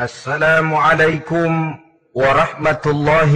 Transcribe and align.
السلام 0.00 0.74
عليكم 0.74 1.78
ورحمة 2.14 2.82
الله 2.86 3.32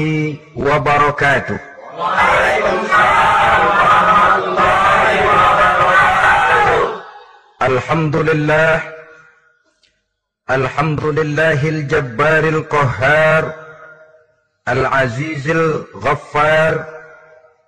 وبركاته. 0.57 1.59
وعليكم 1.99 2.79
السلام 2.83 3.61
ورحمة 3.67 4.37
الله 4.45 5.07
وبركاته 5.31 6.83
الحمد 7.63 8.17
لله 8.17 8.83
الحمد 10.51 11.05
لله 11.05 11.69
الجبار 11.69 12.45
القهار 12.45 13.53
العزيز 14.69 15.51
الغفار 15.51 16.85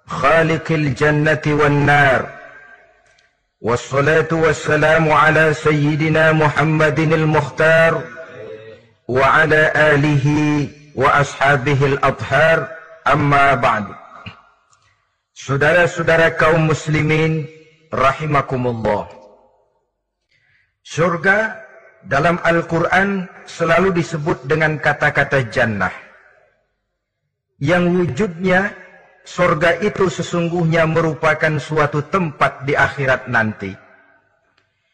خالق 0.06 0.66
الجنة 0.70 1.42
والنار. 1.46 2.26
والصلاة 3.60 4.28
والسلام 4.32 5.12
على 5.12 5.54
سيدنا 5.54 6.32
محمد 6.32 6.98
المختار 6.98 8.02
وعلى 9.09 9.61
آله 9.75 10.25
وأصحابه 10.95 11.79
الأطهار 11.85 12.57
أما 13.07 13.53
بعد 13.53 13.85
Saudara-saudara 15.35 16.39
kaum 16.39 16.71
muslimin 16.71 17.43
rahimakumullah. 17.91 19.11
Surga 20.79 21.59
dalam 22.07 22.39
Al-Quran 22.39 23.27
selalu 23.43 23.99
disebut 23.99 24.47
dengan 24.47 24.79
kata-kata 24.79 25.51
jannah. 25.51 25.91
Yang 27.59 27.83
wujudnya 27.93 28.73
surga 29.27 29.83
itu 29.83 30.07
sesungguhnya 30.07 30.87
merupakan 30.87 31.59
suatu 31.59 31.99
tempat 32.07 32.63
di 32.63 32.71
akhirat 32.71 33.27
nanti. 33.27 33.75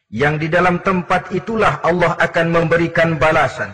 Yang 0.09 0.35
di 0.41 0.47
dalam 0.57 0.81
tempat 0.81 1.31
itulah 1.37 1.85
Allah 1.85 2.17
akan 2.17 2.49
memberikan 2.49 3.21
balasan 3.21 3.71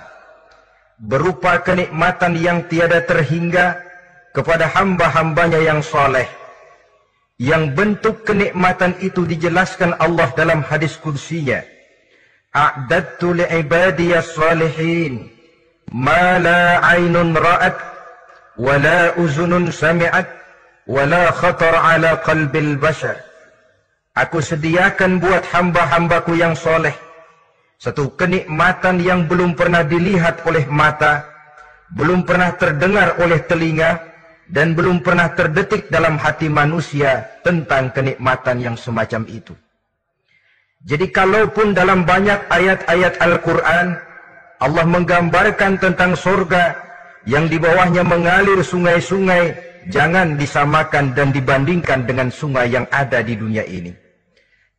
Berupa 1.02 1.58
kenikmatan 1.66 2.38
yang 2.38 2.62
tiada 2.70 3.02
terhingga 3.02 3.82
kepada 4.30 4.70
hamba-hambanya 4.70 5.58
yang 5.58 5.82
soleh. 5.82 6.30
Yang 7.42 7.74
bentuk 7.74 8.16
kenikmatan 8.22 8.94
itu 9.02 9.26
dijelaskan 9.26 9.98
Allah 9.98 10.30
dalam 10.38 10.62
hadis 10.62 10.94
kursinya. 10.94 11.66
A'dadtu 12.54 13.34
li'ibadiyas 13.34 14.38
salihin 14.38 15.26
ma 15.90 16.38
la 16.38 16.78
aynun 16.94 17.34
ra'at 17.34 17.74
wa 18.54 18.78
la 18.78 19.18
uzunun 19.18 19.74
sami'at 19.74 20.28
wa 20.86 21.02
la 21.02 21.34
khatar 21.34 21.74
ala 21.74 22.22
qalbil 22.22 22.78
bashar. 22.78 23.18
Aku 24.14 24.38
sediakan 24.38 25.18
buat 25.18 25.42
hamba-hambaku 25.50 26.38
yang 26.38 26.54
soleh 26.54 26.94
satu 27.82 28.14
kenikmatan 28.14 29.02
yang 29.02 29.26
belum 29.26 29.58
pernah 29.58 29.82
dilihat 29.82 30.46
oleh 30.46 30.62
mata, 30.70 31.26
belum 31.98 32.22
pernah 32.22 32.54
terdengar 32.54 33.18
oleh 33.18 33.42
telinga, 33.42 33.98
dan 34.46 34.78
belum 34.78 35.02
pernah 35.02 35.34
terdetik 35.34 35.90
dalam 35.90 36.14
hati 36.14 36.46
manusia 36.46 37.26
tentang 37.42 37.90
kenikmatan 37.90 38.62
yang 38.62 38.78
semacam 38.78 39.26
itu. 39.26 39.58
Jadi 40.86 41.10
kalaupun 41.10 41.74
dalam 41.74 42.06
banyak 42.06 42.46
ayat-ayat 42.54 43.18
Al-Quran, 43.18 43.98
Allah 44.62 44.86
menggambarkan 44.86 45.82
tentang 45.82 46.14
surga 46.14 46.78
yang 47.26 47.50
di 47.50 47.58
bawahnya 47.58 48.06
mengalir 48.06 48.62
sungai-sungai, 48.62 49.58
jangan 49.90 50.38
disamakan 50.38 51.18
dan 51.18 51.34
dibandingkan 51.34 52.06
dengan 52.06 52.30
sungai 52.30 52.70
yang 52.70 52.86
ada 52.94 53.26
di 53.26 53.34
dunia 53.34 53.66
ini. 53.66 54.01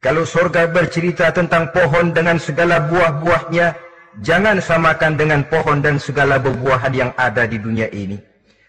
Kalau 0.03 0.27
surga 0.27 0.67
bercerita 0.67 1.31
tentang 1.31 1.71
pohon 1.71 2.11
dengan 2.11 2.35
segala 2.35 2.91
buah-buahnya, 2.91 3.71
jangan 4.19 4.59
samakan 4.59 5.15
dengan 5.15 5.47
pohon 5.47 5.79
dan 5.79 5.95
segala 5.95 6.43
buah-buahan 6.43 6.91
yang 6.91 7.11
ada 7.15 7.47
di 7.47 7.55
dunia 7.55 7.87
ini. 7.87 8.19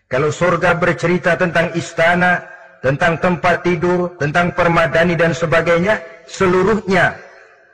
Kalau 0.06 0.30
surga 0.30 0.78
bercerita 0.78 1.34
tentang 1.34 1.74
istana, 1.74 2.38
tentang 2.78 3.18
tempat 3.18 3.66
tidur, 3.66 4.14
tentang 4.14 4.54
permadani 4.54 5.18
dan 5.18 5.34
sebagainya, 5.34 5.98
seluruhnya 6.30 7.18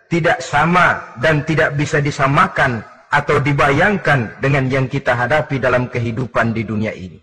tidak 0.09 0.41
sama 0.41 1.12
dan 1.21 1.44
tidak 1.44 1.77
bisa 1.77 2.00
disamakan 2.00 2.81
atau 3.12 3.44
dibayangkan 3.44 4.41
dengan 4.41 4.72
yang 4.72 4.88
kita 4.88 5.12
hadapi 5.12 5.60
dalam 5.60 5.84
kehidupan 5.92 6.56
di 6.56 6.65
dunia 6.65 6.97
ini. 6.97 7.21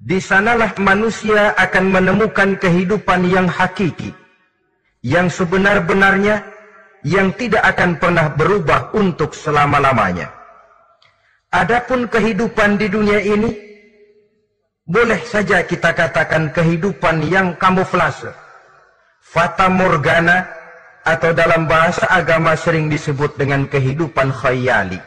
Di 0.00 0.16
sanalah 0.24 0.72
manusia 0.80 1.52
akan 1.60 1.84
menemukan 2.00 2.56
kehidupan 2.56 3.28
yang 3.28 3.44
hakiki 3.44 4.16
yang 5.00 5.32
sebenar-benarnya 5.32 6.44
yang 7.04 7.32
tidak 7.32 7.64
akan 7.64 7.96
pernah 7.96 8.28
berubah 8.32 8.92
untuk 8.92 9.32
selama-lamanya. 9.32 10.28
Adapun 11.50 12.06
kehidupan 12.06 12.76
di 12.76 12.86
dunia 12.92 13.18
ini 13.18 13.50
boleh 14.84 15.20
saja 15.24 15.64
kita 15.64 15.96
katakan 15.96 16.52
kehidupan 16.52 17.24
yang 17.26 17.56
kamuflase, 17.56 18.30
fata 19.24 19.72
morgana 19.72 20.46
atau 21.02 21.32
dalam 21.32 21.64
bahasa 21.64 22.04
agama 22.12 22.52
sering 22.54 22.92
disebut 22.92 23.40
dengan 23.40 23.64
kehidupan 23.66 24.30
khayali. 24.30 25.00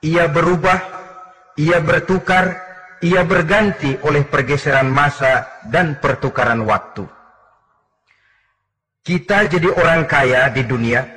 Ia 0.00 0.32
berubah, 0.32 0.80
ia 1.60 1.78
bertukar, 1.84 2.56
ia 3.04 3.20
berganti 3.20 4.00
oleh 4.00 4.24
pergeseran 4.24 4.88
masa 4.88 5.60
dan 5.68 6.00
pertukaran 6.00 6.64
waktu 6.64 7.19
kita 9.00 9.48
jadi 9.48 9.68
orang 9.72 10.04
kaya 10.04 10.52
di 10.52 10.60
dunia, 10.64 11.08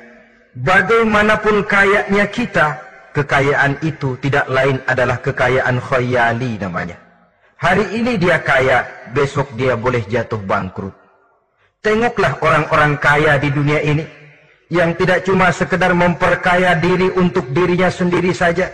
bagaimanapun 0.56 1.68
kayanya 1.68 2.24
kita, 2.32 2.80
kekayaan 3.12 3.76
itu 3.84 4.16
tidak 4.24 4.48
lain 4.48 4.80
adalah 4.88 5.20
kekayaan 5.20 5.76
khayali 5.78 6.56
namanya. 6.56 6.96
Hari 7.60 7.96
ini 7.96 8.16
dia 8.16 8.40
kaya, 8.40 8.84
besok 9.12 9.52
dia 9.56 9.76
boleh 9.76 10.04
jatuh 10.08 10.40
bangkrut. 10.40 10.92
Tengoklah 11.84 12.40
orang-orang 12.40 12.96
kaya 12.96 13.36
di 13.36 13.52
dunia 13.52 13.80
ini 13.84 14.04
yang 14.72 14.96
tidak 14.96 15.28
cuma 15.28 15.52
sekedar 15.52 15.92
memperkaya 15.92 16.72
diri 16.80 17.12
untuk 17.12 17.52
dirinya 17.52 17.92
sendiri 17.92 18.32
saja, 18.32 18.72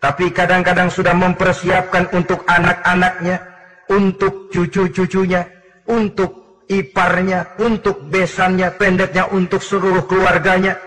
tapi 0.00 0.32
kadang-kadang 0.32 0.88
sudah 0.88 1.12
mempersiapkan 1.12 2.08
untuk 2.16 2.40
anak-anaknya, 2.48 3.44
untuk 3.92 4.48
cucu-cucunya, 4.48 5.44
untuk 5.84 6.45
iparnya, 6.70 7.58
untuk 7.62 8.06
besannya, 8.06 8.74
pendeknya 8.74 9.30
untuk 9.30 9.62
seluruh 9.62 10.06
keluarganya. 10.06 10.78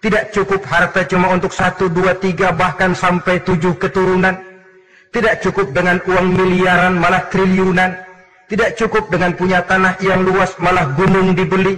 Tidak 0.00 0.32
cukup 0.32 0.64
harta 0.64 1.04
cuma 1.04 1.28
untuk 1.28 1.52
satu, 1.52 1.92
dua, 1.92 2.16
tiga, 2.16 2.56
bahkan 2.56 2.96
sampai 2.96 3.44
tujuh 3.44 3.76
keturunan. 3.76 4.32
Tidak 5.10 5.44
cukup 5.44 5.76
dengan 5.76 6.00
uang 6.06 6.26
miliaran, 6.36 6.96
malah 6.96 7.28
triliunan. 7.28 7.96
Tidak 8.48 8.78
cukup 8.80 9.12
dengan 9.12 9.36
punya 9.36 9.62
tanah 9.62 10.00
yang 10.02 10.24
luas, 10.24 10.56
malah 10.58 10.92
gunung 10.96 11.36
dibeli. 11.36 11.76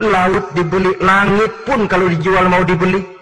Laut 0.00 0.52
dibeli, 0.52 0.92
langit 1.00 1.52
pun 1.64 1.88
kalau 1.88 2.08
dijual 2.12 2.48
mau 2.52 2.64
dibeli. 2.64 3.15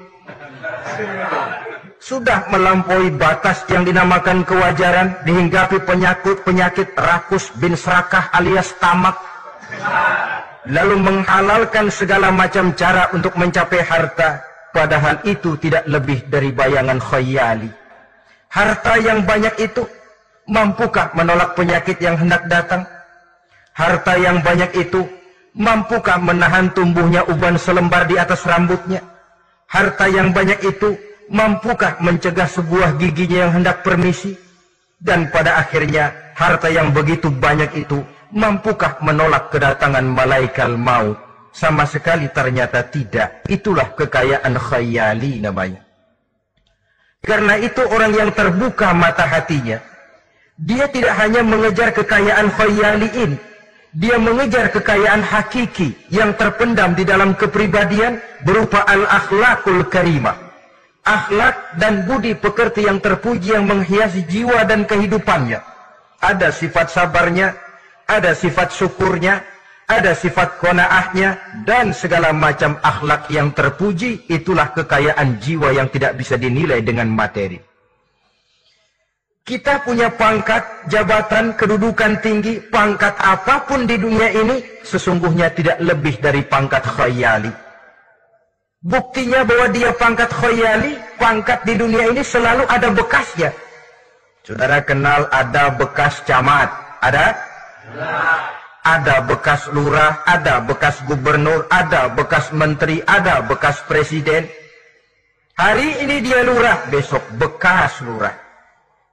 Sudah 2.05 2.45
melampaui 2.53 3.17
batas 3.17 3.65
yang 3.73 3.89
dinamakan 3.89 4.45
kewajaran, 4.45 5.25
dihinggapi 5.25 5.81
penyakit-penyakit 5.89 6.93
rakus 7.01 7.49
bin 7.57 7.73
serakah 7.73 8.29
alias 8.37 8.77
tamak 8.77 9.17
lalu 10.69 11.01
menghalalkan 11.01 11.89
segala 11.89 12.29
macam 12.29 12.77
cara 12.77 13.09
untuk 13.17 13.33
mencapai 13.41 13.81
harta 13.85 14.45
padahal 14.73 15.21
itu 15.25 15.57
tidak 15.61 15.85
lebih 15.89 16.25
dari 16.29 16.53
bayangan 16.53 16.97
khayali 17.01 17.69
harta 18.49 18.97
yang 19.01 19.25
banyak 19.25 19.53
itu 19.61 19.85
mampukah 20.49 21.11
menolak 21.17 21.57
penyakit 21.57 21.99
yang 22.01 22.17
hendak 22.21 22.45
datang? 22.47 22.85
Harta 23.75 24.15
yang 24.15 24.39
banyak 24.39 24.71
itu 24.79 25.03
mampukah 25.57 26.21
menahan 26.23 26.71
tumbuhnya 26.71 27.27
uban 27.27 27.59
selembar 27.59 28.07
di 28.07 28.15
atas 28.15 28.47
rambutnya? 28.47 29.03
Harta 29.67 30.07
yang 30.07 30.31
banyak 30.31 30.61
itu 30.63 30.95
mampukah 31.31 32.01
mencegah 32.01 32.49
sebuah 32.49 32.97
giginya 33.00 33.49
yang 33.49 33.53
hendak 33.62 33.85
permisi 33.87 34.37
dan 35.00 35.29
pada 35.29 35.61
akhirnya 35.61 36.35
harta 36.35 36.69
yang 36.73 36.91
begitu 36.91 37.29
banyak 37.29 37.85
itu 37.87 38.03
Mampukah 38.35 38.99
menolak 38.99 39.55
kedatangan 39.55 40.03
malaikat 40.03 40.75
maut? 40.75 41.15
Sama 41.55 41.87
sekali 41.87 42.26
ternyata 42.35 42.82
tidak. 42.82 43.47
Itulah 43.47 43.94
kekayaan 43.94 44.59
khayali 44.59 45.38
namanya. 45.38 45.87
Karena 47.23 47.55
itu 47.62 47.79
orang 47.87 48.11
yang 48.11 48.35
terbuka 48.35 48.91
mata 48.91 49.23
hatinya. 49.23 49.79
Dia 50.59 50.91
tidak 50.91 51.15
hanya 51.15 51.47
mengejar 51.47 51.94
kekayaan 51.94 52.50
khayali 52.50 53.09
ini. 53.23 53.38
Dia 53.94 54.19
mengejar 54.19 54.67
kekayaan 54.75 55.23
hakiki 55.23 55.94
yang 56.11 56.35
terpendam 56.35 56.99
di 56.99 57.06
dalam 57.06 57.38
kepribadian 57.38 58.19
berupa 58.43 58.82
al-akhlakul 58.82 59.87
karimah. 59.87 60.44
Akhlak 61.05 61.77
dan 61.77 62.09
budi 62.09 62.33
pekerti 62.33 62.89
yang 62.89 62.97
terpuji 62.97 63.53
yang 63.53 63.69
menghiasi 63.69 64.25
jiwa 64.25 64.65
dan 64.65 64.89
kehidupannya. 64.89 65.61
Ada 66.25 66.49
sifat 66.49 66.89
sabarnya, 66.89 67.53
ada 68.09 68.33
sifat 68.33 68.73
syukurnya, 68.73 69.45
ada 69.85 70.17
sifat 70.17 70.56
konaahnya 70.65 71.61
dan 71.69 71.93
segala 71.93 72.33
macam 72.33 72.81
akhlak 72.81 73.29
yang 73.29 73.53
terpuji 73.53 74.25
itulah 74.33 74.73
kekayaan 74.73 75.37
jiwa 75.45 75.77
yang 75.77 75.93
tidak 75.93 76.17
bisa 76.17 76.41
dinilai 76.41 76.81
dengan 76.81 77.12
materi. 77.12 77.61
Kita 79.45 79.85
punya 79.85 80.09
pangkat, 80.09 80.89
jabatan, 80.89 81.53
kedudukan 81.53 82.17
tinggi, 82.25 82.65
pangkat 82.73 83.12
apa 83.21 83.69
pun 83.69 83.85
di 83.85 84.00
dunia 84.00 84.33
ini 84.33 84.81
sesungguhnya 84.81 85.53
tidak 85.53 85.85
lebih 85.85 86.17
dari 86.17 86.41
pangkat 86.49 86.81
khayali. 86.81 87.53
Buktinya 88.85 89.49
bahwa 89.49 89.73
dia 89.73 89.97
pangkat 89.97 90.29
khayali, 90.29 91.01
pangkat 91.17 91.65
di 91.65 91.73
dunia 91.73 92.13
ini 92.13 92.21
selalu 92.21 92.69
ada 92.69 92.93
bekasnya. 92.93 93.49
Saudara 94.45 94.85
kenal 94.85 95.25
ada 95.33 95.73
bekas 95.73 96.21
camat, 96.29 96.69
ada? 97.01 97.33
Ada 98.85 99.25
bekas 99.25 99.73
lurah, 99.73 100.21
ada 100.29 100.61
bekas 100.61 101.01
gubernur, 101.09 101.65
ada 101.73 102.13
bekas 102.13 102.53
menteri, 102.53 103.01
ada 103.09 103.41
bekas 103.41 103.81
presiden. 103.89 104.45
Hari 105.57 106.05
ini 106.05 106.21
dia 106.21 106.45
lurah, 106.45 106.85
besok 106.93 107.25
bekas 107.41 108.05
lurah. 108.05 108.37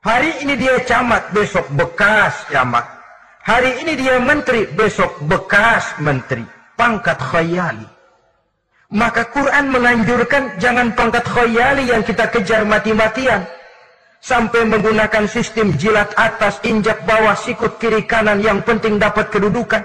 Hari 0.03 0.43
ini 0.43 0.59
dia 0.59 0.83
camat, 0.83 1.31
besok 1.31 1.71
bekas 1.79 2.43
camat. 2.51 2.83
Hari 3.47 3.87
ini 3.87 3.95
dia 3.95 4.19
menteri, 4.19 4.67
besok 4.67 5.23
bekas 5.31 5.95
menteri. 6.03 6.43
Pangkat 6.75 7.23
khayali. 7.23 8.00
Maka 8.91 9.23
Quran 9.31 9.71
menganjurkan 9.71 10.59
jangan 10.59 10.91
pangkat 10.91 11.23
khayali 11.23 11.87
yang 11.87 12.03
kita 12.03 12.27
kejar 12.27 12.67
mati-matian. 12.67 13.47
Sampai 14.21 14.67
menggunakan 14.67 15.25
sistem 15.25 15.73
jilat 15.79 16.11
atas, 16.19 16.59
injak 16.67 17.01
bawah, 17.07 17.33
sikut 17.33 17.79
kiri 17.79 18.03
kanan 18.05 18.43
yang 18.43 18.59
penting 18.61 18.99
dapat 18.99 19.31
kedudukan. 19.31 19.81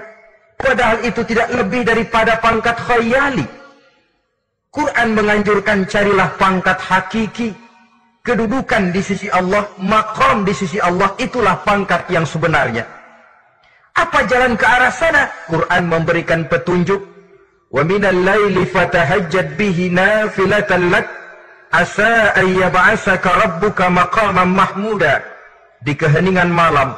Padahal 0.59 1.01
itu 1.07 1.23
tidak 1.23 1.49
lebih 1.55 1.87
daripada 1.87 2.35
pangkat 2.37 2.75
khayali. 2.77 3.47
Quran 4.69 5.15
menganjurkan 5.15 5.87
carilah 5.89 6.29
pangkat 6.37 6.77
hakiki 6.77 7.55
kedudukan 8.27 8.91
di 8.91 8.99
sisi 8.99 9.31
Allah, 9.31 9.71
makom 9.79 10.43
di 10.43 10.51
sisi 10.51 10.83
Allah, 10.83 11.15
itulah 11.15 11.63
pangkat 11.63 12.11
yang 12.11 12.27
sebenarnya. 12.27 12.83
Apa 13.95 14.27
jalan 14.27 14.59
ke 14.59 14.67
arah 14.67 14.91
sana? 14.91 15.31
Quran 15.47 15.87
memberikan 15.87 16.43
petunjuk. 16.45 17.16
Asa 21.67 22.31
an 22.31 22.47
yab'asaka 22.55 23.27
rabbuka 23.27 23.91
maqaman 23.91 24.55
mahmuda. 24.55 25.19
Di 25.83 25.93
keheningan 25.93 26.47
malam, 26.47 26.95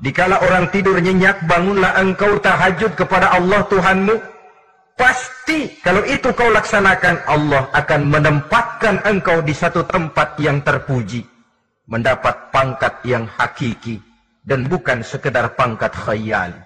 dikala 0.00 0.40
orang 0.46 0.70
tidur 0.70 0.96
nyenyak, 1.02 1.42
bangunlah 1.50 1.98
engkau 2.00 2.38
tahajud 2.38 2.94
kepada 2.94 3.34
Allah 3.34 3.66
Tuhanmu 3.66 4.36
Pasti 4.96 5.76
kalau 5.84 6.00
itu 6.08 6.32
kau 6.32 6.48
laksanakan 6.48 7.28
Allah 7.28 7.68
akan 7.76 8.00
menempatkan 8.08 9.04
engkau 9.04 9.44
di 9.44 9.52
satu 9.52 9.84
tempat 9.84 10.40
yang 10.40 10.64
terpuji. 10.64 11.20
Mendapat 11.84 12.48
pangkat 12.48 13.04
yang 13.04 13.28
hakiki. 13.28 14.00
Dan 14.40 14.64
bukan 14.64 15.04
sekedar 15.04 15.52
pangkat 15.52 15.92
khayal. 15.92 16.65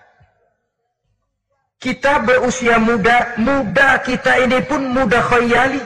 Kita 1.81 2.21
berusia 2.21 2.77
muda, 2.77 3.41
muda 3.41 4.05
kita 4.05 4.44
ini 4.44 4.61
pun 4.69 4.93
muda 4.93 5.25
khayali. 5.25 5.81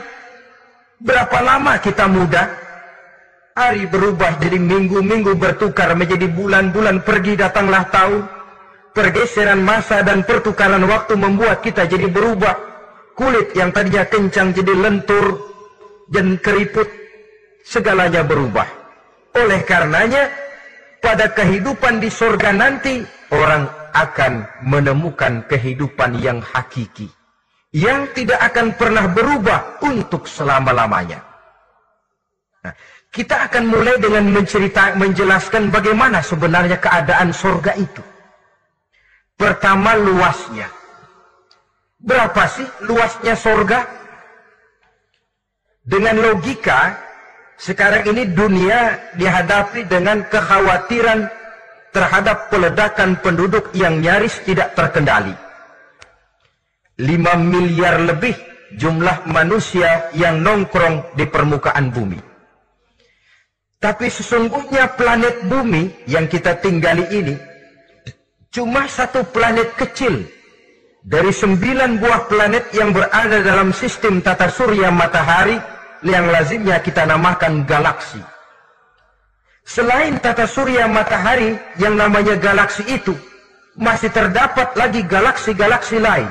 Berapa 0.99 1.39
lama 1.39 1.79
kita 1.79 2.05
muda? 2.11 2.51
Hari 3.55 3.87
berubah 3.87 4.35
jadi 4.43 4.59
minggu-minggu 4.59 5.39
bertukar 5.39 5.95
menjadi 5.95 6.27
bulan-bulan 6.27 6.99
pergi 7.07 7.39
datanglah 7.39 7.87
tahun 7.87 8.27
Pergeseran 8.95 9.59
masa 9.59 10.07
dan 10.07 10.23
pertukaran 10.23 10.79
waktu 10.87 11.19
membuat 11.19 11.59
kita 11.59 11.83
jadi 11.83 12.07
berubah. 12.07 12.55
Kulit 13.11 13.51
yang 13.51 13.75
tadinya 13.75 14.07
kencang 14.07 14.55
jadi 14.55 14.71
lentur 14.71 15.35
dan 16.07 16.39
keriput. 16.39 16.87
Segalanya 17.67 18.23
berubah. 18.23 18.63
Oleh 19.35 19.67
karenanya, 19.67 20.31
pada 21.03 21.27
kehidupan 21.27 21.99
di 21.99 22.07
sorga 22.07 22.55
nanti, 22.55 23.03
orang 23.35 23.67
akan 23.95 24.43
menemukan 24.67 25.47
kehidupan 25.47 26.19
yang 26.19 26.43
hakiki. 26.43 27.07
Yang 27.71 28.23
tidak 28.23 28.39
akan 28.51 28.75
pernah 28.75 29.07
berubah 29.07 29.79
untuk 29.83 30.27
selama-lamanya. 30.27 31.23
Nah, 32.63 32.73
kita 33.11 33.47
akan 33.47 33.63
mulai 33.67 33.95
dengan 33.99 34.27
mencerita, 34.31 34.95
menjelaskan 34.95 35.71
bagaimana 35.71 36.19
sebenarnya 36.19 36.79
keadaan 36.79 37.31
sorga 37.31 37.75
itu. 37.75 38.03
Pertama 39.35 39.95
luasnya. 39.99 40.71
Berapa 41.99 42.43
sih 42.47 42.67
luasnya 42.87 43.35
sorga? 43.35 43.87
Dengan 45.83 46.17
logika, 46.17 46.95
sekarang 47.55 48.03
ini 48.15 48.23
dunia 48.31 48.99
dihadapi 49.19 49.87
dengan 49.87 50.23
kekhawatiran 50.27 51.27
terhadap 51.95 52.51
peledakan 52.51 53.15
penduduk 53.23 53.71
yang 53.71 54.03
nyaris 54.03 54.43
tidak 54.43 54.75
terkendali. 54.75 55.31
5 56.99 57.07
miliar 57.39 58.03
lebih 58.03 58.35
jumlah 58.75 59.23
manusia 59.31 60.11
yang 60.11 60.43
nongkrong 60.43 61.15
di 61.15 61.23
permukaan 61.23 61.87
bumi. 61.95 62.19
Tapi 63.79 64.11
sesungguhnya 64.11 64.91
planet 64.99 65.47
bumi 65.47 66.03
yang 66.11 66.27
kita 66.27 66.59
tinggali 66.59 67.07
ini 67.15 67.35
cuma 68.51 68.87
satu 68.87 69.23
planet 69.31 69.75
kecil 69.75 70.23
dari 71.03 71.31
sembilan 71.31 71.99
buah 71.99 72.21
planet 72.27 72.71
yang 72.75 72.95
berada 72.95 73.39
dalam 73.43 73.71
sistem 73.75 74.19
tata 74.23 74.47
surya 74.47 74.91
matahari 74.91 75.59
yang 76.03 76.27
lazimnya 76.27 76.79
kita 76.83 77.07
namakan 77.07 77.63
galaksi. 77.63 78.34
Selain 79.65 80.21
tata 80.21 80.45
surya 80.45 80.85
matahari 80.85 81.57
yang 81.81 81.97
namanya 81.97 82.37
galaksi 82.37 82.85
itu, 82.85 83.17
masih 83.75 84.13
terdapat 84.13 84.77
lagi 84.77 85.01
galaksi-galaksi 85.03 85.97
lain 85.97 86.29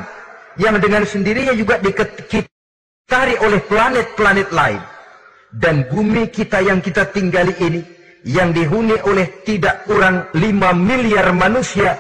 yang 0.56 0.78
dengan 0.78 1.02
sendirinya 1.02 1.52
juga 1.52 1.82
dikitari 1.82 3.34
oleh 3.42 3.60
planet-planet 3.66 4.48
lain. 4.54 4.82
Dan 5.54 5.86
bumi 5.86 6.31
kita 6.31 6.62
yang 6.62 6.82
kita 6.82 7.10
tinggali 7.10 7.54
ini, 7.62 7.82
yang 8.26 8.50
dihuni 8.50 8.98
oleh 9.06 9.42
tidak 9.46 9.86
kurang 9.86 10.26
5 10.34 10.75
miliar 10.75 11.31
manusia, 11.31 11.94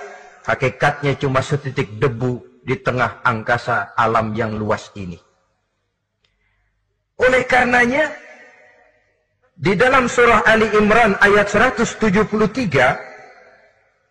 Hakikatnya 0.44 1.16
cuma 1.16 1.40
setitik 1.40 1.96
debu 1.96 2.60
di 2.68 2.76
tengah 2.76 3.24
angkasa 3.24 3.96
alam 3.96 4.36
yang 4.36 4.52
luas 4.52 4.92
ini. 4.92 5.16
Oleh 7.16 7.48
karenanya, 7.48 8.12
di 9.54 9.78
dalam 9.78 10.10
surah 10.10 10.42
Ali 10.50 10.66
Imran 10.74 11.14
ayat 11.22 11.46
173 11.46 12.02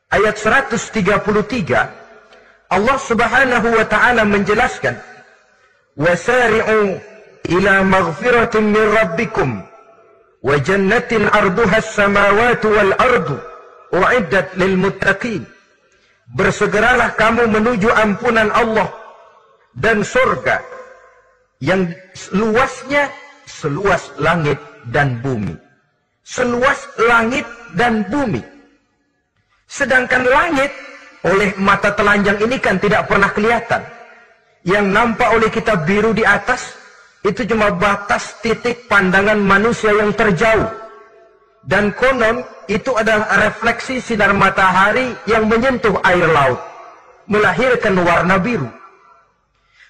ayat 0.07 0.35
133 0.39 2.71
Allah 2.71 2.97
Subhanahu 2.97 3.67
wa 3.75 3.83
taala 3.83 4.23
menjelaskan 4.23 4.95
wasari'u 5.99 6.95
ila 7.59 7.83
maghfiratin 7.83 8.71
min 8.71 8.87
rabbikum 8.95 9.67
wa 10.47 10.55
jannatin 10.63 11.27
arduha 11.27 11.83
as-samawati 11.83 12.67
wal 12.71 12.95
ardu 12.95 13.35
uiddat 13.91 14.55
lil 14.55 14.79
muttaqin. 14.79 15.43
Bersegeralah 16.39 17.19
kamu 17.19 17.51
menuju 17.51 17.91
ampunan 17.91 18.47
Allah 18.55 18.87
dan 19.75 20.07
surga 20.07 20.63
yang 21.59 21.91
luasnya 22.31 23.11
seluas 23.43 24.07
langit 24.23 24.71
dan 24.91 25.21
bumi. 25.23 25.55
Seluas 26.23 26.79
langit 26.99 27.43
dan 27.75 28.07
bumi. 28.07 28.39
Sedangkan 29.67 30.23
langit 30.23 30.71
oleh 31.23 31.55
mata 31.59 31.91
telanjang 31.95 32.39
ini 32.43 32.59
kan 32.59 32.79
tidak 32.79 33.07
pernah 33.07 33.31
kelihatan. 33.31 33.83
Yang 34.63 34.85
nampak 34.91 35.29
oleh 35.35 35.49
kita 35.51 35.75
biru 35.83 36.15
di 36.15 36.23
atas 36.23 36.75
itu 37.23 37.47
cuma 37.47 37.71
batas 37.71 38.39
titik 38.43 38.87
pandangan 38.87 39.39
manusia 39.39 39.91
yang 39.95 40.11
terjauh. 40.15 40.67
Dan 41.63 41.95
konon 41.95 42.43
itu 42.67 42.91
adalah 42.91 43.39
refleksi 43.47 44.03
sinar 44.03 44.35
matahari 44.35 45.15
yang 45.27 45.47
menyentuh 45.47 45.95
air 46.03 46.27
laut, 46.27 46.59
melahirkan 47.27 47.95
warna 48.03 48.35
biru. 48.35 48.67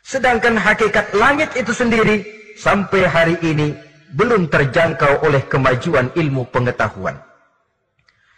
Sedangkan 0.06 0.54
hakikat 0.54 1.14
langit 1.18 1.50
itu 1.58 1.74
sendiri 1.74 2.22
sampai 2.58 3.10
hari 3.10 3.36
ini 3.42 3.74
belum 4.14 4.48
terjangkau 4.48 5.26
oleh 5.26 5.42
kemajuan 5.50 6.14
ilmu 6.14 6.46
pengetahuan. 6.54 7.18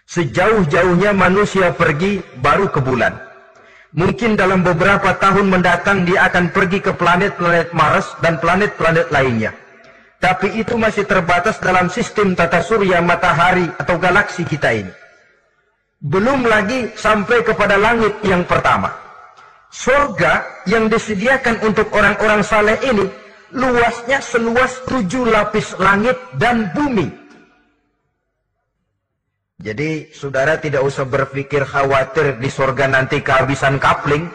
Sejauh-jauhnya 0.08 1.12
manusia 1.12 1.76
pergi 1.76 2.24
baru 2.40 2.72
ke 2.72 2.80
bulan. 2.80 3.20
Mungkin 3.96 4.36
dalam 4.36 4.64
beberapa 4.64 5.16
tahun 5.16 5.52
mendatang 5.52 6.04
dia 6.04 6.28
akan 6.28 6.52
pergi 6.52 6.84
ke 6.84 6.92
planet-planet 6.96 7.72
Mars 7.72 8.12
dan 8.20 8.40
planet-planet 8.40 9.08
lainnya. 9.12 9.56
Tapi 10.20 10.58
itu 10.60 10.76
masih 10.76 11.04
terbatas 11.08 11.60
dalam 11.60 11.92
sistem 11.92 12.36
tata 12.36 12.60
surya 12.64 13.00
matahari 13.04 13.68
atau 13.80 13.96
galaksi 14.00 14.44
kita 14.44 14.72
ini. 14.72 14.92
Belum 16.00 16.44
lagi 16.44 16.92
sampai 16.96 17.42
kepada 17.44 17.80
langit 17.80 18.20
yang 18.24 18.44
pertama. 18.44 18.92
Surga 19.72 20.64
yang 20.70 20.88
disediakan 20.88 21.60
untuk 21.66 21.92
orang-orang 21.92 22.46
saleh 22.46 22.80
ini 22.84 23.25
luasnya 23.56 24.20
seluas 24.20 24.84
tujuh 24.86 25.26
lapis 25.32 25.74
langit 25.80 26.20
dan 26.36 26.70
bumi. 26.76 27.08
Jadi 29.56 30.12
saudara 30.12 30.60
tidak 30.60 30.84
usah 30.84 31.08
berpikir 31.08 31.64
khawatir 31.64 32.38
di 32.38 32.52
surga 32.52 32.92
nanti 32.92 33.24
kehabisan 33.24 33.80
kapling. 33.80 34.28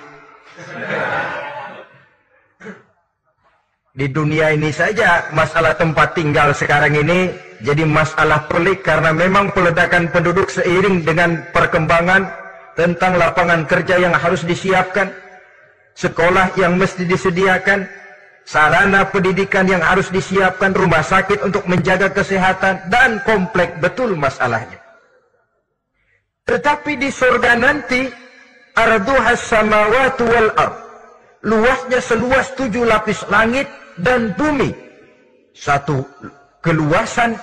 Di 3.93 4.09
dunia 4.09 4.57
ini 4.57 4.73
saja 4.73 5.29
masalah 5.37 5.77
tempat 5.77 6.17
tinggal 6.17 6.57
sekarang 6.57 6.97
ini 6.97 7.37
jadi 7.61 7.85
masalah 7.85 8.49
pelik 8.49 8.81
karena 8.81 9.13
memang 9.13 9.53
peledakan 9.53 10.09
penduduk 10.09 10.49
seiring 10.49 11.05
dengan 11.05 11.45
perkembangan 11.53 12.33
tentang 12.73 13.21
lapangan 13.21 13.69
kerja 13.69 14.01
yang 14.01 14.17
harus 14.17 14.41
disiapkan, 14.41 15.13
sekolah 15.93 16.57
yang 16.57 16.81
mesti 16.81 17.05
disediakan, 17.05 17.85
sarana 18.45 19.09
pendidikan 19.09 19.67
yang 19.69 19.81
harus 19.81 20.11
disiapkan, 20.11 20.75
rumah 20.75 21.05
sakit 21.05 21.45
untuk 21.45 21.65
menjaga 21.71 22.11
kesehatan, 22.11 22.91
dan 22.91 23.23
komplek 23.25 23.79
betul 23.79 24.17
masalahnya. 24.19 24.79
Tetapi 26.47 26.99
di 26.99 27.11
surga 27.15 27.55
nanti, 27.55 28.11
arduhas 28.75 29.39
samawatu 29.39 30.25
wal 30.27 30.51
ard. 30.59 30.77
Luasnya 31.41 32.05
seluas 32.05 32.53
tujuh 32.53 32.85
lapis 32.85 33.25
langit 33.33 33.65
dan 33.97 34.37
bumi. 34.37 34.77
Satu 35.57 36.05
keluasan 36.61 37.39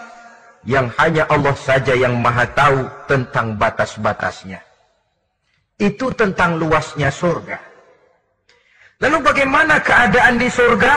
yang 0.67 0.91
hanya 1.01 1.25
Allah 1.31 1.55
saja 1.57 1.97
yang 1.97 2.19
maha 2.19 2.45
tahu 2.53 2.85
tentang 3.09 3.57
batas-batasnya. 3.57 4.61
Itu 5.79 6.13
tentang 6.13 6.57
luasnya 6.61 7.09
surga. 7.09 7.57
Lalu 8.97 9.17
bagaimana 9.21 9.77
keadaan 9.77 10.41
di 10.41 10.49
surga? 10.49 10.93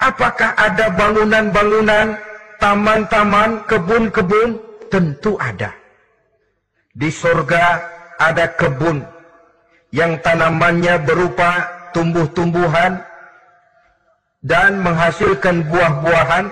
Apakah 0.00 0.52
ada 0.56 0.92
bangunan-bangunan, 0.92 2.16
taman-taman, 2.60 3.64
kebun-kebun? 3.64 4.60
Tentu 4.90 5.38
ada. 5.38 5.70
Di 6.92 7.08
surga 7.08 7.78
ada 8.18 8.50
kebun 8.58 9.00
yang 9.94 10.18
tanamannya 10.18 10.98
berupa 11.06 11.62
tumbuh-tumbuhan 11.94 12.98
dan 14.42 14.82
menghasilkan 14.82 15.62
buah-buahan 15.70 16.50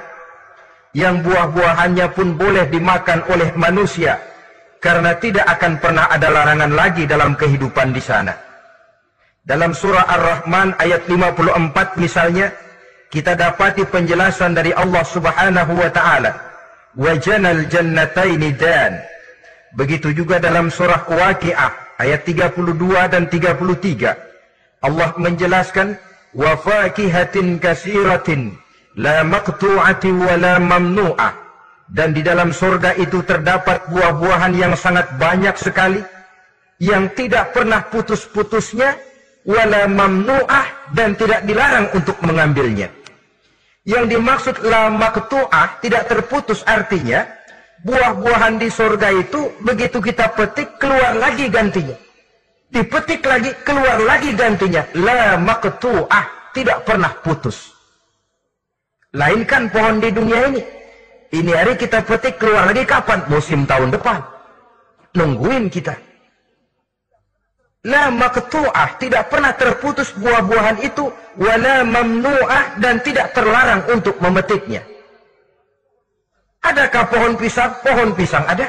yang 0.94 1.18
buah-buahannya 1.26 2.06
pun 2.14 2.38
boleh 2.38 2.70
dimakan 2.70 3.26
oleh 3.26 3.50
manusia 3.58 4.22
karena 4.78 5.18
tidak 5.18 5.44
akan 5.58 5.82
pernah 5.82 6.06
ada 6.06 6.30
larangan 6.30 6.72
lagi 6.72 7.04
dalam 7.10 7.34
kehidupan 7.34 7.90
di 7.90 7.98
sana. 7.98 8.47
Dalam 9.48 9.72
surah 9.72 10.04
Ar-Rahman 10.04 10.76
ayat 10.76 11.08
54 11.08 11.96
misalnya 11.96 12.52
kita 13.08 13.32
dapati 13.32 13.88
penjelasan 13.88 14.52
dari 14.52 14.76
Allah 14.76 15.00
Subhanahu 15.00 15.72
wa 15.72 15.88
taala. 15.88 16.36
Jannataini 17.72 18.52
dan. 18.60 19.00
Begitu 19.72 20.12
juga 20.12 20.36
dalam 20.36 20.68
surah 20.68 21.08
Waqiah 21.08 21.96
ayat 21.96 22.28
32 22.28 22.60
dan 23.08 23.24
33. 23.32 24.84
Allah 24.84 25.16
menjelaskan 25.16 25.96
wa 26.36 26.52
kasiratin 27.56 28.52
la 29.00 29.24
maqtu'ati 29.24 30.12
wa 30.12 30.36
dan 31.88 32.12
di 32.12 32.20
dalam 32.20 32.52
surga 32.52 33.00
itu 33.00 33.24
terdapat 33.24 33.88
buah-buahan 33.88 34.52
yang 34.52 34.76
sangat 34.76 35.08
banyak 35.16 35.56
sekali 35.56 36.04
yang 36.76 37.08
tidak 37.16 37.56
pernah 37.56 37.80
putus-putusnya 37.88 39.07
wala 39.48 39.88
mamnu'ah 39.88 40.92
dan 40.92 41.16
tidak 41.16 41.48
dilarang 41.48 41.88
untuk 41.96 42.20
mengambilnya 42.20 42.92
yang 43.88 44.04
dimaksud 44.04 44.60
la 44.68 44.92
maqtu'ah 44.92 45.80
tidak 45.80 46.04
terputus 46.12 46.60
artinya 46.68 47.24
buah-buahan 47.88 48.60
di 48.60 48.68
surga 48.68 49.08
itu 49.16 49.48
begitu 49.64 50.04
kita 50.04 50.28
petik 50.36 50.76
keluar 50.76 51.16
lagi 51.16 51.48
gantinya 51.48 51.96
dipetik 52.68 53.24
lagi 53.24 53.56
keluar 53.64 53.96
lagi 54.04 54.36
gantinya 54.36 54.84
la 54.92 55.40
maqtu'ah 55.40 56.52
tidak 56.52 56.84
pernah 56.84 57.16
putus 57.24 57.78
Lainkan 59.16 59.72
pohon 59.72 60.04
di 60.04 60.12
dunia 60.12 60.52
ini. 60.52 60.60
Ini 61.32 61.52
hari 61.56 61.80
kita 61.80 62.04
petik 62.04 62.36
keluar 62.36 62.68
lagi 62.68 62.84
kapan? 62.84 63.24
Musim 63.32 63.64
tahun 63.64 63.88
depan. 63.88 64.20
Nungguin 65.16 65.72
kita. 65.72 65.96
La 67.86 68.10
maktu'ah. 68.10 68.98
Tidak 68.98 69.30
pernah 69.30 69.54
terputus 69.54 70.10
buah-buahan 70.18 70.82
itu. 70.82 71.06
Wala 71.38 71.86
mamnu'ah. 71.86 72.82
Dan 72.82 72.98
tidak 73.06 73.30
terlarang 73.36 73.86
untuk 73.92 74.18
memetiknya. 74.18 74.82
Adakah 76.66 77.04
pohon 77.06 77.34
pisang? 77.38 77.70
Pohon 77.86 78.10
pisang 78.18 78.42
ada. 78.50 78.66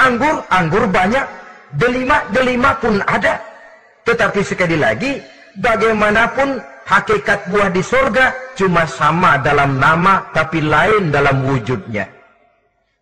Anggur? 0.00 0.40
Anggur 0.48 0.88
banyak. 0.88 1.26
Delima? 1.76 2.24
Delima 2.32 2.72
pun 2.80 3.04
ada. 3.04 3.36
Tetapi 4.08 4.40
sekali 4.40 4.80
lagi. 4.80 5.20
Bagaimanapun 5.56 6.60
hakikat 6.84 7.48
buah 7.48 7.72
di 7.72 7.80
surga 7.80 8.54
cuma 8.54 8.84
sama 8.84 9.40
dalam 9.40 9.80
nama 9.80 10.28
tapi 10.36 10.60
lain 10.60 11.08
dalam 11.08 11.48
wujudnya. 11.48 12.04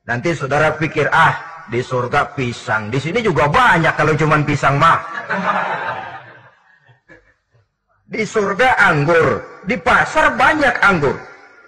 Nanti 0.06 0.36
saudara 0.36 0.70
pikir, 0.78 1.10
ah 1.10 1.53
di 1.68 1.80
surga 1.80 2.36
pisang. 2.36 2.92
Di 2.92 2.98
sini 3.00 3.24
juga 3.24 3.48
banyak 3.48 3.94
kalau 3.96 4.12
cuma 4.16 4.40
pisang 4.44 4.76
mah. 4.76 5.00
Di 8.04 8.22
surga 8.22 8.78
anggur, 8.78 9.42
di 9.64 9.74
pasar 9.80 10.36
banyak 10.36 10.74
anggur. 10.84 11.16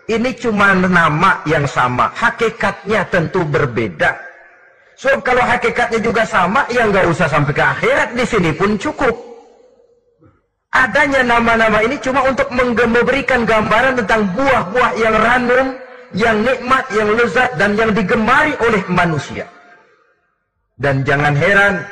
Ini 0.07 0.31
cuma 0.39 0.71
nama 0.79 1.43
yang 1.51 1.67
sama, 1.67 2.15
hakikatnya 2.15 3.11
tentu 3.11 3.43
berbeda. 3.43 4.15
So 4.95 5.11
kalau 5.21 5.43
hakikatnya 5.43 5.99
juga 5.99 6.23
sama, 6.23 6.63
ya 6.71 6.87
nggak 6.87 7.11
usah 7.11 7.27
sampai 7.27 7.53
ke 7.53 7.65
akhirat. 7.65 8.09
Di 8.15 8.25
sini 8.25 8.55
pun 8.55 8.79
cukup. 8.79 9.13
Adanya 10.71 11.25
nama-nama 11.25 11.83
ini 11.83 11.99
cuma 11.99 12.23
untuk 12.23 12.53
memberikan 12.53 13.49
gambaran 13.49 13.97
tentang 14.05 14.29
buah-buah 14.37 14.93
yang 15.01 15.15
random, 15.17 15.67
yang 16.15 16.37
nikmat, 16.45 16.85
yang 16.93 17.09
lezat, 17.17 17.51
dan 17.57 17.75
yang 17.75 17.91
digemari 17.97 18.55
oleh 18.61 18.85
manusia. 18.87 19.56
Dan 20.77 21.03
jangan 21.09 21.33
heran, 21.33 21.85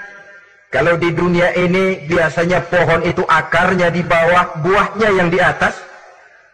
kalau 0.68 1.00
di 1.00 1.08
dunia 1.12 1.56
ini 1.56 2.04
biasanya 2.04 2.60
pohon 2.68 3.00
itu 3.04 3.24
akarnya 3.24 3.88
di 3.88 4.04
bawah, 4.04 4.60
buahnya 4.60 5.08
yang 5.16 5.28
di 5.32 5.40
atas, 5.40 5.80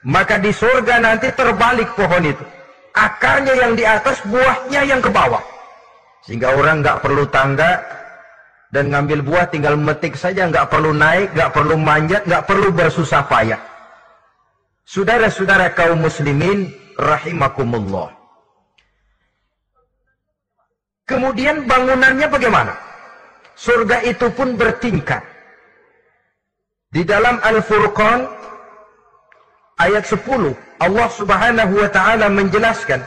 maka 0.06 0.38
di 0.38 0.54
surga 0.54 1.02
nanti 1.02 1.28
terbalik 1.34 1.90
pohon 1.98 2.22
itu. 2.22 2.44
Akarnya 2.94 3.54
yang 3.54 3.74
di 3.74 3.82
atas, 3.82 4.22
buahnya 4.26 4.86
yang 4.86 5.02
ke 5.02 5.10
bawah. 5.10 5.42
Sehingga 6.22 6.54
orang 6.54 6.86
nggak 6.86 7.02
perlu 7.02 7.26
tangga, 7.30 7.82
dan 8.70 8.86
ngambil 8.90 9.20
buah 9.26 9.46
tinggal 9.50 9.74
metik 9.74 10.14
saja 10.14 10.46
nggak 10.46 10.70
perlu 10.70 10.94
naik 10.94 11.34
nggak 11.34 11.50
perlu 11.50 11.74
manjat 11.74 12.22
nggak 12.22 12.46
perlu 12.46 12.70
bersusah 12.70 13.26
payah 13.26 13.58
saudara-saudara 14.86 15.74
kaum 15.74 15.98
muslimin 15.98 16.70
rahimakumullah 16.94 18.14
kemudian 21.10 21.66
bangunannya 21.66 22.30
bagaimana? 22.30 22.78
Surga 23.58 24.06
itu 24.06 24.30
pun 24.30 24.54
bertingkat. 24.54 25.20
Di 26.94 27.02
dalam 27.02 27.42
Al-Furqan 27.42 28.30
ayat 29.82 30.06
10 30.06 30.54
Allah 30.80 31.08
Subhanahu 31.12 31.74
wa 31.78 31.90
taala 31.90 32.26
menjelaskan 32.30 33.02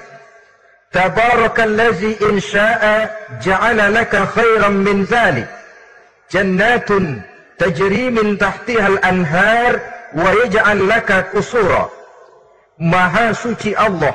Tabarakallazi 0.93 2.21
in 2.21 2.37
syaa 2.37 3.09
ja'ala 3.41 3.89
laka 3.89 4.29
khairan 4.29 4.85
min 4.85 5.09
dhalik 5.09 5.49
jannatun 6.29 7.25
tajri 7.57 8.13
min 8.13 8.37
tahtiha 8.37 8.93
al-anhar 8.93 9.81
wa 10.13 10.29
yaj'al 10.45 10.85
laka 10.85 11.33
qusura. 11.33 11.89
Maha 12.77 13.33
suci 13.33 13.73
Allah 13.73 14.13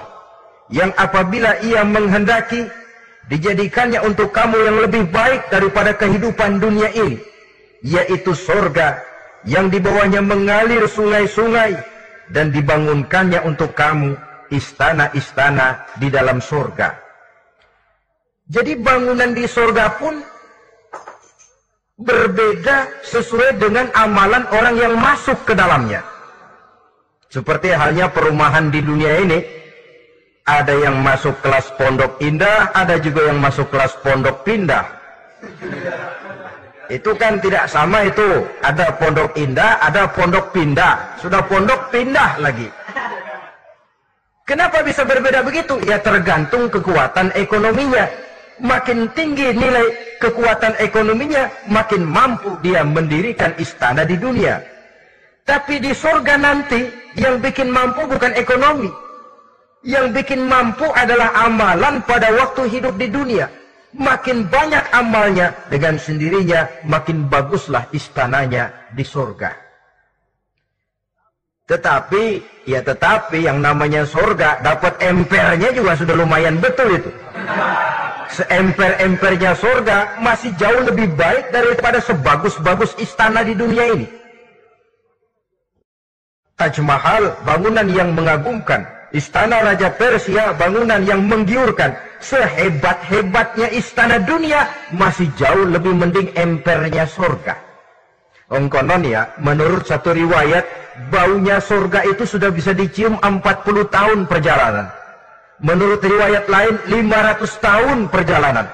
yang 0.71 0.95
apabila 0.95 1.59
ia 1.66 1.83
menghendaki 1.83 2.71
dijadikannya 3.29 4.01
untuk 4.03 4.33
kamu 4.33 4.57
yang 4.65 4.77
lebih 4.83 5.05
baik 5.13 5.53
daripada 5.53 5.95
kehidupan 5.95 6.59
dunia 6.59 6.89
ini 6.97 7.21
yaitu 7.85 8.35
sorga 8.35 8.99
yang 9.47 9.71
di 9.71 9.79
bawahnya 9.79 10.19
mengalir 10.19 10.89
sungai-sungai 10.91 11.79
dan 12.35 12.51
dibangunkannya 12.51 13.45
untuk 13.47 13.73
kamu 13.73 14.19
istana-istana 14.51 15.87
di 16.01 16.09
dalam 16.11 16.43
surga. 16.43 16.97
Jadi 18.49 18.81
bangunan 18.81 19.37
di 19.37 19.45
surga 19.45 20.01
pun 20.01 20.25
berbeda 22.01 23.05
sesuai 23.05 23.61
dengan 23.61 23.93
amalan 23.93 24.49
orang 24.55 24.75
yang 24.81 24.95
masuk 24.97 25.37
ke 25.45 25.53
dalamnya. 25.53 26.01
Seperti 27.29 27.77
halnya 27.77 28.09
perumahan 28.09 28.73
di 28.73 28.81
dunia 28.81 29.21
ini, 29.21 29.45
ada 30.49 30.73
yang 30.73 31.05
masuk 31.05 31.37
kelas 31.45 31.69
pondok 31.76 32.17
indah, 32.25 32.73
ada 32.73 32.97
juga 32.97 33.28
yang 33.28 33.37
masuk 33.37 33.69
kelas 33.69 33.93
pondok 34.00 34.49
pindah. 34.49 34.88
Itu 36.88 37.12
kan 37.21 37.37
tidak 37.45 37.69
sama 37.69 38.09
itu. 38.09 38.49
Ada 38.64 38.97
pondok 38.97 39.37
indah, 39.37 39.76
ada 39.85 40.09
pondok 40.09 40.57
pindah. 40.57 41.21
Sudah 41.21 41.45
pondok 41.45 41.93
pindah 41.93 42.40
lagi. 42.40 42.64
Kenapa 44.49 44.81
bisa 44.81 45.05
berbeda 45.05 45.45
begitu? 45.45 45.76
Ya 45.85 46.00
tergantung 46.00 46.73
kekuatan 46.73 47.28
ekonominya. 47.37 48.09
Makin 48.59 49.12
tinggi 49.12 49.52
nilai 49.52 49.87
kekuatan 50.19 50.81
ekonominya, 50.81 51.52
makin 51.69 52.02
mampu 52.02 52.57
dia 52.64 52.83
mendirikan 52.83 53.52
istana 53.61 54.02
di 54.09 54.17
dunia. 54.17 54.59
Tapi 55.45 55.78
di 55.78 55.93
surga 55.93 56.40
nanti, 56.40 56.88
yang 57.14 57.38
bikin 57.38 57.69
mampu 57.71 58.09
bukan 58.09 58.33
ekonomi. 58.35 58.90
Yang 59.87 60.07
bikin 60.23 60.43
mampu 60.43 60.91
adalah 60.91 61.31
amalan 61.47 62.03
pada 62.03 62.35
waktu 62.35 62.67
hidup 62.67 62.99
di 62.99 63.07
dunia. 63.07 63.47
Makin 63.95 64.51
banyak 64.51 64.85
amalnya, 64.93 65.55
dengan 65.71 65.97
sendirinya 65.97 66.69
makin 66.85 67.31
baguslah 67.31 67.89
istananya 67.95 68.91
di 68.93 69.07
surga. 69.07 69.55
Tetapi, 71.69 72.25
ya 72.65 72.81
tetapi 72.81 73.45
yang 73.45 73.61
namanya 73.61 74.05
surga, 74.05 74.65
dapat 74.65 74.99
empernya 75.05 75.73
juga 75.73 75.97
sudah 75.97 76.17
lumayan 76.17 76.57
betul 76.59 76.97
itu. 76.97 77.11
Seemper-empernya 78.29 79.57
surga 79.57 80.21
masih 80.21 80.53
jauh 80.61 80.85
lebih 80.85 81.13
baik 81.17 81.49
daripada 81.49 82.01
sebagus-bagus 82.01 82.93
istana 83.01 83.41
di 83.41 83.57
dunia 83.57 83.85
ini. 83.89 84.07
Taj 86.59 86.77
Mahal, 86.83 87.37
bangunan 87.47 87.87
yang 87.89 88.13
mengagumkan. 88.13 88.98
Istana 89.09 89.65
Raja 89.65 89.88
Persia, 89.97 90.53
bangunan 90.53 91.00
yang 91.00 91.25
menggiurkan. 91.25 91.97
Sehebat-hebatnya 92.19 93.73
istana 93.73 94.21
dunia, 94.21 94.69
masih 94.93 95.31
jauh 95.38 95.65
lebih 95.65 95.95
mending 95.97 96.29
empernya 96.37 97.09
surga. 97.09 97.57
Ongkonon 98.53 99.07
ya, 99.07 99.33
menurut 99.41 99.88
satu 99.88 100.12
riwayat, 100.12 100.65
baunya 101.09 101.62
surga 101.62 102.05
itu 102.11 102.27
sudah 102.27 102.53
bisa 102.53 102.77
dicium 102.77 103.17
40 103.23 103.88
tahun 103.88 104.29
perjalanan. 104.29 104.93
Menurut 105.62 106.05
riwayat 106.05 106.45
lain, 106.50 106.75
500 106.91 107.65
tahun 107.65 107.99
perjalanan. 108.12 108.67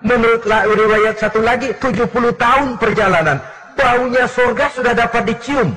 Menurut 0.00 0.46
riwayat 0.46 1.18
satu 1.18 1.40
lagi, 1.42 1.74
70 1.82 2.36
tahun 2.36 2.78
perjalanan. 2.78 3.42
Baunya 3.74 4.28
surga 4.28 4.66
sudah 4.76 4.92
dapat 4.92 5.34
dicium 5.34 5.72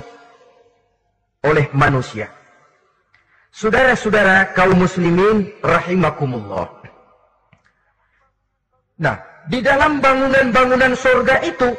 oleh 1.43 1.65
manusia. 1.71 2.27
Saudara-saudara 3.53 4.49
kaum 4.57 4.81
muslimin 4.81 5.45
rahimakumullah. 5.61 6.73
Nah, 8.97 9.21
di 9.45 9.61
dalam 9.61 10.01
bangunan-bangunan 10.01 10.97
surga 10.97 11.45
itu 11.45 11.69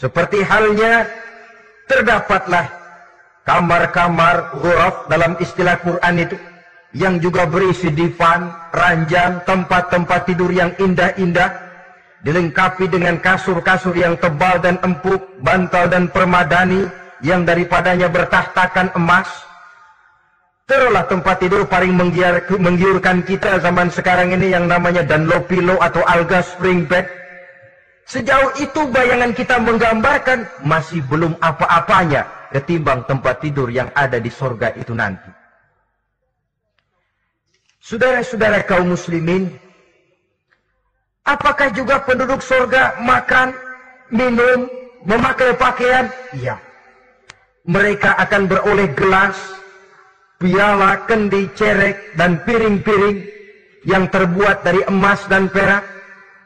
seperti 0.00 0.40
halnya 0.40 1.04
terdapatlah 1.84 2.72
kamar-kamar 3.44 4.56
ghuraf 4.56 5.04
dalam 5.12 5.36
istilah 5.44 5.76
Quran 5.84 6.24
itu 6.24 6.36
yang 6.96 7.20
juga 7.20 7.44
berisi 7.44 7.92
divan, 7.92 8.48
ranjang, 8.72 9.44
tempat-tempat 9.44 10.24
tidur 10.24 10.48
yang 10.48 10.72
indah-indah 10.80 11.52
dilengkapi 12.24 12.88
dengan 12.88 13.20
kasur-kasur 13.20 13.92
yang 13.92 14.16
tebal 14.16 14.56
dan 14.62 14.80
empuk, 14.80 15.20
bantal 15.44 15.84
dan 15.90 16.08
permadani, 16.08 16.88
yang 17.20 17.44
daripadanya 17.44 18.08
bertahtakan 18.08 18.88
emas. 18.96 19.28
Terulah 20.64 21.04
tempat 21.04 21.44
tidur 21.44 21.68
paling 21.68 21.92
menggiurkan 22.56 23.20
kita 23.20 23.60
zaman 23.60 23.92
sekarang 23.92 24.32
ini 24.32 24.56
yang 24.56 24.64
namanya 24.64 25.04
Dunlopilo 25.04 25.76
atau 25.76 26.00
Alga 26.08 26.40
Spring 26.40 26.88
Bed. 26.88 27.04
Sejauh 28.08 28.52
itu 28.60 28.88
bayangan 28.88 29.32
kita 29.36 29.60
menggambarkan 29.60 30.48
masih 30.64 31.04
belum 31.08 31.36
apa-apanya 31.40 32.48
ketimbang 32.52 33.04
tempat 33.04 33.44
tidur 33.44 33.68
yang 33.68 33.92
ada 33.92 34.16
di 34.16 34.32
sorga 34.32 34.72
itu 34.76 34.92
nanti. 34.96 35.28
Saudara-saudara 37.84 38.64
kaum 38.64 38.96
muslimin, 38.96 39.52
apakah 41.28 41.68
juga 41.76 42.00
penduduk 42.00 42.40
sorga 42.40 42.96
makan, 43.04 43.52
minum, 44.08 44.68
memakai 45.04 45.52
pakaian? 45.60 46.08
Iya 46.32 46.56
mereka 47.64 48.12
akan 48.20 48.44
beroleh 48.44 48.92
gelas, 48.92 49.36
piala, 50.38 51.06
kendi, 51.06 51.50
cerek, 51.54 52.16
dan 52.18 52.42
piring-piring 52.42 53.18
yang 53.84 54.08
terbuat 54.08 54.64
dari 54.64 54.80
emas 54.88 55.24
dan 55.28 55.48
perak. 55.48 55.84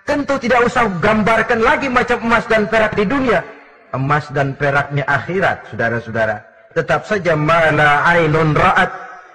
Tentu 0.09 0.41
tidak 0.41 0.65
usah 0.65 0.89
gambarkan 1.05 1.61
lagi 1.61 1.93
macam 1.93 2.25
emas 2.25 2.49
dan 2.49 2.65
perak 2.65 2.97
di 2.97 3.05
dunia. 3.05 3.45
Emas 3.93 4.29
dan 4.33 4.57
peraknya 4.57 5.05
akhirat, 5.05 5.69
saudara-saudara. 5.73 6.45
Tetap 6.73 7.05
saja 7.09 7.37
mala 7.37 8.05
ainun 8.05 8.57
ra'at, 8.57 8.91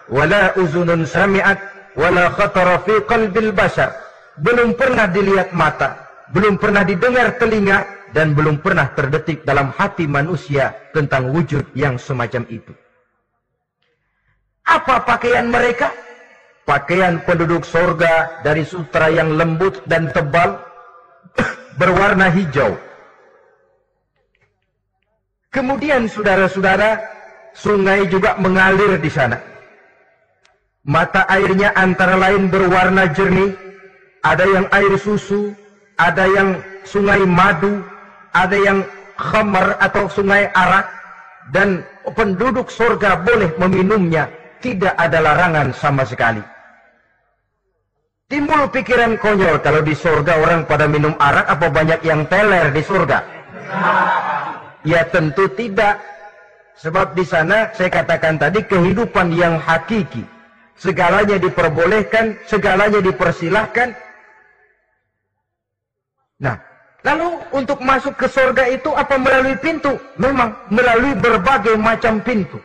wala 0.09 0.53
uzunun 0.57 1.05
sami'at, 1.05 1.57
wala 1.97 2.29
khatara 2.33 2.81
fi 2.85 3.01
qalbil 3.05 3.53
bashar. 3.53 3.93
Belum 4.41 4.73
pernah 4.73 5.05
dilihat 5.05 5.53
mata, 5.53 6.09
belum 6.33 6.57
pernah 6.57 6.81
didengar 6.81 7.37
telinga, 7.37 7.85
dan 8.13 8.37
belum 8.37 8.61
pernah 8.61 8.93
terdetik 8.93 9.41
dalam 9.45 9.73
hati 9.73 10.05
manusia 10.05 10.73
tentang 10.93 11.33
wujud 11.33 11.65
yang 11.73 11.97
semacam 11.97 12.45
itu. 12.49 12.73
Apa 14.63 15.03
pakaian 15.03 15.51
mereka? 15.51 15.91
Pakaian 16.63 17.19
penduduk 17.27 17.67
sorga 17.67 18.39
dari 18.47 18.63
sutra 18.63 19.11
yang 19.11 19.35
lembut 19.35 19.83
dan 19.83 20.07
tebal 20.15 20.55
berwarna 21.79 22.31
hijau. 22.31 22.79
Kemudian 25.51 26.07
saudara-saudara, 26.07 27.03
sungai 27.53 28.07
juga 28.07 28.39
mengalir 28.39 28.97
di 28.97 29.11
sana. 29.11 29.37
Mata 30.87 31.27
airnya 31.27 31.75
antara 31.75 32.15
lain 32.15 32.47
berwarna 32.47 33.11
jernih, 33.11 33.53
ada 34.23 34.47
yang 34.47 34.65
air 34.71 34.95
susu, 34.95 35.51
ada 35.99 36.25
yang 36.31 36.63
sungai 36.87 37.21
madu, 37.27 37.83
ada 38.31 38.55
yang 38.55 38.87
khamar 39.19 39.75
atau 39.83 40.07
sungai 40.09 40.47
arak 40.55 40.87
dan 41.51 41.83
penduduk 42.15 42.71
surga 42.71 43.21
boleh 43.21 43.51
meminumnya 43.59 44.31
tidak 44.63 44.95
ada 44.95 45.19
larangan 45.19 45.75
sama 45.75 46.07
sekali. 46.07 46.39
Timbul 48.31 48.71
pikiran 48.71 49.19
konyol 49.19 49.59
kalau 49.59 49.83
di 49.83 49.91
surga 49.91 50.39
orang 50.39 50.63
pada 50.63 50.87
minum 50.87 51.13
arak 51.19 51.45
apa 51.51 51.67
banyak 51.67 51.99
yang 52.07 52.23
teler 52.31 52.71
di 52.71 52.79
surga? 52.81 53.19
Ya 54.87 55.03
tentu 55.11 55.51
tidak. 55.51 55.99
Sebab 56.79 57.13
di 57.13 57.21
sana 57.27 57.69
saya 57.75 57.91
katakan 57.91 58.39
tadi 58.39 58.63
kehidupan 58.63 59.35
yang 59.35 59.59
hakiki. 59.59 60.25
Segalanya 60.79 61.37
diperbolehkan 61.37 62.39
segalanya 62.49 62.97
dipersilahkan. 63.03 63.93
Nah 66.41 66.57
Lalu 67.03 67.35
untuk 67.51 67.83
masuk 67.83 68.15
ke 68.15 68.31
surga 68.31 68.63
itu 68.71 68.87
apa 68.95 69.19
melalui 69.19 69.59
pintu? 69.59 69.99
Memang 70.15 70.55
melalui 70.71 71.11
berbagai 71.19 71.75
macam 71.75 72.23
pintu. 72.23 72.63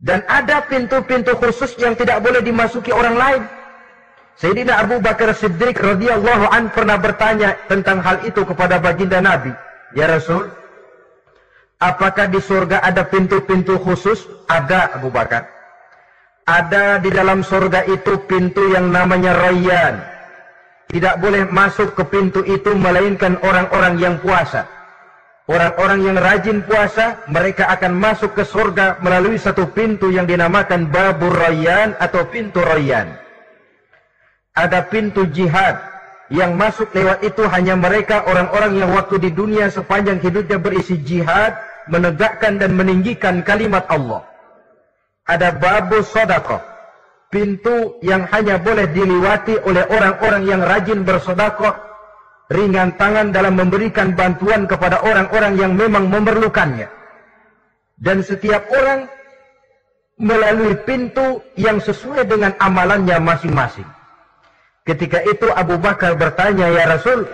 Dan 0.00 0.24
ada 0.24 0.64
pintu-pintu 0.64 1.36
khusus 1.36 1.76
yang 1.76 1.92
tidak 1.92 2.24
boleh 2.24 2.40
dimasuki 2.40 2.88
orang 2.88 3.16
lain. 3.20 3.42
Sayyidina 4.40 4.80
Abu 4.80 4.96
Bakar 5.04 5.36
Siddiq 5.36 5.76
radhiyallahu 5.76 6.48
an 6.48 6.72
pernah 6.72 6.96
bertanya 6.96 7.60
tentang 7.68 8.00
hal 8.00 8.24
itu 8.24 8.40
kepada 8.48 8.80
baginda 8.80 9.20
Nabi. 9.20 9.52
Ya 9.92 10.08
Rasul, 10.08 10.48
apakah 11.76 12.32
di 12.32 12.40
surga 12.40 12.80
ada 12.80 13.04
pintu-pintu 13.04 13.76
khusus? 13.76 14.24
Ada 14.48 14.96
Abu 14.96 15.12
Bakar. 15.12 15.44
Ada 16.48 17.04
di 17.04 17.12
dalam 17.12 17.44
surga 17.44 17.84
itu 17.84 18.24
pintu 18.24 18.72
yang 18.72 18.88
namanya 18.88 19.36
Rayyan 19.36 20.10
tidak 20.90 21.22
boleh 21.22 21.46
masuk 21.46 21.94
ke 21.94 22.02
pintu 22.10 22.42
itu 22.42 22.74
melainkan 22.74 23.38
orang-orang 23.46 23.94
yang 24.02 24.18
puasa. 24.18 24.66
Orang-orang 25.50 26.06
yang 26.06 26.14
rajin 26.14 26.62
puasa, 26.62 27.26
mereka 27.26 27.66
akan 27.74 27.98
masuk 27.98 28.38
ke 28.38 28.46
surga 28.46 29.02
melalui 29.02 29.34
satu 29.34 29.66
pintu 29.74 30.14
yang 30.14 30.22
dinamakan 30.22 30.86
Babur 30.86 31.34
Rayyan 31.34 31.98
atau 31.98 32.22
pintu 32.30 32.62
Rayyan. 32.62 33.18
Ada 34.54 34.86
pintu 34.86 35.26
jihad 35.26 35.82
yang 36.30 36.54
masuk 36.54 36.94
lewat 36.94 37.26
itu 37.26 37.42
hanya 37.50 37.74
mereka 37.74 38.22
orang-orang 38.30 38.78
yang 38.78 38.94
waktu 38.94 39.18
di 39.18 39.34
dunia 39.34 39.66
sepanjang 39.74 40.22
hidupnya 40.22 40.62
berisi 40.62 41.02
jihad, 41.02 41.58
menegakkan 41.90 42.62
dan 42.62 42.70
meninggikan 42.78 43.42
kalimat 43.42 43.82
Allah. 43.90 44.22
Ada 45.26 45.50
Babur 45.58 46.06
Sodaqah 46.06 46.62
pintu 47.34 47.98
yang 48.06 48.22
hanya 48.30 48.62
boleh 48.62 48.86
diliwati 48.90 49.58
oleh 49.66 49.82
orang-orang 49.90 50.46
yang 50.46 50.62
rajin 50.62 51.02
bersodakoh, 51.02 51.89
ringan 52.50 52.98
tangan 52.98 53.30
dalam 53.30 53.54
memberikan 53.54 54.12
bantuan 54.18 54.66
kepada 54.66 55.00
orang-orang 55.06 55.54
yang 55.54 55.72
memang 55.78 56.10
memerlukannya. 56.10 56.90
Dan 57.94 58.26
setiap 58.26 58.66
orang 58.74 59.06
melalui 60.20 60.76
pintu 60.84 61.40
yang 61.54 61.78
sesuai 61.78 62.26
dengan 62.28 62.52
amalannya 62.58 63.16
masing-masing. 63.22 63.86
Ketika 64.84 65.22
itu 65.24 65.46
Abu 65.54 65.78
Bakar 65.78 66.18
bertanya, 66.18 66.68
Ya 66.68 66.90
Rasul, 66.90 67.24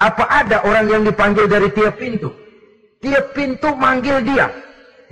apa 0.00 0.24
ada 0.26 0.64
orang 0.64 0.88
yang 0.88 1.02
dipanggil 1.04 1.46
dari 1.46 1.68
tiap 1.70 2.00
pintu? 2.00 2.32
Tiap 3.02 3.34
pintu 3.36 3.74
manggil 3.76 4.24
dia. 4.24 4.50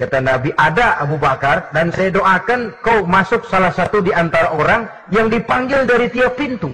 Kata 0.01 0.19
Nabi, 0.23 0.55
ada 0.57 0.97
Abu 0.97 1.21
Bakar 1.21 1.69
dan 1.77 1.93
saya 1.93 2.09
doakan 2.09 2.73
kau 2.81 3.05
masuk 3.05 3.45
salah 3.53 3.69
satu 3.75 4.01
di 4.01 4.15
antara 4.17 4.57
orang 4.57 4.89
yang 5.13 5.29
dipanggil 5.29 5.85
dari 5.85 6.09
tiap 6.09 6.41
pintu. 6.41 6.73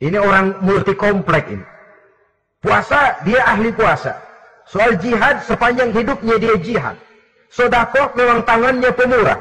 Ini 0.00 0.16
orang 0.16 0.64
multi 0.64 0.96
komplek 0.96 1.52
ini. 1.52 1.66
Puasa, 2.64 3.20
dia 3.24 3.44
ahli 3.44 3.68
puasa. 3.72 4.16
Soal 4.64 4.96
jihad, 4.96 5.44
sepanjang 5.44 5.92
hidupnya 5.92 6.40
dia 6.40 6.56
jihad. 6.56 6.96
Sodakoh 7.52 8.16
memang 8.16 8.44
tangannya 8.48 8.90
pemurah. 8.96 9.40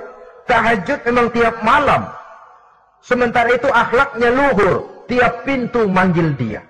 Tahajud 0.49 0.99
memang 1.07 1.27
tiap 1.31 1.63
malam. 1.63 2.11
Sementara 2.99 3.55
itu 3.55 3.71
akhlaknya 3.71 4.29
luhur. 4.35 5.07
Tiap 5.07 5.47
pintu 5.47 5.87
manggil 5.87 6.35
dia. 6.35 6.61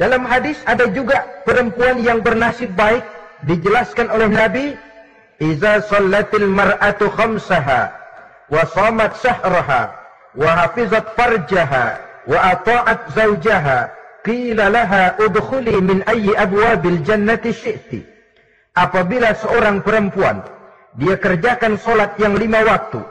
Dalam 0.00 0.24
hadis 0.24 0.56
ada 0.64 0.88
juga 0.88 1.22
perempuan 1.44 2.00
yang 2.00 2.24
bernasib 2.24 2.72
baik 2.72 3.04
dijelaskan 3.44 4.08
oleh 4.08 4.30
Nabi 4.30 4.66
Iza 5.42 5.82
sallatil 5.84 6.48
mar'atu 6.48 7.10
khamsaha 7.12 7.90
wa 8.48 8.62
samat 8.70 9.12
sahraha 9.18 10.01
farjaha 10.36 11.86
wa 12.28 12.38
ata'at 12.54 13.00
zawjaha 13.12 13.78
qila 14.22 14.70
laha 14.70 15.18
udkhuli 15.18 15.76
min 15.82 16.06
ayyi 16.06 16.36
abwabil 16.36 17.02
jannati 17.02 17.50
syi'ti 17.50 18.00
apabila 18.78 19.34
seorang 19.34 19.82
perempuan 19.82 20.46
dia 20.96 21.18
kerjakan 21.18 21.76
solat 21.80 22.14
yang 22.22 22.38
lima 22.38 22.62
waktu 22.62 23.02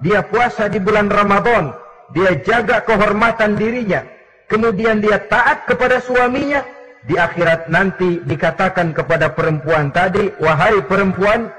dia 0.00 0.22
puasa 0.22 0.70
di 0.70 0.78
bulan 0.78 1.10
Ramadan 1.10 1.74
dia 2.14 2.38
jaga 2.40 2.80
kehormatan 2.86 3.58
dirinya 3.58 4.06
kemudian 4.50 4.98
dia 4.98 5.22
taat 5.30 5.70
kepada 5.70 6.02
suaminya, 6.02 6.66
di 7.06 7.14
akhirat 7.14 7.70
nanti 7.70 8.18
dikatakan 8.26 8.90
kepada 8.90 9.30
perempuan 9.30 9.94
tadi, 9.94 10.34
wahai 10.42 10.82
perempuan, 10.84 11.54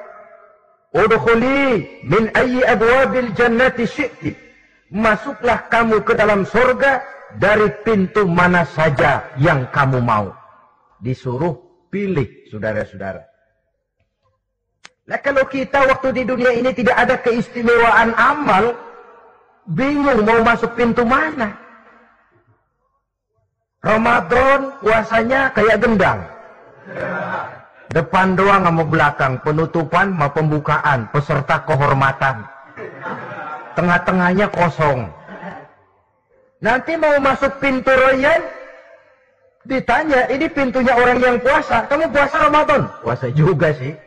udkhuli 0.92 1.88
min 2.04 2.28
ayyi 2.36 2.62
abwabil 2.68 3.32
jannati 3.34 3.88
syi'ti. 3.88 4.51
Masuklah 4.92 5.72
kamu 5.72 6.04
ke 6.04 6.12
dalam 6.20 6.44
surga 6.44 7.00
dari 7.40 7.72
pintu 7.88 8.28
mana 8.28 8.68
saja 8.68 9.24
yang 9.40 9.64
kamu 9.72 10.04
mau. 10.04 10.36
Disuruh 11.00 11.56
pilih, 11.88 12.28
saudara-saudara. 12.52 13.24
Nah 15.08 15.20
kalau 15.24 15.48
kita 15.48 15.88
waktu 15.88 16.12
di 16.12 16.24
dunia 16.28 16.52
ini 16.52 16.76
tidak 16.76 17.08
ada 17.08 17.16
keistimewaan 17.24 18.12
amal, 18.20 18.76
bingung 19.72 20.28
mau 20.28 20.44
masuk 20.44 20.76
pintu 20.76 21.08
mana. 21.08 21.56
Ramadan 23.80 24.76
puasanya 24.84 25.56
kayak 25.56 25.80
gendang. 25.80 26.20
Depan 27.96 28.36
doang 28.36 28.68
sama 28.68 28.84
belakang, 28.84 29.40
penutupan 29.40 30.12
sama 30.16 30.28
pembukaan, 30.36 31.00
peserta 31.16 31.64
kehormatan. 31.64 32.51
Tengah-tengahnya 33.76 34.48
kosong. 34.52 35.08
Nanti 36.62 36.94
mau 36.94 37.18
masuk 37.18 37.58
pintu 37.58 37.90
royal, 37.90 38.38
ditanya, 39.66 40.30
ini 40.30 40.46
pintunya 40.46 40.94
orang 40.94 41.18
yang 41.18 41.38
puasa. 41.42 41.90
Kamu 41.90 42.14
puasa 42.14 42.38
Ramadan? 42.38 42.86
Puasa 43.02 43.28
juga 43.34 43.74
sih. 43.74 43.98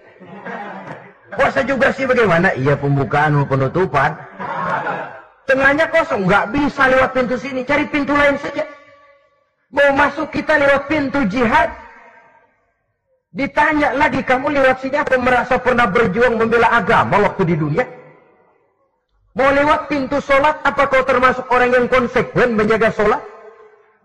Puasa 1.35 1.67
juga 1.67 1.91
sih 1.91 2.07
bagaimana? 2.07 2.55
Iya 2.55 2.79
pembukaan 2.79 3.43
penutupan. 3.51 4.15
Tengahnya 5.45 5.91
kosong, 5.91 6.31
nggak 6.31 6.55
bisa 6.55 6.89
lewat 6.89 7.11
pintu 7.13 7.37
sini, 7.37 7.67
cari 7.67 7.85
pintu 7.91 8.15
lain 8.15 8.39
saja. 8.39 8.65
Mau 9.75 9.91
masuk 9.99 10.31
kita 10.31 10.55
lewat 10.57 10.87
pintu 10.87 11.27
jihad. 11.27 11.75
Ditanya 13.35 13.99
lagi, 13.99 14.23
kamu 14.23 14.55
lewat 14.55 14.79
sini 14.79 14.95
apa 15.03 15.19
merasa 15.19 15.59
pernah 15.59 15.91
berjuang 15.91 16.39
membela 16.39 16.71
agama 16.71 17.19
waktu 17.19 17.51
di 17.51 17.57
dunia? 17.59 17.83
Mau 19.35 19.51
lewat 19.51 19.91
pintu 19.91 20.23
sholat, 20.23 20.63
apa 20.63 20.87
kau 20.87 21.03
termasuk 21.03 21.51
orang 21.51 21.75
yang 21.75 21.87
konsekuen 21.91 22.55
menjaga 22.55 22.95
sholat? 22.95 23.19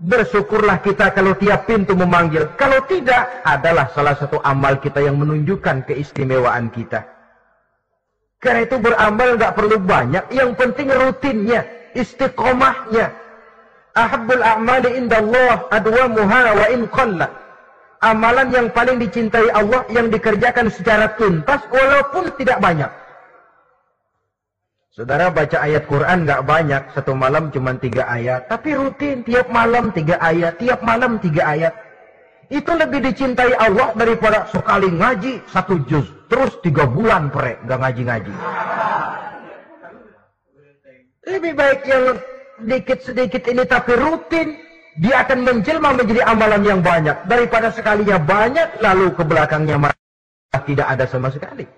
Bersyukurlah 0.02 0.82
kita 0.82 1.14
kalau 1.14 1.38
tiap 1.38 1.70
pintu 1.70 1.94
memanggil. 1.94 2.50
Kalau 2.58 2.82
tidak, 2.90 3.46
adalah 3.46 3.94
salah 3.94 4.18
satu 4.18 4.42
amal 4.42 4.82
kita 4.82 5.06
yang 5.06 5.22
menunjukkan 5.22 5.86
keistimewaan 5.86 6.74
kita. 6.74 7.06
Karena 8.42 8.66
itu 8.66 8.82
beramal 8.82 9.38
nggak 9.38 9.54
perlu 9.54 9.78
banyak, 9.78 10.34
yang 10.34 10.58
penting 10.58 10.90
rutinnya, 10.90 11.62
istiqomahnya, 11.94 13.14
ahabbul 13.94 14.42
a'mali 14.42 14.98
indallah 14.98 15.70
adwamuha 15.70 16.42
wa 16.58 16.66
in. 16.74 16.90
Amalan 18.00 18.48
yang 18.56 18.68
paling 18.72 18.96
dicintai 18.98 19.52
Allah 19.52 19.84
yang 19.92 20.08
dikerjakan 20.08 20.72
secara 20.72 21.20
tuntas 21.20 21.60
walaupun 21.68 22.32
tidak 22.40 22.64
banyak. 22.64 22.88
Saudara 24.90 25.30
baca 25.30 25.62
ayat 25.62 25.86
Quran 25.86 26.26
nggak 26.26 26.42
banyak, 26.50 26.84
satu 26.98 27.14
malam 27.14 27.54
cuma 27.54 27.78
tiga 27.78 28.10
ayat. 28.10 28.50
Tapi 28.50 28.74
rutin, 28.74 29.22
tiap 29.22 29.46
malam 29.54 29.94
tiga 29.94 30.18
ayat, 30.18 30.58
tiap 30.58 30.82
malam 30.82 31.22
tiga 31.22 31.46
ayat. 31.46 31.74
Itu 32.50 32.74
lebih 32.74 33.06
dicintai 33.06 33.54
Allah 33.54 33.94
daripada 33.94 34.50
sekali 34.50 34.90
ngaji 34.90 35.46
satu 35.54 35.86
juz. 35.86 36.10
Terus 36.26 36.58
tiga 36.66 36.90
bulan 36.90 37.30
pre, 37.30 37.62
nggak 37.70 37.80
ngaji-ngaji. 37.86 38.34
Lebih 41.30 41.54
baik 41.54 41.80
yang 41.86 42.04
sedikit-sedikit 42.58 43.46
ini 43.46 43.64
tapi 43.70 43.94
rutin, 43.94 44.58
dia 44.98 45.22
akan 45.22 45.46
menjelma 45.46 45.94
menjadi 46.02 46.26
amalan 46.26 46.66
yang 46.66 46.82
banyak. 46.82 47.30
Daripada 47.30 47.70
sekalinya 47.70 48.18
banyak, 48.18 48.82
lalu 48.82 49.14
ke 49.14 49.22
belakangnya 49.22 49.94
tidak 50.66 50.88
ada 50.90 51.06
sama 51.06 51.30
sekali. 51.30 51.70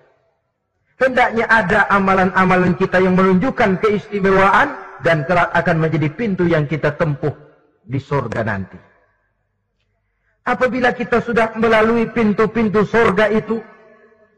Hendaknya 1.01 1.49
ada 1.49 1.89
amalan-amalan 1.89 2.77
kita 2.77 3.01
yang 3.01 3.17
menunjukkan 3.17 3.81
keistimewaan 3.81 4.77
dan 5.01 5.25
kelak 5.25 5.49
akan 5.57 5.81
menjadi 5.81 6.13
pintu 6.13 6.45
yang 6.45 6.69
kita 6.69 6.93
tempuh 6.93 7.33
di 7.81 7.97
surga 7.97 8.45
nanti. 8.45 8.77
Apabila 10.45 10.93
kita 10.93 11.25
sudah 11.25 11.57
melalui 11.57 12.05
pintu-pintu 12.13 12.85
surga 12.85 13.33
itu 13.33 13.65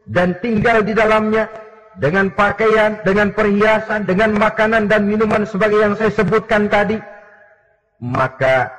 dan 0.08 0.40
tinggal 0.40 0.80
di 0.80 0.96
dalamnya, 0.96 1.52
dengan 2.00 2.32
pakaian, 2.32 2.96
dengan 3.04 3.30
perhiasan, 3.36 4.08
dengan 4.08 4.32
makanan 4.34 4.88
dan 4.88 5.04
minuman 5.04 5.44
sebagai 5.44 5.84
yang 5.84 5.94
saya 6.00 6.10
sebutkan 6.16 6.72
tadi, 6.72 6.96
maka 8.00 8.72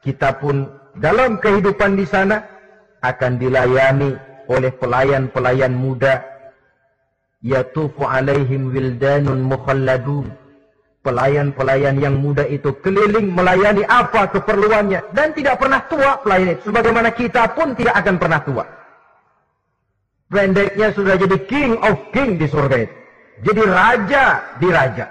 kita 0.00 0.40
pun 0.40 0.72
dalam 0.96 1.36
kehidupan 1.36 2.00
di 2.00 2.08
sana 2.08 2.42
akan 3.04 3.36
dilayani 3.36 4.16
oleh 4.48 4.72
pelayan-pelayan 4.72 5.76
muda 5.76 6.35
yatufu 7.46 8.02
alaihim 8.02 8.74
wildanun 8.74 9.46
mukhalladun 9.46 10.26
pelayan-pelayan 11.06 12.02
yang 12.02 12.18
muda 12.18 12.42
itu 12.50 12.74
keliling 12.82 13.30
melayani 13.30 13.86
apa 13.86 14.26
keperluannya 14.34 15.14
dan 15.14 15.30
tidak 15.38 15.62
pernah 15.62 15.86
tua 15.86 16.18
pelayan 16.18 16.58
itu 16.58 16.66
sebagaimana 16.66 17.14
kita 17.14 17.54
pun 17.54 17.78
tidak 17.78 17.94
akan 18.02 18.18
pernah 18.18 18.42
tua 18.42 18.66
Pendeknya 20.26 20.90
sudah 20.90 21.14
jadi 21.14 21.38
king 21.46 21.78
of 21.86 22.10
king 22.10 22.34
di 22.34 22.50
surga 22.50 22.76
itu. 22.82 22.96
Jadi 23.46 23.62
raja 23.62 24.24
di 24.58 24.68
raja. 24.72 25.06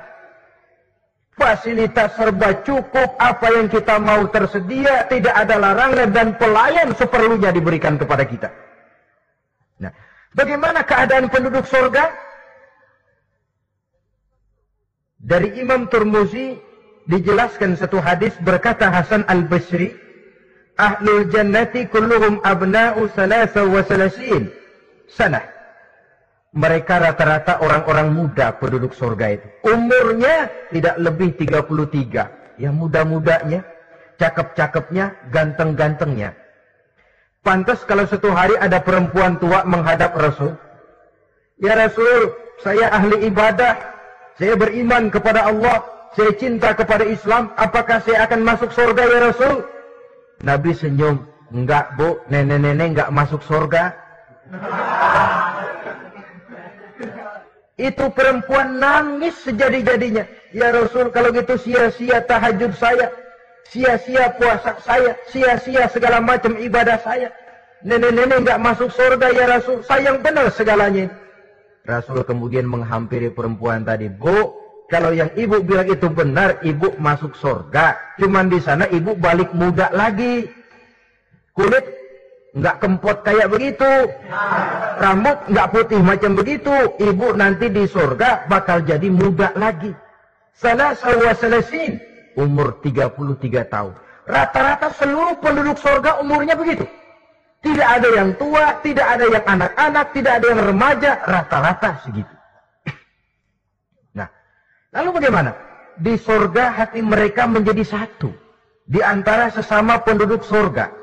Fasilitas 1.35 2.15
serba 2.15 2.63
cukup, 2.63 3.19
apa 3.19 3.47
yang 3.59 3.67
kita 3.67 3.99
mau 3.99 4.23
tersedia, 4.31 5.03
tidak 5.11 5.35
ada 5.35 5.59
larangan 5.59 6.09
dan 6.15 6.27
pelayan 6.39 6.95
seperlunya 6.95 7.51
diberikan 7.51 7.99
kepada 7.99 8.23
kita. 8.23 8.49
Nah, 9.83 9.91
bagaimana 10.31 10.83
keadaan 10.87 11.27
penduduk 11.27 11.67
surga? 11.67 12.07
Dari 15.25 15.57
Imam 15.57 15.89
Turmuzi 15.89 16.53
dijelaskan 17.09 17.73
satu 17.73 17.97
hadis 17.97 18.38
berkata 18.45 18.93
Hasan 18.93 19.25
Al-Basri, 19.25 19.89
Ahlul 20.77 21.33
jannati 21.33 21.89
kulluhum 21.89 22.45
abna'u 22.45 23.09
salasa 23.17 23.65
wa 23.65 23.81
salasin. 23.81 24.53
Mereka 26.55 26.93
rata-rata 27.01 27.59
orang-orang 27.59 28.13
muda 28.13 28.53
penduduk 28.61 28.93
surga 28.93 29.39
itu. 29.39 29.47
Umurnya 29.65 30.47
tidak 30.69 30.95
lebih 31.01 31.35
33. 31.41 32.61
Ya 32.61 32.71
muda-mudanya, 32.71 33.65
cakep-cakepnya, 34.21 35.31
ganteng-gantengnya. 35.33 36.38
Pantas 37.43 37.83
kalau 37.83 38.07
satu 38.07 38.31
hari 38.31 38.55
ada 38.61 38.79
perempuan 38.79 39.41
tua 39.41 39.65
menghadap 39.67 40.15
Rasul. 40.15 40.55
Ya 41.59 41.75
Rasul, 41.75 42.35
saya 42.61 42.93
ahli 42.93 43.25
ibadah. 43.27 43.94
Saya 44.35 44.53
beriman 44.59 45.07
kepada 45.07 45.47
Allah. 45.47 45.83
Saya 46.15 46.31
cinta 46.35 46.71
kepada 46.75 47.03
Islam. 47.07 47.51
Apakah 47.59 47.99
saya 48.03 48.27
akan 48.27 48.43
masuk 48.43 48.71
surga 48.71 49.03
ya 49.03 49.19
Rasul? 49.31 49.55
Nabi 50.43 50.71
senyum. 50.75 51.23
Enggak 51.55 51.95
bu, 51.95 52.19
nenek-nenek 52.27 52.95
enggak 52.95 53.09
masuk 53.15 53.39
surga. 53.43 53.95
Itu 57.75 58.07
perempuan 58.11 58.79
nangis 58.79 59.35
sejadi-jadinya. 59.43 60.23
Ya 60.55 60.71
Rasul, 60.71 61.11
kalau 61.11 61.35
gitu 61.35 61.59
sia-sia 61.59 62.23
tahajud 62.23 62.71
saya. 62.75 63.11
sia-sia 63.65 64.29
puasa 64.37 64.77
saya, 64.85 65.17
sia-sia 65.27 65.89
segala 65.89 66.21
macam 66.21 66.53
ibadah 66.55 67.01
saya. 67.01 67.33
Nenek-nenek 67.81 68.45
nggak 68.45 68.61
masuk 68.61 68.93
surga 68.93 69.27
ya 69.33 69.45
Rasul, 69.57 69.81
sayang 69.83 70.21
benar 70.21 70.53
segalanya. 70.53 71.09
Rasul 71.85 72.25
kemudian 72.25 72.65
menghampiri 72.65 73.29
perempuan 73.29 73.85
tadi, 73.85 74.09
Bu, 74.09 74.65
kalau 74.85 75.13
yang 75.13 75.33
ibu 75.33 75.65
bilang 75.65 75.89
itu 75.89 76.05
benar, 76.09 76.61
ibu 76.61 76.93
masuk 77.01 77.33
surga. 77.33 78.17
Cuman 78.21 78.53
di 78.53 78.61
sana 78.61 78.85
ibu 78.89 79.17
balik 79.17 79.49
muda 79.57 79.89
lagi. 79.89 80.45
Kulit 81.57 81.85
nggak 82.53 82.75
kempot 82.81 83.25
kayak 83.25 83.49
begitu. 83.49 83.89
Rambut 85.01 85.37
nggak 85.49 85.69
putih 85.73 86.01
macam 86.05 86.37
begitu. 86.37 86.73
Ibu 87.01 87.33
nanti 87.33 87.73
di 87.73 87.89
surga 87.89 88.45
bakal 88.45 88.85
jadi 88.85 89.09
muda 89.09 89.57
lagi. 89.57 89.89
Salah 90.53 90.93
sawa 90.93 91.33
selesin 91.33 91.97
umur 92.37 92.77
33 92.85 93.65
tahun. 93.65 93.93
Rata-rata 94.25 94.89
seluruh 94.97 95.37
penduduk 95.41 95.77
surga 95.81 96.21
umurnya 96.21 96.53
begitu. 96.57 96.85
Tidak 97.65 97.82
ada 97.82 98.10
yang 98.13 98.38
tua, 98.38 98.78
tidak 98.86 99.08
ada 99.17 99.25
yang 99.25 99.41
anak-anak, 99.41 100.06
tidak 100.13 100.32
ada 100.38 100.45
yang 100.54 100.62
remaja, 100.69 101.12
rata-rata 101.25 101.91
segitu. 102.06 102.36
Nah, 104.13 104.30
lalu 104.93 105.17
bagaimana? 105.17 105.58
Di 105.97 106.13
surga 106.13 106.78
hati 106.78 107.01
mereka 107.01 107.49
menjadi 107.49 107.82
satu. 107.82 108.30
Di 108.86 109.01
antara 109.01 109.49
sesama 109.49 109.97
penduduk 110.06 110.45
surga. 110.45 110.93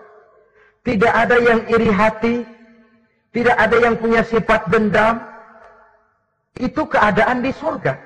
Tidak 0.87 1.11
ada 1.11 1.35
yang 1.43 1.67
iri 1.67 1.91
hati, 1.91 2.47
tidak 3.35 3.59
ada 3.59 3.77
yang 3.83 3.99
punya 3.99 4.23
sifat 4.23 4.71
dendam. 4.71 5.19
Itu 6.63 6.87
keadaan 6.87 7.43
di 7.43 7.51
surga. 7.51 7.99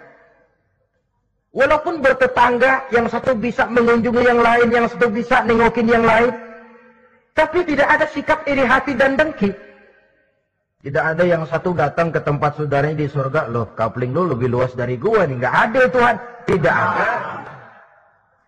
Walaupun 1.53 2.01
bertetangga, 2.01 2.89
yang 2.89 3.05
satu 3.13 3.37
bisa 3.37 3.69
mengunjungi 3.69 4.23
yang 4.25 4.41
lain, 4.41 4.73
yang 4.73 4.89
satu 4.89 5.13
bisa 5.13 5.45
nengokin 5.45 5.89
yang 5.93 6.09
lain. 6.09 6.46
Tapi 7.37 7.69
tidak 7.69 7.85
ada 7.85 8.09
sikap 8.09 8.49
iri 8.49 8.65
hati 8.65 8.97
dan 8.97 9.21
dengki. 9.21 9.53
Tidak 10.81 11.05
ada 11.05 11.21
yang 11.21 11.45
satu 11.45 11.77
datang 11.77 12.09
ke 12.09 12.25
tempat 12.25 12.57
saudaranya 12.57 13.05
di 13.05 13.13
surga. 13.13 13.53
Loh, 13.53 13.77
kapling 13.77 14.17
lu 14.17 14.25
lebih 14.33 14.49
luas 14.49 14.73
dari 14.73 14.97
gua 14.97 15.29
nih. 15.29 15.37
Nggak 15.45 15.57
ada 15.69 15.81
Tuhan. 15.93 16.17
Tidak 16.49 16.75
ada. 16.75 17.09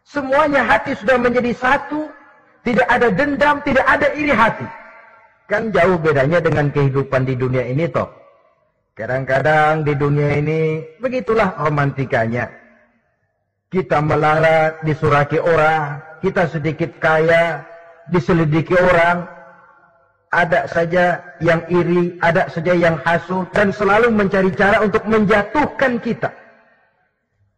Semuanya 0.09 0.65
hati 0.65 0.97
sudah 0.97 1.21
menjadi 1.21 1.53
satu. 1.53 2.09
Tidak 2.65 2.89
ada 2.89 3.13
dendam, 3.13 3.61
tidak 3.61 3.85
ada 3.85 4.09
iri 4.17 4.33
hati. 4.33 4.65
Kan 5.53 5.69
jauh 5.69 6.01
bedanya 6.01 6.41
dengan 6.41 6.73
kehidupan 6.73 7.29
di 7.29 7.37
dunia 7.37 7.69
ini 7.69 7.89
toh. 7.93 8.09
Kadang-kadang 8.97 9.85
di 9.85 9.93
dunia 9.95 10.41
ini 10.41 10.81
begitulah 10.97 11.61
romantikanya. 11.61 12.49
Kita 13.69 14.01
melarat, 14.01 14.81
disuraki 14.81 15.37
orang, 15.37 16.01
kita 16.25 16.49
sedikit 16.49 16.97
kaya, 16.97 17.68
diselidiki 18.13 18.75
orang, 18.77 19.29
ada 20.29 20.69
saja 20.69 21.25
yang 21.41 21.65
iri, 21.73 22.21
ada 22.21 22.49
saja 22.53 22.77
yang 22.77 23.01
hasut, 23.05 23.49
dan 23.57 23.73
selalu 23.73 24.13
mencari 24.13 24.53
cara 24.53 24.85
untuk 24.85 25.05
menjatuhkan 25.09 26.01
kita. 26.05 26.33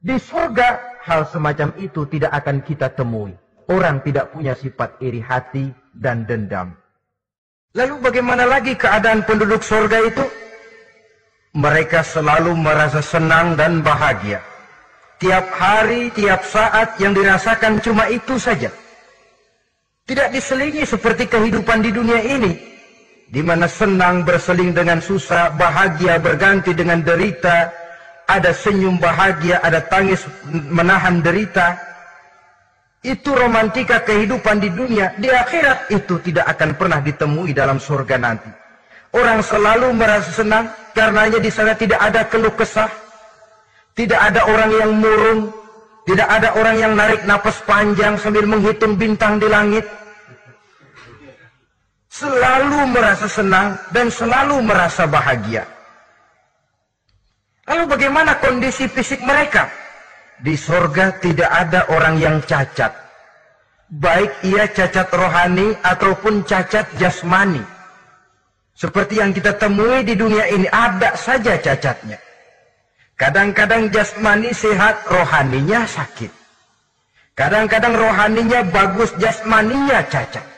Di 0.01 0.17
surga, 0.17 1.03
hal 1.05 1.27
semacam 1.29 1.75
itu 1.77 2.07
tidak 2.09 2.33
akan 2.33 2.63
kita 2.63 2.89
temui. 2.95 3.35
Orang 3.71 4.03
tidak 4.03 4.35
punya 4.35 4.57
sifat 4.59 4.99
iri 4.99 5.23
hati 5.23 5.71
dan 5.95 6.27
dendam. 6.27 6.75
Lalu 7.71 8.03
bagaimana 8.03 8.43
lagi 8.49 8.75
keadaan 8.75 9.23
penduduk 9.23 9.63
surga 9.63 9.99
itu? 10.03 10.25
Mereka 11.55 12.03
selalu 12.03 12.55
merasa 12.59 12.99
senang 12.99 13.55
dan 13.55 13.83
bahagia. 13.83 14.43
Tiap 15.23 15.47
hari, 15.55 16.11
tiap 16.17 16.43
saat 16.47 16.97
yang 16.99 17.15
dirasakan 17.15 17.79
cuma 17.79 18.09
itu 18.11 18.41
saja. 18.41 18.73
Tidak 20.11 20.35
diselingi 20.35 20.83
seperti 20.83 21.31
kehidupan 21.31 21.87
di 21.87 21.95
dunia 21.95 22.19
ini. 22.19 22.51
Di 23.31 23.47
mana 23.47 23.71
senang 23.71 24.27
berseling 24.27 24.75
dengan 24.75 24.99
susah, 24.99 25.55
bahagia 25.55 26.19
berganti 26.19 26.75
dengan 26.75 26.99
derita, 26.99 27.71
ada 28.27 28.51
senyum 28.51 28.99
bahagia, 28.99 29.63
ada 29.63 29.79
tangis 29.87 30.27
menahan 30.51 31.23
derita. 31.23 31.79
Itu 33.07 33.39
romantika 33.39 34.03
kehidupan 34.03 34.59
di 34.59 34.75
dunia. 34.75 35.15
Di 35.15 35.31
akhirat 35.31 35.95
itu 35.95 36.19
tidak 36.27 36.59
akan 36.59 36.75
pernah 36.75 36.99
ditemui 36.99 37.55
dalam 37.55 37.79
surga 37.79 38.19
nanti. 38.19 38.51
Orang 39.15 39.47
selalu 39.47 39.95
merasa 39.95 40.43
senang 40.43 40.75
karenanya 40.91 41.39
di 41.39 41.55
sana 41.55 41.79
tidak 41.79 42.03
ada 42.03 42.27
keluh 42.27 42.51
kesah, 42.59 42.91
tidak 43.95 44.19
ada 44.19 44.43
orang 44.43 44.71
yang 44.75 44.91
murung. 44.91 45.55
Tidak 46.01 46.27
ada 46.27 46.59
orang 46.59 46.77
yang 46.81 46.93
narik 46.99 47.23
napas 47.23 47.63
panjang 47.63 48.19
sambil 48.19 48.43
menghitung 48.43 48.99
bintang 48.99 49.39
di 49.39 49.47
langit. 49.47 49.87
Selalu 52.21 52.93
merasa 52.93 53.25
senang 53.25 53.81
dan 53.97 54.13
selalu 54.13 54.61
merasa 54.61 55.09
bahagia. 55.09 55.65
Lalu 57.65 57.97
bagaimana 57.97 58.37
kondisi 58.45 58.85
fisik 58.93 59.25
mereka? 59.25 59.73
Di 60.37 60.53
sorga 60.53 61.17
tidak 61.17 61.49
ada 61.49 61.89
orang 61.89 62.21
yang 62.21 62.37
cacat. 62.45 62.93
Baik 63.89 64.37
ia 64.45 64.69
cacat 64.69 65.09
rohani 65.17 65.73
ataupun 65.81 66.45
cacat 66.45 66.93
jasmani. 67.01 67.65
Seperti 68.77 69.17
yang 69.17 69.33
kita 69.33 69.57
temui 69.57 70.05
di 70.05 70.13
dunia 70.13 70.45
ini, 70.53 70.69
ada 70.69 71.17
saja 71.17 71.57
cacatnya. 71.57 72.21
Kadang-kadang 73.17 73.89
jasmani 73.89 74.53
sehat, 74.53 75.09
rohaninya 75.09 75.89
sakit. 75.89 76.33
Kadang-kadang 77.33 77.97
rohaninya 77.97 78.61
bagus, 78.69 79.09
jasmaninya 79.17 80.05
cacat. 80.13 80.50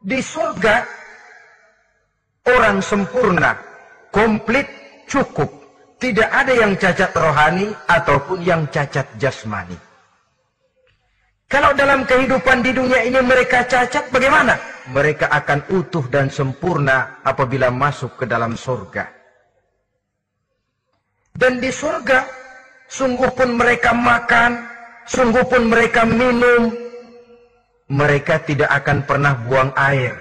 Di 0.00 0.16
surga, 0.24 0.80
orang 2.48 2.80
sempurna, 2.80 3.52
komplit, 4.08 4.64
cukup. 5.04 5.60
Tidak 6.00 6.32
ada 6.32 6.56
yang 6.56 6.72
cacat 6.80 7.12
rohani 7.12 7.68
ataupun 7.84 8.40
yang 8.40 8.64
cacat 8.72 9.04
jasmani. 9.20 9.76
Kalau 11.44 11.76
dalam 11.76 12.08
kehidupan 12.08 12.64
di 12.64 12.72
dunia 12.72 13.04
ini 13.04 13.20
mereka 13.20 13.68
cacat, 13.68 14.08
bagaimana? 14.08 14.56
Mereka 14.88 15.28
akan 15.28 15.68
utuh 15.76 16.08
dan 16.08 16.32
sempurna 16.32 17.20
apabila 17.20 17.68
masuk 17.68 18.16
ke 18.16 18.24
dalam 18.24 18.56
surga. 18.56 19.04
Dan 21.36 21.60
di 21.60 21.68
surga, 21.68 22.24
sungguh 22.88 23.28
pun 23.36 23.60
mereka 23.60 23.92
makan, 23.92 24.64
sungguh 25.04 25.44
pun 25.44 25.68
mereka 25.68 26.08
minum, 26.08 26.72
mereka 27.90 28.38
tidak 28.38 28.70
akan 28.70 29.02
pernah 29.02 29.34
buang 29.34 29.74
air. 29.74 30.14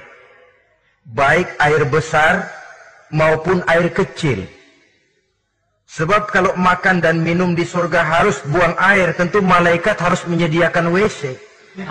Baik 1.05 1.53
air 1.62 1.86
besar 1.86 2.49
maupun 3.13 3.62
air 3.69 3.93
kecil. 3.93 4.49
Sebab 5.89 6.29
kalau 6.29 6.53
makan 6.58 7.01
dan 7.01 7.21
minum 7.21 7.53
di 7.58 7.65
surga 7.65 8.05
harus 8.05 8.41
buang 8.49 8.77
air, 8.77 9.13
tentu 9.17 9.41
malaikat 9.41 9.97
harus 9.97 10.21
menyediakan 10.25 10.93
WC. 10.93 11.34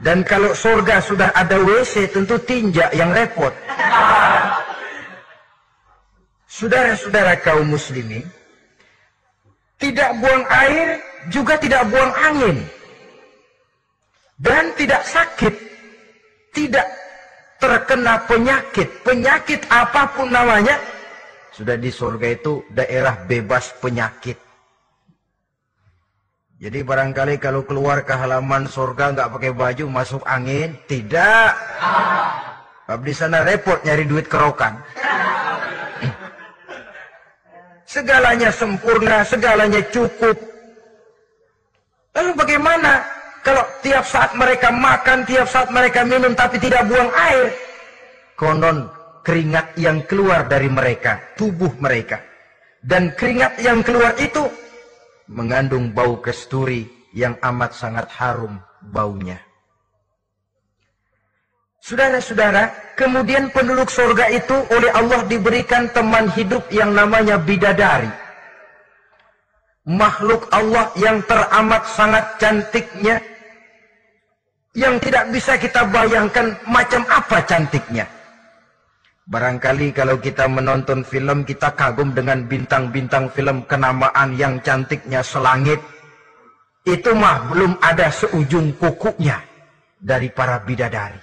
Dan 0.00 0.24
kalau 0.24 0.56
surga 0.56 1.04
sudah 1.04 1.28
ada 1.36 1.60
WC, 1.60 2.08
tentu 2.08 2.40
tinjak 2.40 2.88
yang 2.96 3.12
repot. 3.12 3.52
Saudara-saudara 6.56 7.36
kaum 7.44 7.68
muslimin, 7.68 8.24
tidak 9.76 10.16
buang 10.22 10.44
air, 10.48 11.04
juga 11.28 11.60
tidak 11.60 11.84
buang 11.92 12.14
angin. 12.16 12.64
Dan 14.40 14.72
tidak 14.72 15.04
sakit, 15.04 15.52
tidak 16.56 16.88
terkena 17.60 18.24
penyakit. 18.24 18.88
Penyakit 19.04 19.68
apa 19.68 20.16
pun 20.16 20.32
namanya, 20.32 20.80
sudah 21.52 21.76
di 21.76 21.92
surga 21.92 22.40
itu 22.40 22.64
daerah 22.72 23.20
bebas 23.28 23.76
penyakit. 23.84 24.40
Jadi 26.60 26.80
barangkali 26.80 27.36
kalau 27.36 27.68
keluar 27.68 28.00
ke 28.04 28.16
halaman 28.16 28.64
surga 28.64 29.12
nggak 29.12 29.28
pakai 29.28 29.52
baju 29.52 29.84
masuk 29.92 30.24
angin, 30.24 30.72
tidak. 30.88 31.52
Sebab 32.88 33.00
di 33.04 33.12
sana 33.12 33.44
repot 33.44 33.76
nyari 33.84 34.08
duit 34.08 34.24
kerokan. 34.24 34.80
Segalanya 37.84 38.48
sempurna, 38.48 39.20
segalanya 39.20 39.84
cukup. 39.92 40.36
Lalu 42.16 42.30
bagaimana 42.40 43.19
kalau 43.40 43.64
tiap 43.80 44.04
saat 44.04 44.36
mereka 44.36 44.68
makan, 44.68 45.24
tiap 45.24 45.48
saat 45.48 45.72
mereka 45.72 46.04
minum 46.04 46.36
tapi 46.36 46.60
tidak 46.60 46.84
buang 46.84 47.08
air? 47.16 47.52
Konon 48.36 48.88
keringat 49.24 49.76
yang 49.76 50.04
keluar 50.04 50.48
dari 50.48 50.68
mereka, 50.68 51.20
tubuh 51.36 51.72
mereka. 51.80 52.20
Dan 52.80 53.12
keringat 53.12 53.60
yang 53.60 53.84
keluar 53.84 54.16
itu 54.16 54.48
mengandung 55.28 55.92
bau 55.92 56.16
kesturi 56.20 56.88
yang 57.12 57.36
amat 57.44 57.76
sangat 57.76 58.08
harum 58.16 58.56
baunya. 58.80 59.36
Saudara-saudara, 61.80 62.92
kemudian 62.92 63.48
penduduk 63.52 63.88
surga 63.88 64.28
itu 64.28 64.52
oleh 64.68 64.92
Allah 64.92 65.24
diberikan 65.24 65.88
teman 65.96 66.28
hidup 66.36 66.68
yang 66.68 66.92
namanya 66.92 67.40
bidadari. 67.40 68.12
makhluk 69.90 70.46
Allah 70.52 70.92
yang 71.00 71.24
teramat 71.24 71.82
sangat 71.88 72.36
cantiknya 72.36 73.18
yang 74.74 75.02
tidak 75.02 75.34
bisa 75.34 75.58
kita 75.58 75.82
bayangkan 75.90 76.54
macam 76.66 77.02
apa 77.10 77.42
cantiknya. 77.42 78.06
Barangkali 79.30 79.94
kalau 79.94 80.18
kita 80.18 80.50
menonton 80.50 81.06
film 81.06 81.46
kita 81.46 81.70
kagum 81.78 82.10
dengan 82.10 82.50
bintang-bintang 82.50 83.30
film 83.30 83.62
kenamaan 83.66 84.34
yang 84.34 84.58
cantiknya 84.62 85.22
selangit. 85.22 85.78
Itu 86.82 87.14
mah 87.14 87.52
belum 87.52 87.78
ada 87.78 88.10
seujung 88.10 88.74
kukunya 88.74 89.38
dari 90.00 90.32
para 90.34 90.58
bidadari. 90.64 91.20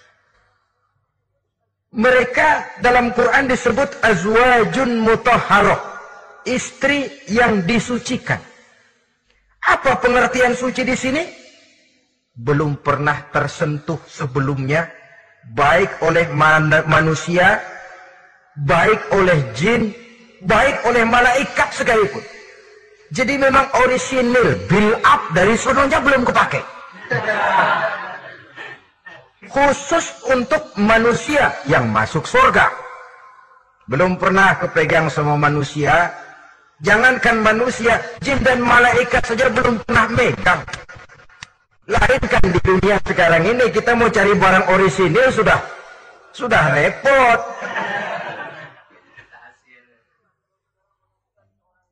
Mereka 1.97 2.79
dalam 2.79 3.11
Quran 3.11 3.49
disebut 3.49 3.99
azwajun 4.05 5.01
mutahharoh. 5.01 5.81
Istri 6.47 7.27
yang 7.27 7.67
disucikan. 7.67 8.39
Apa 9.67 9.99
pengertian 9.99 10.55
suci 10.55 10.87
di 10.87 10.95
sini? 10.95 11.46
Belum 12.37 12.77
pernah 12.77 13.25
tersentuh 13.33 13.97
sebelumnya 14.05 14.85
baik 15.57 16.05
oleh 16.05 16.29
manusia, 16.85 17.57
baik 18.61 19.09
oleh 19.09 19.41
jin, 19.57 19.89
baik 20.45 20.85
oleh 20.85 21.01
malaikat 21.01 21.69
sekalipun. 21.73 22.21
Jadi 23.09 23.41
memang 23.41 23.65
orisinil, 23.81 24.69
build 24.69 25.01
up 25.01 25.31
dari 25.31 25.55
sononya 25.55 25.97
belum 26.03 26.27
kepake 26.27 26.59
khusus 29.57 30.27
untuk 30.27 30.75
manusia 30.77 31.55
yang 31.65 31.89
masuk 31.89 32.27
surga. 32.27 32.69
Belum 33.87 34.19
pernah 34.19 34.59
kepegang 34.59 35.07
sama 35.07 35.39
manusia, 35.39 36.11
jangankan 36.83 37.39
manusia, 37.39 37.97
jin 38.19 38.37
dan 38.43 38.59
malaikat 38.59 39.23
saja 39.23 39.47
belum 39.47 39.79
pernah 39.87 40.05
megang. 40.11 40.61
Lain 41.87 42.21
kan 42.27 42.43
di 42.43 42.59
dunia 42.59 42.99
sekarang 43.07 43.43
ini 43.47 43.71
kita 43.71 43.95
mau 43.95 44.11
cari 44.11 44.35
barang 44.35 44.65
orisinil 44.75 45.27
sudah. 45.31 45.59
Sudah 46.35 46.63
repot. 46.75 47.39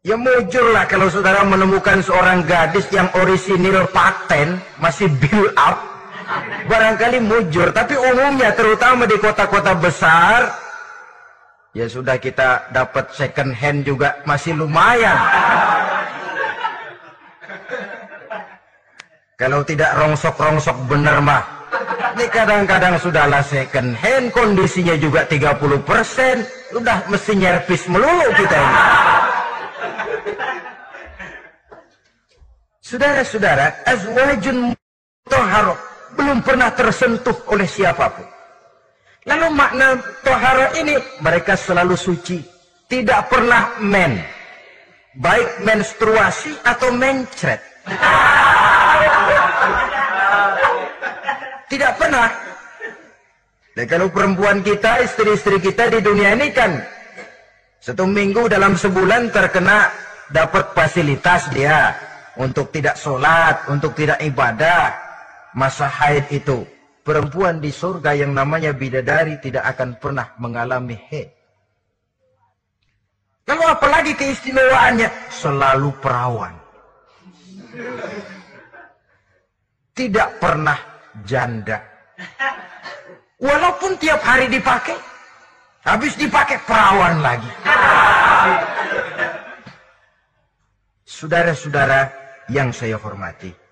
Ya 0.05 0.13
mujurlah 0.13 0.85
kalau 0.85 1.09
saudara 1.09 1.41
menemukan 1.41 1.97
seorang 2.05 2.45
gadis 2.45 2.85
yang 2.93 3.09
orisinil 3.17 3.89
paten, 3.89 4.61
masih 4.77 5.09
build 5.17 5.49
up, 5.57 5.81
barangkali 6.65 7.21
mujur 7.21 7.69
tapi 7.69 7.93
umumnya 7.97 8.53
terutama 8.57 9.05
di 9.05 9.17
kota-kota 9.21 9.77
besar 9.77 10.49
ya 11.75 11.85
sudah 11.85 12.17
kita 12.17 12.71
dapat 12.73 13.13
second 13.13 13.53
hand 13.53 13.85
juga 13.85 14.23
masih 14.25 14.57
lumayan 14.57 15.15
kalau 19.35 19.67
tidak 19.67 19.91
rongsok-rongsok 19.99 20.87
bener 20.87 21.19
mah. 21.19 21.43
Ini 22.15 22.31
kadang-kadang 22.31 22.95
sudahlah 22.95 23.43
second 23.43 23.91
hand. 23.99 24.31
Kondisinya 24.31 24.95
juga 24.95 25.27
30% 25.27 25.59
udah 26.79 26.97
mesti 27.11 27.33
nyerpis 27.35 27.91
melulu 27.91 28.31
kita 28.31 28.55
ini. 28.55 28.79
Saudara-saudara, 32.79 33.83
azwajun 33.83 34.71
toharok 35.27 35.79
belum 36.15 36.39
pernah 36.39 36.71
tersentuh 36.71 37.35
oleh 37.51 37.67
siapa 37.67 38.07
pun. 38.07 38.27
Lalu 39.25 39.47
makna 39.51 39.99
tohara 40.21 40.69
ini 40.79 40.95
mereka 41.19 41.57
selalu 41.57 41.97
suci, 41.97 42.45
tidak 42.85 43.25
pernah 43.27 43.73
men, 43.81 44.21
baik 45.17 45.65
menstruasi 45.65 46.55
atau 46.61 46.93
mencret. 46.93 47.59
Tidak 51.75 51.99
pernah. 51.99 52.31
Dan 53.75 53.83
kalau 53.91 54.07
perempuan 54.07 54.63
kita, 54.63 55.03
istri-istri 55.03 55.59
kita 55.59 55.91
di 55.91 55.99
dunia 55.99 56.31
ini 56.31 56.47
kan 56.55 56.79
satu 57.83 58.07
minggu 58.07 58.47
dalam 58.47 58.79
sebulan 58.79 59.27
terkena 59.35 59.91
dapat 60.31 60.71
fasilitas 60.71 61.51
dia 61.51 61.91
untuk 62.39 62.71
tidak 62.71 62.95
sholat, 62.95 63.67
untuk 63.67 63.91
tidak 63.91 64.23
ibadah, 64.23 64.95
masa 65.51 65.91
haid 65.91 66.23
itu 66.31 66.63
perempuan 67.03 67.59
di 67.59 67.75
surga 67.75 68.23
yang 68.23 68.31
namanya 68.31 68.71
bidadari 68.71 69.35
tidak 69.43 69.67
akan 69.75 69.99
pernah 69.99 70.31
mengalami 70.39 70.95
haid. 71.11 71.27
Lalu 73.51 73.63
apalagi 73.67 74.15
keistimewaannya? 74.15 75.11
Selalu 75.27 75.91
perawan. 75.99 76.55
Tidak 79.91 80.39
pernah 80.39 80.94
janda. 81.23 81.79
Walaupun 83.39 83.95
tiap 83.95 84.19
hari 84.19 84.51
dipakai, 84.51 84.95
habis 85.87 86.19
dipakai 86.19 86.59
perawan 86.67 87.23
lagi. 87.23 87.51
Saudara-saudara 91.07 92.11
yang 92.51 92.75
saya 92.75 92.99
hormati 92.99 93.65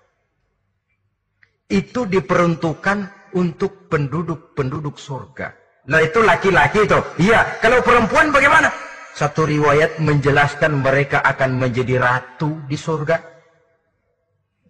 itu 1.68 2.06
diperuntukkan 2.06 3.32
untuk 3.34 3.90
penduduk-penduduk 3.90 5.00
surga. 5.00 5.48
Nah 5.90 6.00
itu 6.00 6.22
laki-laki 6.22 6.86
itu. 6.86 7.00
Iya, 7.20 7.60
kalau 7.60 7.82
perempuan 7.82 8.30
bagaimana? 8.30 8.70
Satu 9.14 9.46
riwayat 9.46 10.02
menjelaskan 10.02 10.82
mereka 10.82 11.22
akan 11.22 11.60
menjadi 11.60 12.02
ratu 12.02 12.62
di 12.66 12.78
surga. 12.78 13.20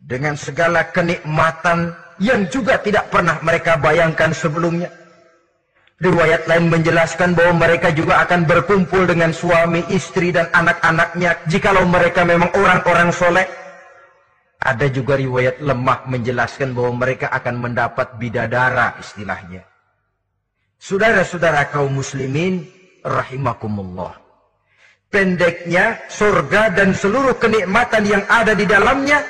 Dengan 0.04 0.37
segala 0.37 0.92
kenikmatan 0.92 1.96
yang 2.22 2.46
juga 2.50 2.79
tidak 2.79 3.11
pernah 3.11 3.38
mereka 3.42 3.79
bayangkan 3.79 4.31
sebelumnya. 4.31 4.90
Riwayat 6.03 6.50
lain 6.50 6.74
menjelaskan 6.74 7.38
bahwa 7.38 7.64
mereka 7.64 7.94
juga 7.94 8.27
akan 8.27 8.44
berkumpul 8.44 9.07
dengan 9.07 9.31
suami, 9.31 9.87
istri, 9.94 10.35
dan 10.35 10.50
anak-anaknya. 10.50 11.38
Jikalau 11.46 11.87
mereka 11.87 12.27
memang 12.27 12.50
orang-orang 12.53 13.14
soleh. 13.14 13.46
Ada 14.59 14.90
juga 14.90 15.14
riwayat 15.14 15.62
lemah 15.62 16.09
menjelaskan 16.11 16.74
bahwa 16.74 17.07
mereka 17.07 17.31
akan 17.31 17.62
mendapat 17.62 18.16
bidadara 18.18 18.98
istilahnya. 18.98 19.62
Saudara-saudara 20.81 21.70
kaum 21.70 21.94
muslimin 21.94 22.66
rahimakumullah. 23.07 24.18
Pendeknya 25.12 26.05
surga 26.11 26.74
dan 26.74 26.90
seluruh 26.90 27.38
kenikmatan 27.38 28.03
yang 28.03 28.24
ada 28.27 28.50
di 28.50 28.66
dalamnya 28.66 29.22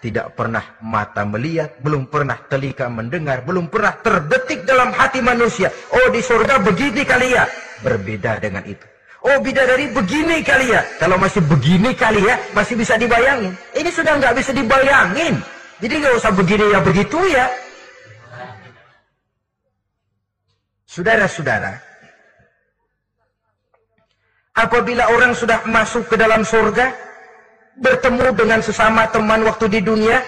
tidak 0.00 0.32
pernah 0.32 0.64
mata 0.80 1.28
melihat, 1.28 1.76
belum 1.84 2.08
pernah 2.08 2.40
telinga 2.48 2.88
mendengar, 2.88 3.44
belum 3.44 3.68
pernah 3.68 4.00
terdetik 4.00 4.64
dalam 4.64 4.96
hati 4.96 5.20
manusia. 5.20 5.68
Oh 5.92 6.08
di 6.08 6.24
surga 6.24 6.56
begini 6.64 7.04
kali 7.04 7.36
ya. 7.36 7.44
Berbeda 7.84 8.40
dengan 8.40 8.64
itu. 8.64 8.84
Oh 9.20 9.36
bidadari 9.44 9.92
begini 9.92 10.40
kali 10.40 10.72
ya. 10.72 10.80
Kalau 10.96 11.20
masih 11.20 11.44
begini 11.44 11.92
kali 11.92 12.24
ya, 12.24 12.40
masih 12.56 12.80
bisa 12.80 12.96
dibayangin. 12.96 13.52
Ini 13.76 13.90
sudah 13.92 14.16
nggak 14.16 14.34
bisa 14.40 14.50
dibayangin. 14.56 15.36
Jadi 15.84 15.94
nggak 16.00 16.14
usah 16.16 16.32
begini 16.32 16.64
ya 16.72 16.80
begitu 16.80 17.18
ya. 17.28 17.46
Saudara-saudara, 20.88 21.78
apabila 24.56 25.12
orang 25.12 25.36
sudah 25.36 25.62
masuk 25.68 26.08
ke 26.10 26.16
dalam 26.18 26.42
surga, 26.42 27.09
bertemu 27.80 28.36
dengan 28.36 28.60
sesama 28.60 29.08
teman 29.08 29.42
waktu 29.42 29.66
di 29.66 29.80
dunia? 29.80 30.20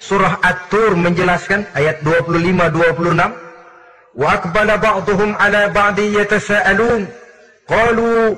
Surah 0.00 0.40
At-Tur 0.40 0.96
menjelaskan 0.96 1.68
ayat 1.76 2.00
25 2.00 2.72
26. 2.72 4.16
Wa 4.16 4.26
aqbala 4.36 4.74
ba'dhum 4.80 5.36
'ala 5.36 5.68
ba'di 5.72 6.16
yatasaalun. 6.16 7.04
Qalu 7.68 8.36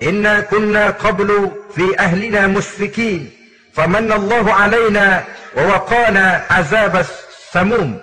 inna 0.00 0.44
kunna 0.48 0.96
qablu 0.96 1.52
fi 1.76 1.92
ahlina 2.00 2.48
musfikin. 2.48 3.28
Famanna 3.76 4.16
Allahu 4.16 4.48
'alaina 4.52 5.24
wa 5.52 5.62
waqana 5.76 6.48
'azabas 6.48 7.08
samum. 7.52 8.00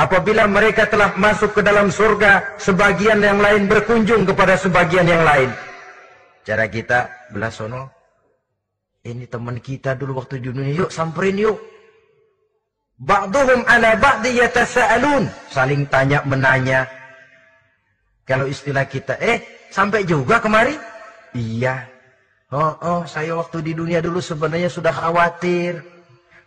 Apabila 0.00 0.48
mereka 0.48 0.88
telah 0.88 1.12
masuk 1.20 1.52
ke 1.52 1.60
dalam 1.60 1.92
surga, 1.92 2.56
sebagian 2.56 3.20
yang 3.20 3.36
lain 3.36 3.68
berkunjung 3.68 4.24
kepada 4.24 4.56
sebagian 4.56 5.04
yang 5.04 5.20
lain. 5.20 5.52
Cara 6.40 6.64
kita 6.72 7.12
belah 7.28 7.52
sono, 7.52 7.99
ini 9.00 9.24
teman 9.32 9.56
kita 9.64 9.96
dulu 9.96 10.20
waktu 10.20 10.44
di 10.44 10.52
dunia. 10.52 10.76
Yuk 10.76 10.92
samperin 10.92 11.40
yuk. 11.40 11.56
Ba'duhum 13.00 13.64
ala 13.64 13.96
ba'di 13.96 14.36
yatasa'alun. 14.36 15.24
Saling 15.48 15.88
tanya 15.88 16.20
menanya. 16.28 16.84
Kalau 18.28 18.44
istilah 18.44 18.84
kita, 18.84 19.16
eh 19.16 19.40
sampai 19.72 20.04
juga 20.04 20.36
kemari? 20.36 20.76
Iya. 21.32 21.88
Oh, 22.52 22.76
oh, 22.82 23.00
saya 23.08 23.40
waktu 23.40 23.62
di 23.64 23.72
dunia 23.72 24.04
dulu 24.04 24.20
sebenarnya 24.20 24.68
sudah 24.68 24.92
khawatir. 24.92 25.80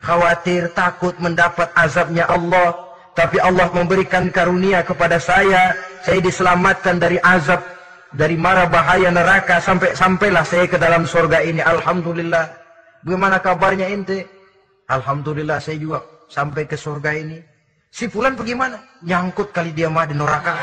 Khawatir, 0.04 0.70
takut 0.78 1.18
mendapat 1.18 1.74
azabnya 1.74 2.30
Allah. 2.30 2.76
Tapi 3.18 3.42
Allah 3.42 3.72
memberikan 3.74 4.30
karunia 4.30 4.86
kepada 4.86 5.18
saya. 5.18 5.74
Saya 6.06 6.22
diselamatkan 6.22 7.02
dari 7.02 7.18
azab 7.24 7.66
dari 8.14 8.38
mara 8.38 8.70
bahaya 8.70 9.10
neraka 9.10 9.58
sampai 9.58 9.98
sampailah 9.98 10.46
saya 10.46 10.70
ke 10.70 10.78
dalam 10.78 11.04
surga 11.04 11.42
ini. 11.42 11.62
Alhamdulillah. 11.62 12.46
Bagaimana 13.04 13.42
kabarnya 13.44 13.92
ente? 13.92 14.24
Alhamdulillah 14.88 15.60
saya 15.60 15.76
juga 15.82 16.00
sampai 16.30 16.64
ke 16.70 16.78
surga 16.78 17.12
ini. 17.18 17.38
Si 17.94 18.10
Fulan 18.10 18.34
bagaimana? 18.34 18.80
Nyangkut 19.06 19.54
kali 19.54 19.76
dia 19.76 19.92
mah 19.92 20.08
di 20.08 20.16
neraka. 20.18 20.54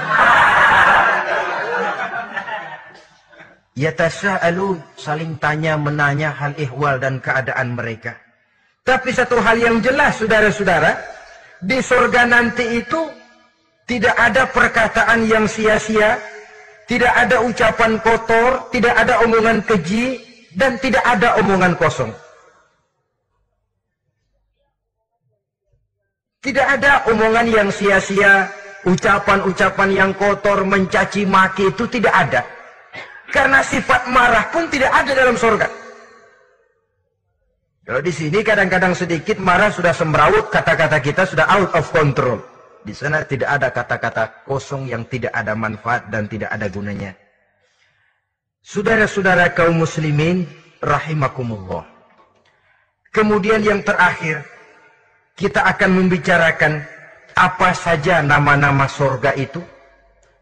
Yatasa'alun 3.79 4.83
saling 4.99 5.39
tanya 5.39 5.79
menanya 5.79 6.35
hal 6.35 6.53
ihwal 6.59 6.99
dan 6.99 7.23
keadaan 7.23 7.79
mereka. 7.79 8.19
Tapi 8.83 9.15
satu 9.15 9.39
hal 9.39 9.61
yang 9.63 9.79
jelas 9.79 10.19
saudara-saudara, 10.19 10.99
di 11.63 11.79
surga 11.79 12.27
nanti 12.27 12.83
itu 12.83 12.99
tidak 13.87 14.17
ada 14.19 14.49
perkataan 14.51 15.29
yang 15.31 15.47
sia-sia, 15.47 16.19
tidak 16.91 17.15
ada 17.15 17.39
ucapan 17.47 18.03
kotor, 18.03 18.67
tidak 18.75 18.91
ada 18.99 19.23
omongan 19.23 19.63
keji, 19.63 20.19
dan 20.59 20.75
tidak 20.83 21.07
ada 21.07 21.39
omongan 21.39 21.79
kosong. 21.79 22.11
Tidak 26.43 26.67
ada 26.67 27.07
omongan 27.07 27.47
yang 27.47 27.69
sia-sia, 27.71 28.51
ucapan-ucapan 28.83 29.91
yang 29.95 30.11
kotor, 30.19 30.67
mencaci 30.67 31.23
maki 31.31 31.71
itu 31.71 31.87
tidak 31.87 32.11
ada. 32.11 32.43
Karena 33.31 33.63
sifat 33.63 34.11
marah 34.11 34.51
pun 34.51 34.67
tidak 34.67 34.91
ada 34.91 35.15
dalam 35.15 35.39
surga. 35.39 35.71
Kalau 37.87 38.03
di 38.03 38.11
sini 38.11 38.43
kadang-kadang 38.43 38.99
sedikit 38.99 39.39
marah 39.39 39.71
sudah 39.71 39.95
semrawut, 39.95 40.51
kata-kata 40.51 40.99
kita 40.99 41.23
sudah 41.23 41.47
out 41.47 41.71
of 41.71 41.87
control. 41.95 42.50
Di 42.81 42.97
sana 42.97 43.25
tidak 43.29 43.61
ada 43.61 43.69
kata-kata 43.69 44.49
kosong 44.49 44.89
yang 44.89 45.05
tidak 45.05 45.31
ada 45.37 45.53
manfaat 45.53 46.09
dan 46.09 46.25
tidak 46.25 46.49
ada 46.49 46.67
gunanya. 46.73 47.13
Saudara-saudara 48.65 49.53
kaum 49.53 49.81
muslimin 49.81 50.49
rahimakumullah. 50.81 51.85
Kemudian 53.13 53.61
yang 53.61 53.81
terakhir, 53.85 54.45
kita 55.37 55.65
akan 55.65 55.91
membicarakan 56.05 56.85
apa 57.37 57.73
saja 57.73 58.21
nama-nama 58.21 58.85
sorga 58.85 59.33
itu 59.37 59.61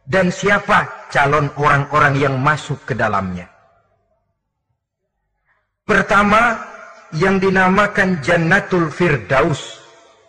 dan 0.09 0.33
siapa 0.33 1.09
calon 1.13 1.53
orang-orang 1.55 2.15
yang 2.17 2.35
masuk 2.41 2.81
ke 2.89 2.97
dalamnya. 2.97 3.47
Pertama, 5.85 6.61
yang 7.17 7.41
dinamakan 7.41 8.21
Jannatul 8.21 8.93
Firdaus 8.93 9.81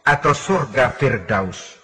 atau 0.07 0.31
surga 0.31 0.95
Firdaus. 0.95 1.78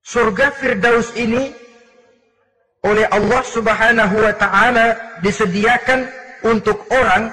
Surga 0.00 0.48
Firdaus 0.56 1.12
ini 1.12 1.52
oleh 2.80 3.04
Allah 3.12 3.42
Subhanahu 3.44 4.16
wa 4.16 4.32
taala 4.32 4.96
disediakan 5.20 6.08
untuk 6.48 6.88
orang 6.88 7.28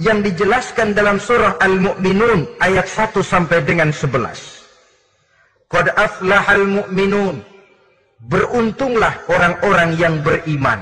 yang 0.00 0.24
dijelaskan 0.24 0.96
dalam 0.96 1.20
surah 1.20 1.60
Al-Mu'minun 1.60 2.56
ayat 2.64 2.88
1 2.88 3.20
sampai 3.20 3.60
dengan 3.60 3.92
11. 3.92 5.68
Qad 5.68 5.92
aflahal 5.92 6.64
mu'minun. 6.64 7.44
Beruntunglah 8.22 9.28
orang-orang 9.28 9.98
yang 9.98 10.22
beriman. 10.24 10.80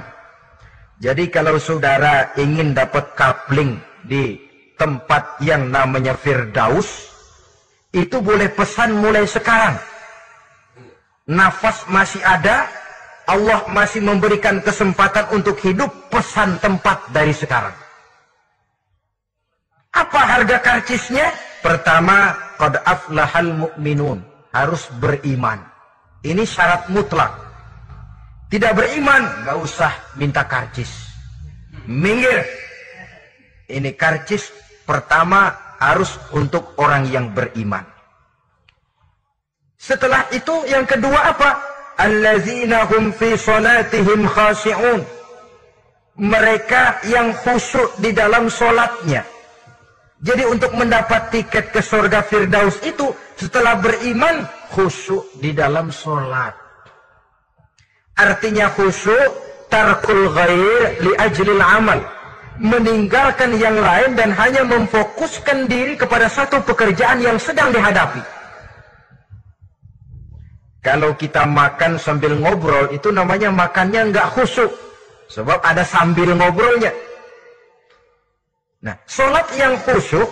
Jadi 1.00 1.32
kalau 1.32 1.56
saudara 1.56 2.30
ingin 2.36 2.76
dapat 2.76 3.16
kapling 3.16 3.80
di 4.04 4.36
tempat 4.76 5.40
yang 5.40 5.72
namanya 5.72 6.12
Firdaus, 6.14 7.08
itu 7.96 8.20
boleh 8.20 8.52
pesan 8.52 8.92
mulai 8.94 9.24
sekarang 9.24 9.89
nafas 11.30 11.86
masih 11.86 12.18
ada, 12.26 12.66
Allah 13.30 13.62
masih 13.70 14.02
memberikan 14.02 14.58
kesempatan 14.58 15.30
untuk 15.30 15.54
hidup 15.62 15.86
pesan 16.10 16.58
tempat 16.58 17.06
dari 17.14 17.30
sekarang. 17.30 17.72
Apa 19.94 20.18
harga 20.18 20.58
karcisnya? 20.58 21.30
Pertama, 21.62 22.34
qad 22.58 22.82
aflahal 22.82 23.54
mu'minun, 23.54 24.18
harus 24.50 24.90
beriman. 24.98 25.62
Ini 26.26 26.42
syarat 26.42 26.90
mutlak. 26.90 27.30
Tidak 28.50 28.74
beriman, 28.74 29.46
nggak 29.46 29.58
usah 29.62 29.92
minta 30.18 30.42
karcis. 30.42 30.90
Minggir. 31.86 32.42
Ini 33.70 33.94
karcis 33.94 34.50
pertama 34.82 35.54
harus 35.78 36.18
untuk 36.34 36.74
orang 36.82 37.06
yang 37.06 37.30
beriman. 37.30 37.86
Setelah 39.80 40.28
itu 40.28 40.52
yang 40.68 40.84
kedua 40.84 41.32
apa? 41.32 41.56
Allazina 41.96 42.84
hum 42.84 43.16
fi 43.16 43.32
salatihim 43.32 44.28
khashi'un. 44.28 45.00
Mereka 46.20 47.08
yang 47.08 47.32
khusyuk 47.32 47.96
di 47.96 48.12
dalam 48.12 48.52
solatnya. 48.52 49.24
Jadi 50.20 50.44
untuk 50.44 50.76
mendapat 50.76 51.32
tiket 51.32 51.72
ke 51.72 51.80
surga 51.80 52.20
Firdaus 52.20 52.76
itu 52.84 53.08
setelah 53.40 53.80
beriman 53.80 54.44
khusyuk 54.68 55.24
di 55.40 55.56
dalam 55.56 55.88
solat. 55.88 56.52
Artinya 58.20 58.68
khusyuk 58.76 59.32
tarkul 59.72 60.28
ghair 60.36 61.00
li 61.00 61.16
ajlil 61.16 61.64
amal. 61.64 62.04
Meninggalkan 62.60 63.56
yang 63.56 63.80
lain 63.80 64.12
dan 64.12 64.36
hanya 64.36 64.60
memfokuskan 64.68 65.64
diri 65.64 65.96
kepada 65.96 66.28
satu 66.28 66.60
pekerjaan 66.60 67.24
yang 67.24 67.40
sedang 67.40 67.72
dihadapi. 67.72 68.39
Kalau 70.80 71.12
kita 71.12 71.44
makan 71.44 72.00
sambil 72.00 72.32
ngobrol, 72.40 72.88
itu 72.88 73.12
namanya 73.12 73.52
makannya 73.52 74.08
nggak 74.08 74.32
khusyuk. 74.32 74.72
Sebab 75.28 75.60
ada 75.60 75.84
sambil 75.84 76.32
ngobrolnya. 76.32 76.90
Nah, 78.80 78.96
sholat 79.04 79.44
yang 79.60 79.76
khusyuk, 79.84 80.26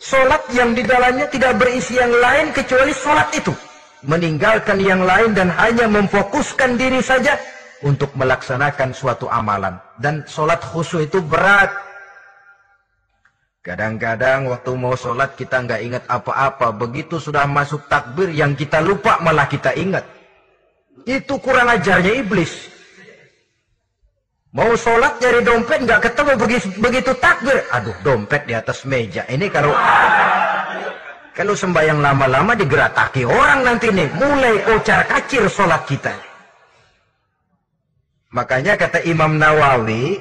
sholat 0.00 0.40
yang 0.56 0.72
di 0.72 0.80
dalamnya 0.80 1.28
tidak 1.28 1.60
berisi 1.60 2.00
yang 2.00 2.10
lain 2.16 2.48
kecuali 2.56 2.96
sholat 2.96 3.28
itu. 3.36 3.52
Meninggalkan 4.08 4.80
yang 4.80 5.04
lain 5.04 5.36
dan 5.36 5.52
hanya 5.52 5.84
memfokuskan 5.88 6.80
diri 6.80 7.04
saja 7.04 7.36
untuk 7.84 8.08
melaksanakan 8.16 8.96
suatu 8.96 9.28
amalan. 9.28 9.76
Dan 10.00 10.24
sholat 10.24 10.64
khusyuk 10.64 11.12
itu 11.12 11.20
berat. 11.20 11.68
Kadang-kadang 13.64 14.52
waktu 14.52 14.76
mau 14.76 14.92
sholat 14.92 15.40
kita 15.40 15.64
nggak 15.64 15.80
ingat 15.80 16.04
apa-apa. 16.04 16.68
Begitu 16.76 17.16
sudah 17.16 17.48
masuk 17.48 17.88
takbir 17.88 18.28
yang 18.28 18.52
kita 18.52 18.84
lupa 18.84 19.16
malah 19.24 19.48
kita 19.48 19.72
ingat. 19.72 20.04
Itu 21.08 21.40
kurang 21.40 21.72
ajarnya 21.72 22.12
iblis. 22.20 22.52
Mau 24.52 24.76
sholat 24.76 25.16
nyari 25.16 25.40
dompet 25.40 25.80
nggak 25.80 26.00
ketemu 26.04 26.32
begitu, 26.36 26.66
begitu 26.76 27.10
takbir. 27.16 27.64
Aduh 27.72 27.96
dompet 28.04 28.44
di 28.44 28.52
atas 28.52 28.84
meja. 28.84 29.24
Ini 29.32 29.48
kalau 29.48 29.72
kalau 31.32 31.56
sembahyang 31.56 32.04
lama-lama 32.04 32.52
digerataki 32.52 33.24
orang 33.24 33.64
nanti 33.64 33.88
nih. 33.88 34.12
Mulai 34.12 34.76
ocar 34.76 35.08
kacir 35.08 35.48
sholat 35.48 35.88
kita. 35.88 36.12
Makanya 38.28 38.76
kata 38.76 39.00
Imam 39.08 39.40
Nawawi, 39.40 40.20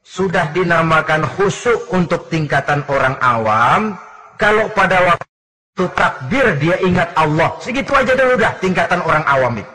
sudah 0.00 0.50
dinamakan 0.50 1.22
khusyuk 1.36 1.86
untuk 1.92 2.26
tingkatan 2.32 2.82
orang 2.90 3.14
awam, 3.22 3.94
kalau 4.40 4.66
pada 4.72 4.98
waktu 5.04 5.84
takbir 5.94 6.56
dia 6.58 6.76
ingat 6.82 7.12
Allah. 7.14 7.54
Segitu 7.60 7.92
aja 7.92 8.16
dulu 8.16 8.34
dah 8.40 8.52
tingkatan 8.58 9.00
orang 9.04 9.24
awam 9.28 9.60
itu. 9.60 9.74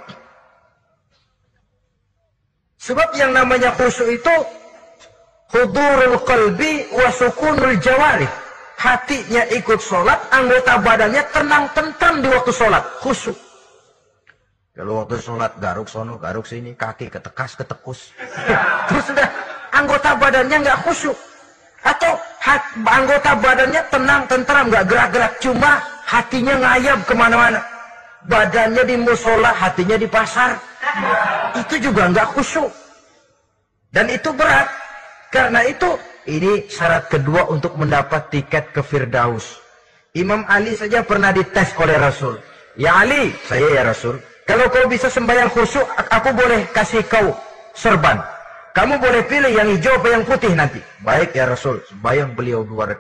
Sebab 2.86 3.18
yang 3.18 3.34
namanya 3.34 3.74
khusyuk 3.74 4.14
itu 4.14 4.36
hudurul 5.54 6.22
qalbi 6.22 6.86
wa 6.94 7.10
sukunul 7.10 7.78
jawarih. 7.82 8.30
Hatinya 8.76 9.48
ikut 9.56 9.80
sholat, 9.80 10.20
anggota 10.36 10.78
badannya 10.84 11.24
tenang 11.32 11.72
tentram 11.72 12.20
di 12.20 12.28
waktu 12.28 12.52
sholat. 12.52 12.84
Khusyuk. 13.02 13.38
Kalau 14.76 15.00
waktu 15.00 15.16
sholat 15.24 15.56
garuk 15.56 15.88
sono, 15.88 16.20
garuk 16.20 16.44
sini, 16.44 16.76
kaki 16.76 17.08
ketekas, 17.08 17.56
ketekus. 17.56 18.12
Terus 18.92 19.04
sudah 19.08 19.28
anggota 19.76 20.16
badannya 20.16 20.58
nggak 20.64 20.80
khusyuk. 20.88 21.18
Atau 21.86 22.18
hat, 22.40 22.64
anggota 22.82 23.32
badannya 23.38 23.82
tenang 23.92 24.24
tentram 24.26 24.72
nggak 24.72 24.86
gerak-gerak. 24.88 25.34
Cuma 25.44 25.84
hatinya 26.08 26.56
ngayap 26.64 27.00
ke 27.04 27.14
mana-mana. 27.14 27.60
Badannya 28.26 28.84
di 28.88 28.96
musola 28.98 29.54
hatinya 29.54 30.00
di 30.00 30.08
pasar. 30.08 30.58
Itu 31.54 31.78
juga 31.78 32.10
nggak 32.10 32.28
khusyuk. 32.34 32.72
Dan 33.92 34.10
itu 34.10 34.32
berat. 34.34 34.72
Karena 35.30 35.62
itu 35.68 36.00
ini 36.26 36.66
syarat 36.72 37.12
kedua 37.12 37.52
untuk 37.52 37.76
mendapat 37.76 38.32
tiket 38.32 38.72
ke 38.72 38.82
Firdaus. 38.82 39.62
Imam 40.16 40.48
Ali 40.48 40.74
saja 40.80 41.04
pernah 41.04 41.36
dites 41.36 41.76
oleh 41.76 42.00
Rasul. 42.00 42.40
Ya 42.80 43.04
Ali 43.04 43.36
saya 43.46 43.68
ya 43.68 43.84
Rasul. 43.84 44.18
Kalau 44.48 44.72
kau 44.72 44.88
bisa 44.88 45.12
sembahyang 45.12 45.52
khusyuk 45.52 45.86
aku 46.08 46.30
boleh 46.34 46.66
kasih 46.72 47.04
kau 47.06 47.36
serban 47.76 48.35
kamu 48.76 49.00
boleh 49.00 49.24
pilih 49.32 49.52
yang 49.56 49.72
hijau 49.72 49.96
apa 49.96 50.08
yang 50.12 50.24
putih 50.28 50.52
nanti. 50.52 50.84
Baik 51.00 51.32
ya 51.32 51.48
Rasul. 51.48 51.80
Bayang 52.04 52.36
beliau 52.36 52.68
dua. 52.68 52.92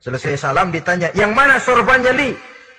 Selesai 0.00 0.40
salam 0.40 0.72
ditanya, 0.72 1.12
yang 1.12 1.36
mana 1.36 1.60
sorbannya 1.60 2.12
li? 2.16 2.30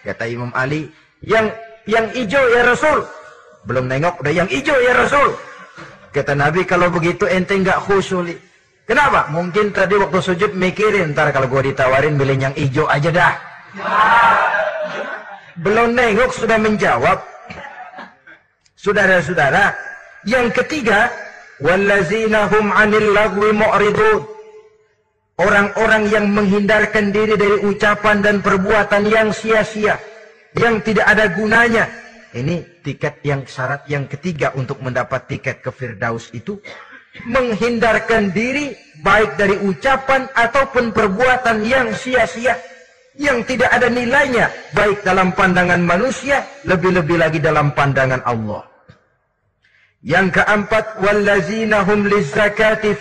Kata 0.01 0.25
Imam 0.25 0.49
Ali, 0.57 0.89
yang 1.21 1.53
yang 1.85 2.09
hijau 2.17 2.41
ya 2.49 2.65
Rasul. 2.65 3.05
Belum 3.69 3.85
nengok 3.85 4.25
udah 4.25 4.33
yang 4.33 4.49
hijau 4.49 4.77
ya 4.81 4.97
Rasul. 4.97 5.37
Kata 6.09 6.33
Nabi 6.33 6.65
kalau 6.65 6.89
begitu 6.89 7.29
ente 7.29 7.53
nggak 7.53 7.85
khusyuk. 7.85 8.33
Kenapa? 8.85 9.29
Mungkin 9.33 9.73
tadi 9.73 9.97
waktu 9.97 10.21
sujud 10.21 10.53
mikirin 10.53 11.13
ntar 11.17 11.33
kalau 11.33 11.49
gue 11.49 11.73
ditawarin 11.73 12.17
milih 12.17 12.37
yang 12.37 12.53
hijau 12.53 12.85
aja 12.85 13.09
dah. 13.09 13.33
Belum 15.61 15.93
nengok 15.93 16.29
sudah 16.33 16.57
menjawab. 16.61 17.21
Saudara-saudara, 18.77 19.73
yang 20.29 20.53
ketiga, 20.53 21.09
wallazina 21.61 22.47
hum 22.51 22.71
'anil 22.71 23.09
lagwi 23.13 23.51
mu'ridun. 23.55 24.21
Orang-orang 25.35 26.07
yang 26.07 26.31
menghindarkan 26.31 27.11
diri 27.11 27.35
dari 27.35 27.59
ucapan 27.67 28.23
dan 28.23 28.39
perbuatan 28.39 29.03
yang 29.03 29.35
sia-sia, 29.35 29.99
yang 30.55 30.79
tidak 30.79 31.11
ada 31.11 31.27
gunanya. 31.27 31.91
Ini 32.31 32.83
tiket 32.83 33.19
yang 33.23 33.43
syarat 33.43 33.83
yang 33.91 34.07
ketiga 34.07 34.55
untuk 34.55 34.79
mendapat 34.79 35.27
tiket 35.27 35.59
ke 35.59 35.71
Firdaus 35.75 36.31
itu 36.31 36.59
menghindarkan 37.23 38.35
diri 38.35 38.75
baik 38.99 39.39
dari 39.39 39.55
ucapan 39.63 40.27
ataupun 40.35 40.91
perbuatan 40.91 41.63
yang 41.63 41.95
sia-sia 41.95 42.59
yang 43.15 43.47
tidak 43.47 43.71
ada 43.71 43.87
nilainya 43.87 44.51
baik 44.75 44.99
dalam 45.07 45.31
pandangan 45.31 45.79
manusia 45.79 46.43
lebih-lebih 46.67 47.15
lagi 47.15 47.39
dalam 47.39 47.71
pandangan 47.71 48.19
Allah. 48.27 48.74
Yang 50.05 50.37
keempat, 50.37 51.01
wallazina 51.01 51.81
hum 51.81 52.05
lizakati. 52.05 52.93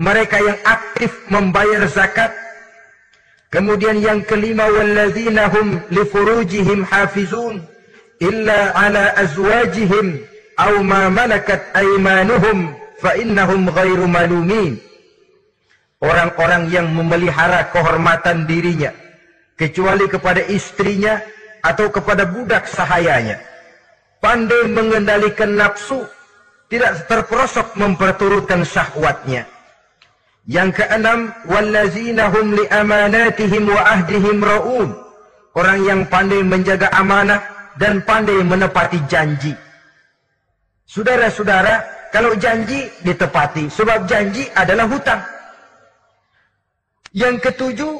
Mereka 0.00 0.36
yang 0.40 0.58
aktif 0.64 1.12
membayar 1.28 1.84
zakat. 1.84 2.32
Kemudian 3.52 4.00
yang 4.00 4.24
kelima, 4.24 4.64
wallazina 4.64 5.52
hum 5.52 5.84
lifurujihim 5.92 6.88
hafizun. 6.88 7.60
Illa 8.16 8.72
ala 8.72 9.12
azwajihim. 9.20 10.24
Au 10.56 10.80
ma 10.80 11.12
malakat 11.12 11.60
aimanuhum. 11.76 12.72
Fa'innahum 13.04 13.68
ghairu 13.68 14.08
malumin. 14.08 14.80
Orang-orang 16.00 16.72
yang 16.72 16.88
memelihara 16.96 17.68
kehormatan 17.76 18.48
dirinya. 18.48 18.88
Kecuali 19.60 20.08
kepada 20.08 20.48
istrinya 20.48 21.20
atau 21.60 21.92
kepada 21.92 22.24
budak 22.24 22.64
sahayanya 22.72 23.53
pandai 24.24 24.72
mengendalikan 24.72 25.52
nafsu, 25.52 26.00
tidak 26.72 27.04
terperosok 27.04 27.76
memperturutkan 27.76 28.64
syahwatnya. 28.64 29.44
Yang 30.48 30.80
keenam, 30.80 31.28
wallazina 31.44 32.32
hum 32.32 32.56
li 32.56 32.64
amanatihim 32.72 33.68
wa 33.68 33.84
ahdihim 33.84 34.40
raun. 34.40 34.96
Orang 35.52 35.84
yang 35.84 36.08
pandai 36.08 36.40
menjaga 36.40 36.88
amanah 36.96 37.44
dan 37.76 38.00
pandai 38.00 38.40
menepati 38.40 38.98
janji. 39.06 39.52
Saudara-saudara, 40.88 42.08
kalau 42.08 42.32
janji 42.40 42.88
ditepati, 43.04 43.68
sebab 43.68 44.08
janji 44.08 44.48
adalah 44.56 44.88
hutang. 44.88 45.20
Yang 47.14 47.44
ketujuh, 47.44 47.94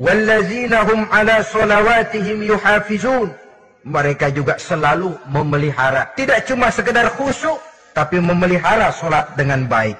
wallazina 0.00 0.86
hum 0.88 1.04
ala 1.12 1.44
salawatihim 1.44 2.48
yuhafizun 2.48 3.45
mereka 3.86 4.34
juga 4.34 4.58
selalu 4.58 5.14
memelihara. 5.30 6.10
Tidak 6.18 6.42
cuma 6.50 6.74
sekedar 6.74 7.06
khusyuk, 7.14 7.62
tapi 7.94 8.18
memelihara 8.18 8.90
solat 8.90 9.38
dengan 9.38 9.70
baik. 9.70 9.96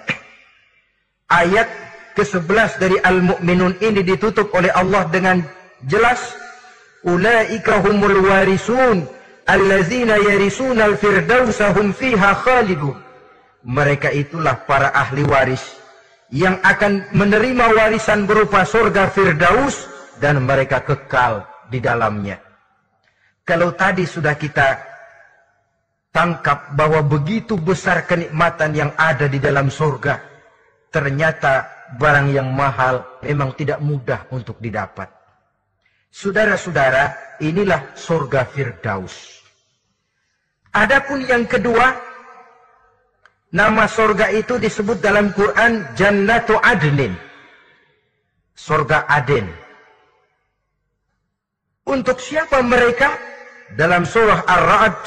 Ayat 1.31 1.71
ke-11 2.19 2.83
dari 2.83 2.99
Al-Mu'minun 2.99 3.79
ini 3.79 4.03
ditutup 4.03 4.51
oleh 4.59 4.75
Allah 4.75 5.07
dengan 5.07 5.47
jelas. 5.87 6.35
Ulaika 7.07 7.79
humul 7.87 8.27
warisun, 8.27 9.07
allazina 9.47 10.19
yarisun 10.19 10.83
al-firdausa 10.83 11.71
hum 11.79 11.95
fiha 11.95 12.35
khalidun. 12.43 12.99
Mereka 13.67 14.11
itulah 14.11 14.67
para 14.67 14.91
ahli 14.91 15.23
waris 15.27 15.63
yang 16.35 16.59
akan 16.63 17.07
menerima 17.15 17.71
warisan 17.71 18.27
berupa 18.27 18.67
surga 18.67 19.11
Firdaus 19.15 19.87
dan 20.19 20.43
mereka 20.43 20.83
kekal 20.83 21.47
di 21.71 21.79
dalamnya. 21.79 22.46
Kalau 23.47 23.79
tadi 23.79 24.03
sudah 24.03 24.35
kita 24.35 24.75
tangkap 26.11 26.75
bahwa 26.75 26.99
begitu 27.07 27.55
besar 27.55 28.03
kenikmatan 28.03 28.75
yang 28.75 28.91
ada 28.99 29.31
di 29.31 29.39
dalam 29.39 29.71
surga, 29.71 30.19
ternyata 30.91 31.71
barang 31.95 32.35
yang 32.35 32.51
mahal 32.51 33.07
memang 33.23 33.55
tidak 33.55 33.79
mudah 33.79 34.27
untuk 34.35 34.59
didapat. 34.59 35.07
Saudara-saudara, 36.11 37.39
inilah 37.39 37.95
surga 37.95 38.51
Firdaus. 38.51 39.15
Adapun 40.75 41.23
yang 41.23 41.47
kedua, 41.47 41.95
nama 43.55 43.87
surga 43.87 44.35
itu 44.35 44.59
disebut 44.59 44.99
dalam 44.99 45.31
Quran 45.31 45.87
Jannatu 45.95 46.59
Adnin. 46.59 47.15
Surga 48.59 49.07
Aden. 49.07 49.47
Untuk 51.87 52.19
siapa 52.19 52.59
mereka? 52.67 53.36
Dalam 53.75 54.07
surah 54.07 54.47
Ar-Ra'd 54.47 55.01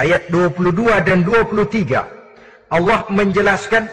ayat 0.00 0.32
22 0.32 0.88
dan 1.04 1.20
23 1.20 2.72
Allah 2.72 3.00
menjelaskan 3.12 3.92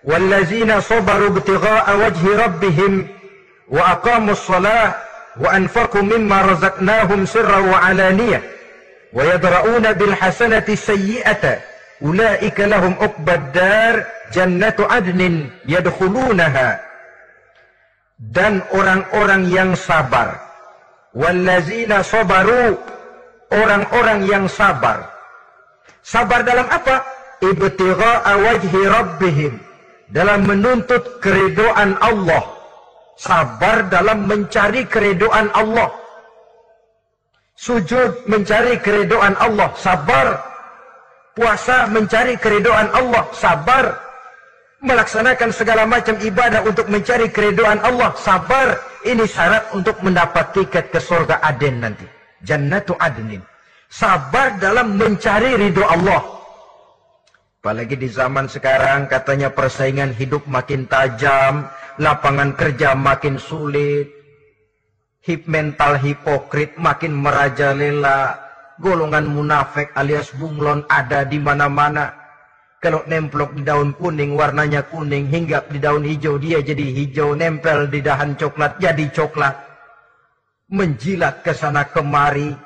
wallazina 0.00 0.80
sabaru 0.80 1.36
ibtigha'a 1.36 1.92
wajhi 2.00 2.32
rabbihim 2.32 2.92
wa 3.68 4.00
aqamus 4.00 4.40
shalah 4.48 4.96
wa 5.36 5.48
anfaqu 5.52 6.00
mimma 6.00 6.56
razaqnahum 6.56 7.28
sirra 7.28 7.60
wa 7.60 7.84
alaniyah 7.84 8.40
wa 9.12 9.20
yadra'una 9.28 9.92
bil 9.92 10.16
hasanati 10.16 10.72
sayyi'ata 10.72 11.60
ulaika 12.00 12.64
lahum 12.64 12.96
uqbad 12.96 13.52
dar 13.52 14.08
jannatu 14.32 14.88
adnin 14.88 15.52
yadkhulunaha 15.68 16.80
dan 18.18 18.64
orang-orang 18.72 19.52
yang 19.52 19.76
sabar 19.76 20.40
wallazina 21.14 22.00
sabaru 22.02 22.80
orang-orang 23.52 24.24
yang 24.26 24.44
sabar. 24.48 25.12
Sabar 26.02 26.42
dalam 26.42 26.66
apa? 26.66 27.04
Ibtigha'a 27.42 28.32
wajhi 28.40 28.82
rabbihim. 28.86 29.54
Dalam 30.12 30.44
menuntut 30.44 31.22
keridoan 31.24 31.96
Allah. 32.02 32.42
Sabar 33.16 33.86
dalam 33.86 34.26
mencari 34.26 34.84
keridoan 34.88 35.48
Allah. 35.54 35.94
Sujud 37.56 38.26
mencari 38.26 38.82
keridoan 38.82 39.38
Allah. 39.38 39.70
Sabar. 39.78 40.42
Puasa 41.32 41.88
mencari 41.88 42.36
keridoan 42.36 42.90
Allah. 42.92 43.24
Sabar. 43.32 43.96
Melaksanakan 44.82 45.50
segala 45.54 45.86
macam 45.86 46.18
ibadah 46.18 46.66
untuk 46.66 46.90
mencari 46.90 47.30
keridoan 47.30 47.78
Allah. 47.86 48.10
Sabar. 48.18 48.82
Ini 49.06 49.24
syarat 49.26 49.70
untuk 49.74 49.98
mendapat 50.02 50.54
tiket 50.54 50.90
ke 50.90 50.98
surga 50.98 51.42
Aden 51.42 51.78
nanti. 51.82 52.21
Jannatu 52.42 52.98
adnin. 52.98 53.42
Sabar 53.86 54.58
dalam 54.58 54.98
mencari 54.98 55.54
ridho 55.54 55.86
Allah. 55.86 56.22
Apalagi 57.62 57.94
di 57.94 58.10
zaman 58.10 58.50
sekarang 58.50 59.06
katanya 59.06 59.54
persaingan 59.54 60.10
hidup 60.18 60.50
makin 60.50 60.90
tajam, 60.90 61.70
lapangan 62.02 62.58
kerja 62.58 62.98
makin 62.98 63.38
sulit, 63.38 64.10
hip 65.22 65.46
mental 65.46 65.94
hipokrit 65.94 66.74
makin 66.74 67.14
merajalela, 67.14 68.34
golongan 68.82 69.30
munafik 69.30 69.94
alias 69.94 70.34
bunglon 70.34 70.82
ada 70.90 71.22
di 71.22 71.38
mana-mana. 71.38 72.10
Kalau 72.82 73.06
nemplok 73.06 73.54
di 73.54 73.62
daun 73.62 73.94
kuning 73.94 74.34
warnanya 74.34 74.82
kuning, 74.90 75.30
hingga 75.30 75.62
di 75.70 75.78
daun 75.78 76.02
hijau 76.02 76.42
dia 76.42 76.58
jadi 76.58 76.82
hijau, 76.82 77.38
nempel 77.38 77.86
di 77.86 78.02
dahan 78.02 78.34
coklat 78.34 78.82
jadi 78.82 79.06
coklat 79.14 79.71
menjilat 80.72 81.44
ke 81.44 81.52
sana 81.52 81.84
kemari. 81.84 82.56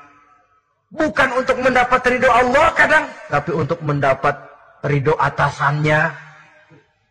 Bukan 0.94 1.34
untuk 1.34 1.58
mendapat 1.58 2.00
ridho 2.06 2.30
Allah 2.30 2.70
kadang, 2.78 3.04
tapi 3.26 3.50
untuk 3.50 3.82
mendapat 3.82 4.38
ridho 4.86 5.18
atasannya, 5.18 6.14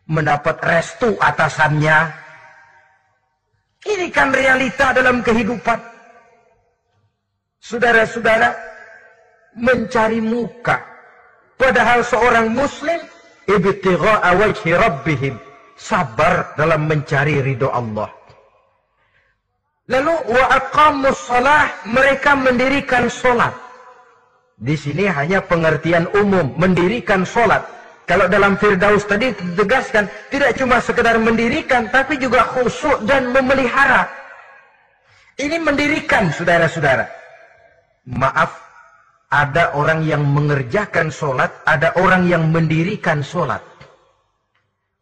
mendapat 0.08 0.56
restu 0.64 1.12
atasannya. 1.20 2.24
Ini 3.86 4.08
kan 4.10 4.32
realita 4.32 4.96
dalam 4.96 5.20
kehidupan. 5.20 5.78
Saudara-saudara, 7.60 8.56
mencari 9.54 10.18
muka. 10.24 10.80
Padahal 11.60 12.02
seorang 12.02 12.50
muslim, 12.50 12.98
ibtigha'a 13.46 14.32
wajhi 14.34 14.72
rabbihim. 14.74 15.36
Sabar 15.76 16.56
dalam 16.56 16.88
mencari 16.88 17.44
ridho 17.44 17.68
Allah. 17.68 18.08
Lalu 19.86 20.14
wa 20.34 20.46
mereka 21.86 22.34
mendirikan 22.34 23.06
solat. 23.06 23.54
Di 24.58 24.74
sini 24.74 25.06
hanya 25.06 25.44
pengertian 25.44 26.10
umum 26.10 26.58
mendirikan 26.58 27.22
solat. 27.22 27.62
Kalau 28.06 28.30
dalam 28.30 28.54
Firdaus 28.58 29.06
tadi 29.06 29.34
ditegaskan 29.34 30.06
tidak 30.30 30.54
cuma 30.58 30.78
sekedar 30.78 31.18
mendirikan 31.18 31.90
tapi 31.90 32.18
juga 32.18 32.46
khusyuk 32.46 33.02
dan 33.06 33.30
memelihara. 33.30 34.10
Ini 35.38 35.58
mendirikan 35.62 36.30
saudara-saudara. 36.34 37.06
Maaf 38.06 38.66
Ada 39.26 39.74
orang 39.74 40.06
yang 40.06 40.22
mengerjakan 40.22 41.10
sholat, 41.10 41.50
ada 41.66 41.90
orang 41.98 42.30
yang 42.30 42.46
mendirikan 42.54 43.26
sholat. 43.26 43.58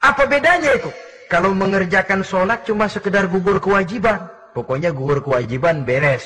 Apa 0.01 0.25
bedanya 0.25 0.81
itu? 0.81 0.89
Kalau 1.29 1.53
mengerjakan 1.53 2.25
sholat 2.25 2.65
cuma 2.65 2.89
sekedar 2.89 3.29
gugur 3.29 3.61
kewajiban. 3.61 4.25
Pokoknya 4.55 4.95
gugur 4.95 5.19
kewajiban 5.19 5.83
beres. 5.83 6.23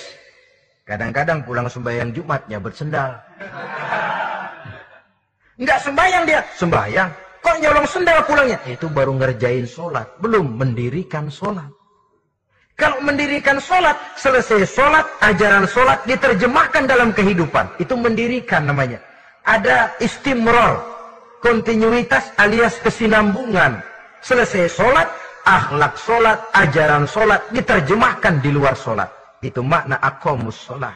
Kadang-kadang 0.84 1.44
pulang 1.48 1.68
sembahyang 1.68 2.12
Jumatnya 2.12 2.60
bersendal. 2.60 3.16
Enggak 5.58 5.80
sembahyang 5.82 6.24
dia, 6.28 6.40
sembahyang. 6.54 7.10
Kok 7.42 7.56
nyolong 7.64 7.86
sendal 7.88 8.18
pulangnya? 8.28 8.58
Itu 8.68 8.86
baru 8.92 9.16
ngerjain 9.16 9.64
sholat, 9.64 10.06
belum 10.20 10.60
mendirikan 10.60 11.32
sholat. 11.32 11.66
Kalau 12.78 13.02
mendirikan 13.02 13.58
sholat, 13.58 13.98
selesai 14.14 14.62
sholat, 14.68 15.02
ajaran 15.18 15.66
sholat 15.66 15.98
diterjemahkan 16.06 16.86
dalam 16.86 17.10
kehidupan. 17.10 17.74
Itu 17.82 17.98
mendirikan 17.98 18.70
namanya. 18.70 19.02
Ada 19.42 19.98
istimror, 19.98 20.78
kontinuitas 21.42 22.30
alias 22.38 22.78
kesinambungan. 22.78 23.82
Selesai 24.22 24.70
sholat, 24.70 25.10
akhlak 25.48 25.96
sholat, 25.96 26.38
ajaran 26.52 27.08
sholat 27.08 27.40
diterjemahkan 27.48 28.44
di 28.44 28.52
luar 28.52 28.76
sholat. 28.76 29.08
Itu 29.40 29.64
makna 29.64 29.96
akomus 30.04 30.60
sholat. 30.68 30.92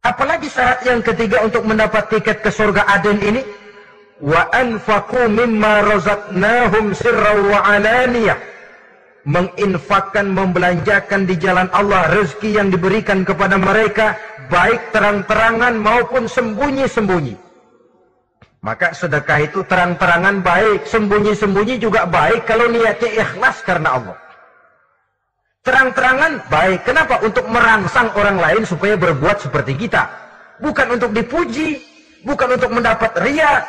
Apalagi 0.00 0.48
syarat 0.48 0.80
yang 0.82 1.04
ketiga 1.04 1.44
untuk 1.44 1.62
mendapat 1.68 2.08
tiket 2.08 2.40
ke 2.40 2.50
surga 2.50 2.88
Aden 2.88 3.20
ini? 3.20 3.44
Wa 4.18 4.48
anfaqu 4.50 5.28
mimma 5.28 5.84
razaqnahum 5.84 6.96
sirra 6.96 7.36
wa 7.40 7.60
alaniyah 7.68 8.50
menginfakkan, 9.28 10.32
membelanjakan 10.32 11.28
di 11.28 11.36
jalan 11.36 11.68
Allah 11.76 12.08
rezeki 12.08 12.56
yang 12.56 12.68
diberikan 12.72 13.20
kepada 13.20 13.60
mereka 13.60 14.16
baik 14.48 14.92
terang-terangan 14.96 15.76
maupun 15.76 16.24
sembunyi-sembunyi. 16.24 17.49
Maka 18.60 18.92
sedekah 18.92 19.40
itu 19.40 19.64
terang-terangan 19.64 20.44
baik, 20.44 20.84
sembunyi-sembunyi 20.84 21.80
juga 21.80 22.04
baik 22.04 22.44
kalau 22.44 22.68
niatnya 22.68 23.24
ikhlas 23.24 23.64
karena 23.64 23.96
Allah. 23.96 24.18
Terang-terangan 25.64 26.44
baik. 26.48 26.84
Kenapa? 26.84 27.20
Untuk 27.24 27.44
merangsang 27.48 28.12
orang 28.16 28.36
lain 28.36 28.62
supaya 28.64 28.96
berbuat 29.00 29.44
seperti 29.44 29.76
kita. 29.76 30.08
Bukan 30.60 30.92
untuk 30.92 31.12
dipuji, 31.12 31.80
bukan 32.24 32.56
untuk 32.56 32.72
mendapat 32.72 33.12
ria. 33.24 33.64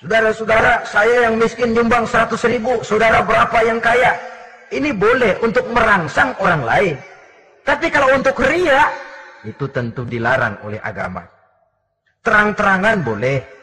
Saudara-saudara, 0.00 0.84
saya 0.88 1.28
yang 1.28 1.36
miskin 1.36 1.76
nyumbang 1.76 2.08
100 2.08 2.36
ribu, 2.48 2.80
saudara 2.80 3.20
berapa 3.20 3.64
yang 3.64 3.80
kaya? 3.80 4.16
Ini 4.72 4.96
boleh 4.96 5.36
untuk 5.44 5.68
merangsang 5.68 6.32
orang 6.40 6.64
lain. 6.64 6.96
Tapi 7.64 7.92
kalau 7.92 8.12
untuk 8.16 8.40
ria, 8.40 8.88
itu 9.44 9.68
tentu 9.68 10.04
dilarang 10.08 10.64
oleh 10.64 10.80
agama. 10.80 11.24
Terang-terangan 12.24 13.04
boleh. 13.04 13.59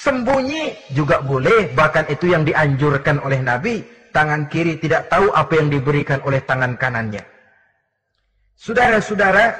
Sembunyi 0.00 0.92
juga 0.92 1.24
boleh. 1.24 1.72
Bahkan 1.72 2.12
itu 2.12 2.28
yang 2.28 2.44
dianjurkan 2.44 3.24
oleh 3.24 3.40
Nabi. 3.40 3.80
Tangan 4.12 4.48
kiri 4.48 4.80
tidak 4.80 5.08
tahu 5.12 5.28
apa 5.32 5.52
yang 5.56 5.68
diberikan 5.68 6.20
oleh 6.24 6.40
tangan 6.44 6.76
kanannya. 6.76 7.20
Saudara-saudara, 8.56 9.52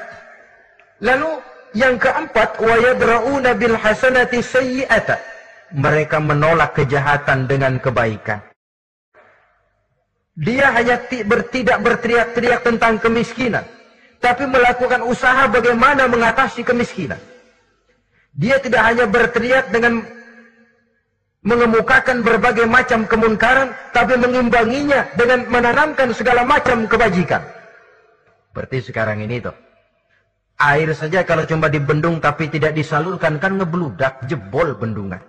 lalu 1.05 1.41
yang 1.77 2.01
keempat, 2.01 2.57
وَيَدْرَؤُونَ 2.57 3.45
بِالْحَسَنَةِ 3.45 4.33
سَيِّئَةً 4.33 5.09
Mereka 5.77 6.17
menolak 6.25 6.73
kejahatan 6.73 7.45
dengan 7.45 7.77
kebaikan. 7.77 8.41
Dia 10.37 10.73
hanya 10.73 11.01
tidak 11.53 11.81
berteriak-teriak 11.81 12.61
tentang 12.65 12.97
kemiskinan. 13.01 13.65
Tapi 14.21 14.49
melakukan 14.49 15.05
usaha 15.05 15.49
bagaimana 15.49 16.09
mengatasi 16.09 16.65
kemiskinan. 16.65 17.21
Dia 18.37 18.57
tidak 18.61 18.85
hanya 18.85 19.05
berteriak 19.09 19.69
dengan 19.73 20.05
mengemukakan 21.42 22.22
berbagai 22.22 22.66
macam 22.70 23.06
kemunkaran. 23.06 23.74
Tapi 23.92 24.18
mengimbanginya 24.18 25.06
dengan 25.18 25.46
menanamkan 25.50 26.14
segala 26.16 26.46
macam 26.46 26.86
kebajikan. 26.86 27.42
Seperti 28.52 28.92
sekarang 28.92 29.24
ini 29.24 29.42
tuh. 29.42 29.56
Air 30.62 30.94
saja 30.94 31.26
kalau 31.26 31.42
cuma 31.50 31.74
dibendung 31.74 32.22
tapi 32.22 32.46
tidak 32.46 32.78
disalurkan 32.78 33.42
kan 33.42 33.58
ngebludak 33.58 34.22
jebol 34.30 34.78
bendungan. 34.78 35.22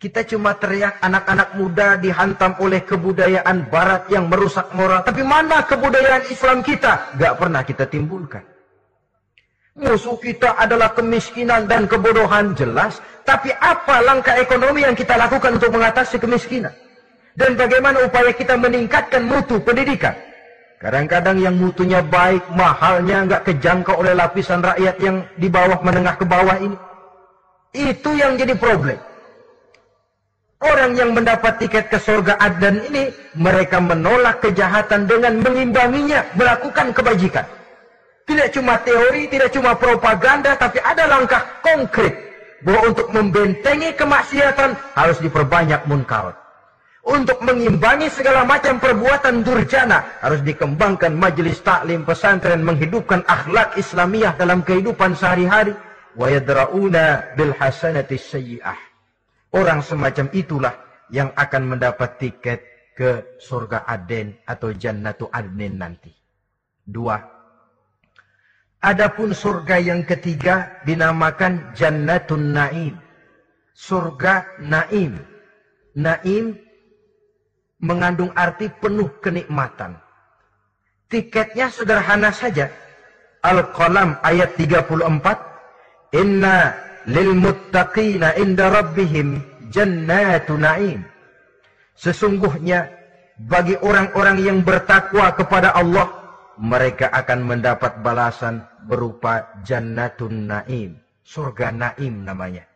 Kita 0.00 0.26
cuma 0.26 0.58
teriak 0.58 0.98
anak-anak 0.98 1.54
muda 1.54 1.94
dihantam 1.94 2.58
oleh 2.58 2.82
kebudayaan 2.82 3.70
barat 3.70 4.10
yang 4.10 4.26
merusak 4.26 4.66
moral. 4.74 5.06
Tapi 5.06 5.22
mana 5.22 5.62
kebudayaan 5.62 6.26
Islam 6.26 6.58
kita? 6.64 7.14
Gak 7.20 7.38
pernah 7.38 7.62
kita 7.62 7.86
timbulkan. 7.86 8.51
Musuh 9.72 10.20
kita 10.20 10.52
adalah 10.60 10.92
kemiskinan 10.92 11.64
dan 11.64 11.88
kebodohan 11.88 12.52
jelas. 12.52 13.00
Tapi 13.24 13.48
apa 13.56 14.04
langkah 14.04 14.36
ekonomi 14.36 14.84
yang 14.84 14.92
kita 14.92 15.16
lakukan 15.16 15.56
untuk 15.56 15.72
mengatasi 15.72 16.20
kemiskinan? 16.20 16.74
Dan 17.32 17.56
bagaimana 17.56 18.04
upaya 18.04 18.36
kita 18.36 18.60
meningkatkan 18.60 19.24
mutu 19.24 19.56
pendidikan? 19.64 20.12
Kadang-kadang 20.76 21.38
yang 21.40 21.56
mutunya 21.56 22.04
baik, 22.04 22.42
mahalnya 22.52 23.24
nggak 23.24 23.42
kejangkau 23.48 24.02
oleh 24.02 24.12
lapisan 24.12 24.60
rakyat 24.60 24.98
yang 25.00 25.24
di 25.38 25.48
bawah 25.48 25.80
menengah 25.80 26.18
ke 26.20 26.26
bawah 26.26 26.58
ini. 26.58 26.76
Itu 27.72 28.12
yang 28.18 28.36
jadi 28.36 28.52
problem. 28.58 28.98
Orang 30.60 30.98
yang 30.98 31.16
mendapat 31.16 31.62
tiket 31.62 31.88
ke 31.88 31.96
surga 31.96 32.36
Adan 32.36 32.82
ini, 32.92 33.08
mereka 33.38 33.80
menolak 33.80 34.44
kejahatan 34.44 35.08
dengan 35.08 35.40
mengimbanginya, 35.40 36.26
melakukan 36.36 36.92
kebajikan. 36.92 37.46
Tidak 38.22 38.48
cuma 38.54 38.78
teori, 38.80 39.26
tidak 39.26 39.50
cuma 39.50 39.74
propaganda, 39.74 40.54
tapi 40.54 40.78
ada 40.78 41.10
langkah 41.10 41.42
konkret. 41.58 42.14
Bahwa 42.62 42.94
untuk 42.94 43.10
membentengi 43.10 43.90
kemaksiatan, 43.98 44.94
harus 44.94 45.18
diperbanyak 45.18 45.82
munkar. 45.90 46.38
Untuk 47.02 47.42
mengimbangi 47.42 48.06
segala 48.14 48.46
macam 48.46 48.78
perbuatan 48.78 49.42
durjana, 49.42 50.22
harus 50.22 50.38
dikembangkan 50.46 51.10
majelis 51.18 51.58
taklim 51.58 52.06
pesantren, 52.06 52.62
menghidupkan 52.62 53.26
akhlak 53.26 53.74
Islamiyah 53.74 54.38
dalam 54.38 54.62
kehidupan 54.62 55.18
sehari-hari. 55.18 55.74
Wa 56.14 56.30
yadra'una 56.30 57.34
bil 57.34 57.50
hasanati 57.58 58.20
Orang 59.50 59.82
semacam 59.82 60.30
itulah 60.30 60.74
yang 61.10 61.34
akan 61.34 61.74
mendapat 61.74 62.22
tiket 62.22 62.60
ke 62.94 63.34
surga 63.42 63.82
Aden 63.82 64.38
atau 64.46 64.70
Jannatu 64.70 65.26
Adnin 65.26 65.74
nanti. 65.82 66.14
Dua. 66.86 67.31
Adapun 68.82 69.30
surga 69.30 69.78
yang 69.78 70.02
ketiga 70.02 70.82
dinamakan 70.82 71.70
Jannatun 71.70 72.50
Naim. 72.50 72.98
Surga 73.78 74.58
Naim. 74.58 75.22
Naim 75.94 76.58
mengandung 77.78 78.34
arti 78.34 78.66
penuh 78.82 79.06
kenikmatan. 79.22 79.94
Tiketnya 81.06 81.70
sederhana 81.70 82.34
saja. 82.34 82.74
Al-Qalam 83.46 84.18
ayat 84.18 84.58
34. 84.58 86.18
Inna 86.18 86.74
lil 87.06 87.38
muttaqina 87.38 88.34
inda 88.34 88.66
rabbihim 88.66 89.46
jannatu 89.70 90.58
na'im. 90.58 91.06
Sesungguhnya 91.94 92.90
bagi 93.46 93.78
orang-orang 93.78 94.42
yang 94.42 94.58
bertakwa 94.66 95.30
kepada 95.38 95.70
Allah, 95.70 96.10
mereka 96.58 97.10
akan 97.14 97.46
mendapat 97.46 98.02
balasan 98.02 98.71
berupa 98.86 99.62
jannatun 99.62 100.50
na'im. 100.50 100.98
Surga 101.22 101.70
na'im 101.70 102.26
namanya. 102.26 102.66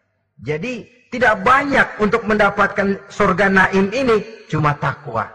Jadi 0.40 0.86
tidak 1.10 1.42
banyak 1.42 1.98
untuk 2.02 2.28
mendapatkan 2.28 3.00
surga 3.08 3.46
na'im 3.48 3.88
ini, 3.94 4.46
cuma 4.50 4.76
takwa. 4.76 5.32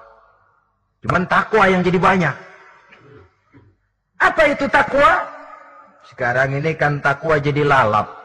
Cuma 1.02 1.18
takwa 1.26 1.66
yang 1.66 1.82
jadi 1.82 1.98
banyak. 1.98 2.36
Apa 4.22 4.54
itu 4.54 4.70
takwa? 4.70 5.26
Sekarang 6.06 6.54
ini 6.54 6.78
kan 6.78 7.02
takwa 7.02 7.42
jadi 7.42 7.66
lalap. 7.66 8.22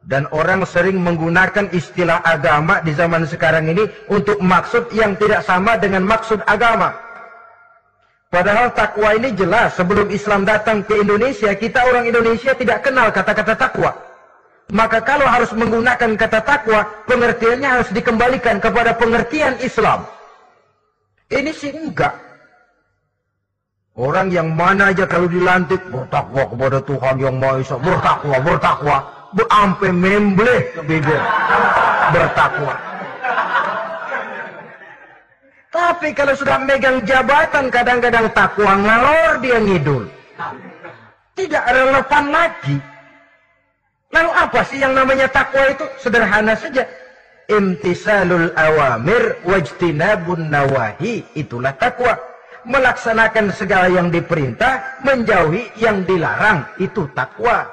Dan 0.00 0.30
orang 0.32 0.64
sering 0.64 0.96
menggunakan 1.02 1.68
istilah 1.76 2.24
agama 2.24 2.80
di 2.80 2.94
zaman 2.96 3.26
sekarang 3.28 3.68
ini 3.68 3.84
untuk 4.08 4.40
maksud 4.40 4.88
yang 4.96 5.18
tidak 5.18 5.44
sama 5.44 5.76
dengan 5.76 6.06
maksud 6.06 6.40
agama. 6.46 7.09
Padahal 8.30 8.70
takwa 8.70 9.10
ini 9.18 9.34
jelas 9.34 9.74
sebelum 9.74 10.06
Islam 10.06 10.46
datang 10.46 10.86
ke 10.86 11.02
Indonesia, 11.02 11.50
kita 11.50 11.82
orang 11.82 12.06
Indonesia 12.06 12.54
tidak 12.54 12.86
kenal 12.86 13.10
kata-kata 13.10 13.58
takwa. 13.58 13.90
Maka 14.70 15.02
kalau 15.02 15.26
harus 15.26 15.50
menggunakan 15.50 16.14
kata 16.14 16.40
takwa, 16.46 16.86
pengertiannya 17.10 17.66
harus 17.66 17.90
dikembalikan 17.90 18.62
kepada 18.62 18.94
pengertian 18.94 19.58
Islam. 19.58 20.06
Ini 21.26 21.50
sih 21.50 21.74
enggak. 21.74 22.14
Orang 23.98 24.30
yang 24.30 24.54
mana 24.54 24.94
aja 24.94 25.10
kalau 25.10 25.26
dilantik 25.26 25.82
bertakwa 25.90 26.46
kepada 26.46 26.78
Tuhan 26.86 27.14
yang 27.18 27.34
Maha 27.42 27.58
Esa, 27.58 27.76
bertakwa, 27.82 28.36
bertakwa 28.38 28.96
sampai 29.34 29.90
membleh 29.90 30.74
ke 30.74 30.80
bibir 30.86 31.22
bertakwa. 32.10 32.89
Tapi 35.70 36.10
kalau 36.10 36.34
sudah 36.34 36.58
megang 36.66 36.98
jabatan 37.06 37.70
kadang-kadang 37.70 38.26
takwa 38.34 38.74
ngalor 38.74 39.38
dia 39.38 39.58
ngidul. 39.62 40.04
Tidak 41.38 41.64
relevan 41.70 42.24
lagi. 42.34 42.76
Lalu 44.10 44.30
apa 44.34 44.60
sih 44.66 44.82
yang 44.82 44.98
namanya 44.98 45.30
takwa 45.30 45.70
itu? 45.70 45.86
Sederhana 46.02 46.58
saja. 46.58 46.82
Imtisalul 47.46 48.50
awamir 48.58 49.38
wajtinabun 49.46 50.50
nawahi. 50.50 51.22
Itulah 51.38 51.78
takwa. 51.78 52.18
Melaksanakan 52.66 53.54
segala 53.54 53.88
yang 53.88 54.10
diperintah, 54.10 55.00
menjauhi 55.06 55.70
yang 55.78 56.02
dilarang. 56.02 56.66
Itu 56.82 57.06
takwa. 57.14 57.70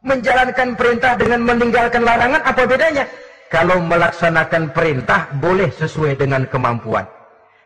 Menjalankan 0.00 0.80
perintah 0.80 1.12
dengan 1.20 1.44
meninggalkan 1.44 2.02
larangan, 2.08 2.40
apa 2.40 2.64
bedanya? 2.64 3.04
Kalau 3.50 3.82
melaksanakan 3.82 4.70
perintah, 4.70 5.26
boleh 5.42 5.68
sesuai 5.74 6.14
dengan 6.16 6.46
kemampuan. 6.46 7.04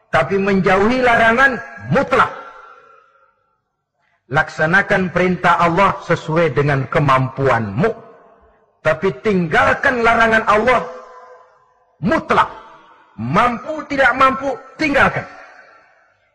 Tapi 0.09 0.41
menjauhi 0.41 1.05
larangan, 1.05 1.61
mutlak 1.93 2.45
Laksanakan 4.32 5.12
perintah 5.12 5.61
Allah 5.61 6.01
sesuai 6.01 6.57
dengan 6.57 6.89
kemampuanmu. 6.89 7.93
Tapi 8.80 9.12
tinggalkan 9.20 10.01
larangan 10.01 10.45
Allah 10.49 10.80
mutlak. 12.01 12.49
Mampu 13.14 13.85
tidak 13.87 14.16
mampu, 14.16 14.57
tinggalkan. 14.80 15.22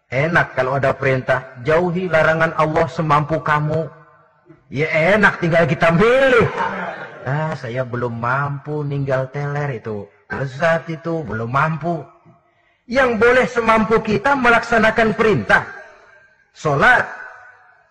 Enak 0.09 0.55
kalau 0.55 0.77
ada 0.77 0.93
perintah, 0.93 1.43
jauhi 1.65 2.07
larangan 2.07 2.53
Allah 2.55 2.87
semampu 2.87 3.41
kamu. 3.41 3.89
Ya 4.69 4.87
enak 5.17 5.41
tinggal 5.41 5.65
kita 5.65 5.89
milih. 5.91 6.45
Ah, 7.27 7.51
saya 7.57 7.83
belum 7.83 8.15
mampu 8.15 8.85
ninggal 8.87 9.27
teler 9.35 9.81
itu. 9.81 10.07
Lezat 10.31 10.87
itu 10.87 11.25
belum 11.25 11.49
mampu. 11.51 12.05
Yang 12.87 13.09
boleh 13.19 13.45
semampu 13.49 13.99
kita 14.01 14.37
melaksanakan 14.39 15.13
perintah. 15.13 15.67
Sholat, 16.55 17.05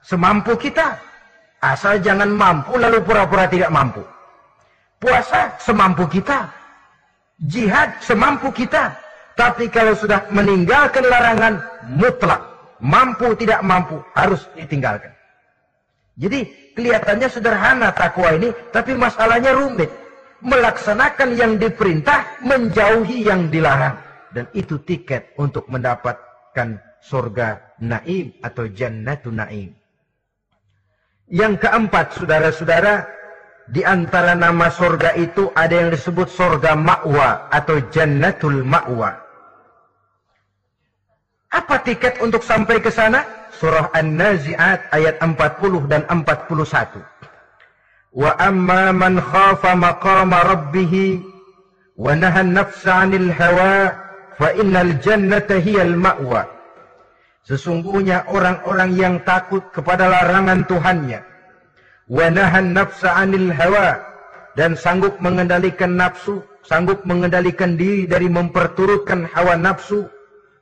semampu 0.02 0.56
kita. 0.56 0.96
Asal 1.58 1.98
jangan 1.98 2.30
mampu 2.30 2.78
lalu 2.78 3.02
pura-pura 3.02 3.50
tidak 3.50 3.70
mampu. 3.74 4.02
Puasa 4.98 5.54
semampu 5.58 6.06
kita. 6.06 6.50
Jihad 7.42 7.98
semampu 8.02 8.50
kita. 8.50 8.94
Tapi 9.38 9.70
kalau 9.70 9.94
sudah 9.94 10.26
meninggalkan 10.34 11.06
larangan 11.06 11.62
mutlak. 11.94 12.42
Mampu 12.78 13.34
tidak 13.34 13.62
mampu 13.66 13.98
harus 14.14 14.46
ditinggalkan. 14.54 15.10
Jadi 16.18 16.50
kelihatannya 16.78 17.26
sederhana 17.26 17.90
takwa 17.90 18.30
ini. 18.38 18.54
Tapi 18.70 18.94
masalahnya 18.94 19.50
rumit. 19.50 19.90
Melaksanakan 20.46 21.34
yang 21.34 21.58
diperintah. 21.58 22.38
Menjauhi 22.46 23.26
yang 23.26 23.50
dilarang. 23.50 23.98
Dan 24.30 24.46
itu 24.54 24.78
tiket 24.86 25.34
untuk 25.34 25.66
mendapatkan 25.66 26.78
surga 27.02 27.74
naim 27.82 28.30
atau 28.46 28.70
jannatun 28.70 29.42
naim. 29.42 29.70
Yang 31.28 31.66
keempat, 31.66 32.16
saudara-saudara, 32.16 33.04
di 33.68 33.84
antara 33.84 34.32
nama 34.32 34.72
sorga 34.72 35.12
itu 35.12 35.52
ada 35.52 35.76
yang 35.76 35.90
disebut 35.92 36.32
sorga 36.32 36.72
ma'wa 36.72 37.52
atau 37.52 37.84
jannatul 37.92 38.64
ma'wa. 38.64 39.12
Apa 41.52 41.80
tiket 41.84 42.20
untuk 42.24 42.40
sampai 42.40 42.80
ke 42.80 42.88
sana? 42.88 43.37
Surah 43.56 43.88
An-Nazi'at 43.96 44.92
ayat 44.92 45.16
40 45.24 45.88
dan 45.88 46.04
41. 46.10 47.00
Wa 48.12 48.36
amma 48.36 48.92
man 48.92 49.20
khafa 49.20 49.72
maqama 49.76 50.44
rabbih 50.44 51.24
wa 51.96 52.12
nahan 52.12 52.52
nafsa 52.52 53.04
'anil 53.04 53.32
hawa 53.32 53.94
fa 54.36 54.52
innal 54.56 54.92
jannata 55.00 55.56
hiyal 55.60 55.96
ma'wa. 55.96 56.58
Sesungguhnya 57.48 58.28
orang-orang 58.28 58.92
yang 58.92 59.14
takut 59.24 59.64
kepada 59.72 60.04
larangan 60.04 60.68
Tuhannya. 60.68 61.24
Wanahan 62.12 62.76
nafsa 62.76 63.16
anil 63.16 63.48
hawa. 63.56 64.04
Dan 64.52 64.76
sanggup 64.76 65.16
mengendalikan 65.24 65.96
nafsu. 65.96 66.44
Sanggup 66.60 67.08
mengendalikan 67.08 67.80
diri 67.80 68.04
dari 68.04 68.28
memperturutkan 68.28 69.24
hawa 69.32 69.56
nafsu. 69.56 70.04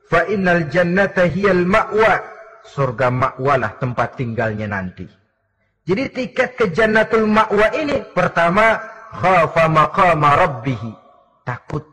Fa 0.07 0.31
innal 0.31 0.71
jannata 0.71 1.27
hiyal 1.27 1.67
ma'wa. 1.67 2.36
Surga 2.67 3.09
ma'walah 3.15 3.79
tempat 3.79 4.19
tinggalnya 4.19 4.67
nanti. 4.67 5.07
Jadi 5.87 6.11
tiket 6.11 6.59
ke 6.59 6.67
jannatul 6.75 7.31
ma'wa 7.31 7.71
ini. 7.79 8.03
Pertama, 8.11 8.83
khafa 9.15 9.71
maqama 9.71 10.35
rabbihi. 10.35 10.93
Takut 11.47 11.87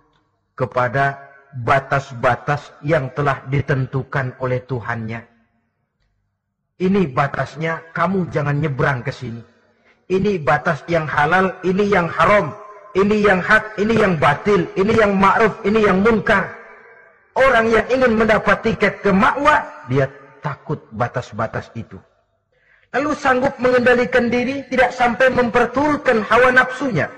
kepada 0.57 1.30
batas-batas 1.61 2.74
yang 2.82 3.13
telah 3.13 3.45
ditentukan 3.45 4.34
oleh 4.41 4.65
Tuhannya. 4.65 5.21
Ini 6.82 7.01
batasnya, 7.13 7.93
kamu 7.93 8.34
jangan 8.34 8.57
nyebrang 8.57 9.05
ke 9.05 9.13
sini. 9.13 9.45
Ini 10.09 10.41
batas 10.41 10.82
yang 10.89 11.05
halal, 11.05 11.53
ini 11.61 11.86
yang 11.86 12.09
haram, 12.09 12.49
ini 12.97 13.21
yang 13.21 13.39
hak, 13.39 13.78
ini 13.78 13.93
yang 13.93 14.17
batil, 14.17 14.65
ini 14.74 14.93
yang 14.97 15.13
ma'ruf, 15.15 15.53
ini 15.63 15.86
yang 15.86 16.01
munkar. 16.01 16.49
Orang 17.38 17.69
yang 17.69 17.86
ingin 17.89 18.17
mendapat 18.17 18.61
tiket 18.65 19.01
ke 19.05 19.13
makwa, 19.13 19.61
dia 19.86 20.09
takut 20.44 20.84
batas-batas 20.91 21.72
itu. 21.74 21.98
Lalu 22.94 23.18
sanggup 23.18 23.58
mengendalikan 23.58 24.30
diri, 24.30 24.70
tidak 24.70 24.94
sampai 24.94 25.34
mempertulkan 25.34 26.22
hawa 26.30 26.54
nafsunya. 26.54 27.10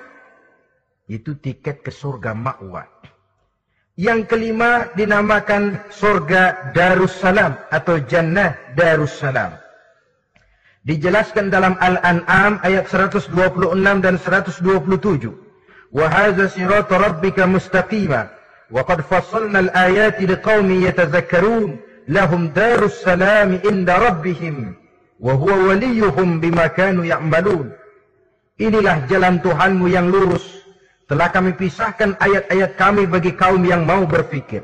Itu 1.11 1.35
tiket 1.35 1.83
ke 1.83 1.91
surga 1.91 2.31
makwa. 2.31 2.87
Yang 3.99 4.31
kelima 4.31 4.87
dinamakan 4.95 5.83
surga 5.91 6.71
Darussalam 6.71 7.59
atau 7.67 7.99
Jannah 7.99 8.55
Darussalam. 8.79 9.59
Dijelaskan 10.85 11.49
dalam 11.49 11.75
Al-An'am 11.81 12.61
ayat 12.61 12.87
126 12.87 13.33
dan 14.05 14.15
127. 14.15 14.61
Wa 15.91 16.07
hadza 16.07 16.45
siratu 16.51 16.95
rabbika 16.95 17.49
mustaqima 17.49 18.31
wa 18.69 18.81
qad 18.83 19.01
fassalna 19.05 19.65
al-ayati 19.65 20.29
lahum 22.09 22.53
darussalam 22.53 23.61
inda 23.65 23.97
rabbihim 23.97 24.77
wa 25.17 25.33
huwa 25.33 25.73
waliyuhum 25.73 26.41
bima 26.41 26.69
kanu 26.69 27.05
ya'malun. 27.05 27.73
Inilah 28.55 29.03
jalan 29.11 29.43
Tuhanmu 29.43 29.91
yang 29.91 30.07
lurus 30.07 30.63
telah 31.11 31.27
kami 31.29 31.53
pisahkan 31.59 32.15
ayat-ayat 32.23 32.79
kami 32.79 33.03
bagi 33.05 33.35
kaum 33.35 33.61
yang 33.67 33.83
mau 33.83 34.07
berfikir. 34.07 34.63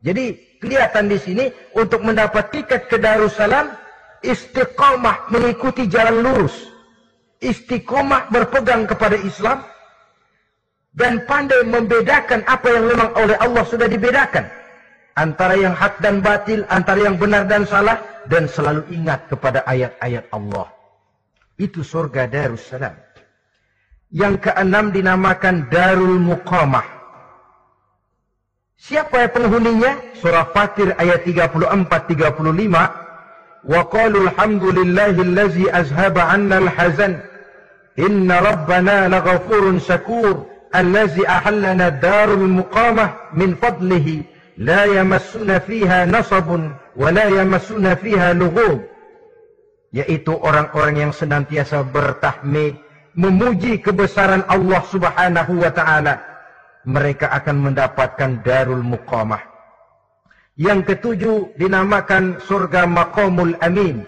Jadi 0.00 0.56
kelihatan 0.56 1.12
di 1.12 1.20
sini 1.20 1.44
untuk 1.76 2.00
mendapat 2.00 2.48
tiket 2.48 2.88
ke 2.88 2.96
Darussalam 2.96 3.76
istiqomah 4.24 5.28
mengikuti 5.28 5.84
jalan 5.84 6.24
lurus. 6.24 6.72
Istiqomah 7.44 8.32
berpegang 8.32 8.88
kepada 8.88 9.20
Islam 9.20 9.64
dan 10.96 11.24
pandai 11.28 11.64
membedakan 11.68 12.40
apa 12.48 12.66
yang 12.68 12.84
memang 12.88 13.10
oleh 13.16 13.36
Allah 13.40 13.64
sudah 13.68 13.88
dibedakan 13.88 14.59
antara 15.20 15.60
yang 15.60 15.76
hak 15.76 16.00
dan 16.00 16.24
batil, 16.24 16.64
antara 16.72 17.04
yang 17.04 17.20
benar 17.20 17.44
dan 17.44 17.68
salah 17.68 18.00
dan 18.32 18.48
selalu 18.48 18.88
ingat 18.88 19.28
kepada 19.28 19.60
ayat-ayat 19.68 20.32
Allah. 20.32 20.72
Itu 21.60 21.84
surga 21.84 22.24
Darussalam. 22.24 22.96
Yang 24.08 24.48
keenam 24.48 24.96
dinamakan 24.96 25.68
Darul 25.68 26.16
Muqamah. 26.16 26.88
Siapa 28.80 29.28
yang 29.28 29.32
penghuninya? 29.36 29.92
Surah 30.16 30.48
Fatir 30.56 30.96
ayat 30.96 31.28
34-35. 31.28 32.40
Wa 33.60 33.84
qalu 33.92 34.24
alhamdulillahi 34.24 35.68
azhaba 35.68 36.32
anna 36.32 36.64
al-hazan. 36.64 37.20
Inna 38.00 38.40
rabbana 38.40 39.12
laghafurun 39.12 39.84
syakur. 39.84 40.48
Allazi 40.72 41.28
ahallana 41.28 41.92
darul 42.00 42.46
muqamah 42.46 43.34
min 43.36 43.58
fadlihi. 43.58 44.29
La 44.60 44.84
yamassuna 44.84 45.64
fiha 45.64 46.04
nasabun. 46.04 46.76
Wa 46.92 47.08
la 47.08 47.32
yamassuna 47.32 47.96
fiha. 47.96 48.36
Yaitu 49.90 50.36
orang-orang 50.36 51.08
yang 51.08 51.12
senantiasa 51.16 51.82
bertahmid 51.82 52.78
memuji 53.18 53.82
kebesaran 53.82 54.46
Allah 54.46 54.82
Subhanahu 54.86 55.52
wa 55.58 55.70
taala, 55.74 56.22
mereka 56.86 57.32
akan 57.34 57.70
mendapatkan 57.70 58.44
darul 58.46 58.84
muqamah. 58.86 59.42
Yang 60.60 60.94
ketujuh 60.94 61.56
dinamakan 61.56 62.38
surga 62.44 62.84
maqamul 62.84 63.56
amin. 63.64 64.04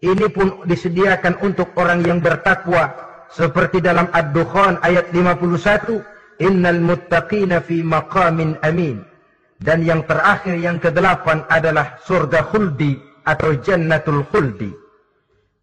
Ini 0.00 0.26
pun 0.32 0.64
disediakan 0.64 1.40
untuk 1.44 1.76
orang 1.76 2.04
yang 2.04 2.18
bertakwa 2.20 2.92
seperti 3.32 3.84
dalam 3.84 4.08
Ad-Dukhan 4.12 4.80
ayat 4.80 5.12
51, 5.12 6.00
innal 6.40 6.80
muttaqina 6.80 7.60
fi 7.60 7.84
maqamin 7.84 8.56
amin. 8.64 9.15
Dan 9.56 9.80
yang 9.84 10.04
terakhir 10.04 10.60
yang 10.60 10.76
kedelapan 10.76 11.48
adalah 11.48 11.96
surga 12.04 12.44
khuldi 12.52 13.00
atau 13.24 13.56
jannatul 13.56 14.22
khuldi. 14.28 14.68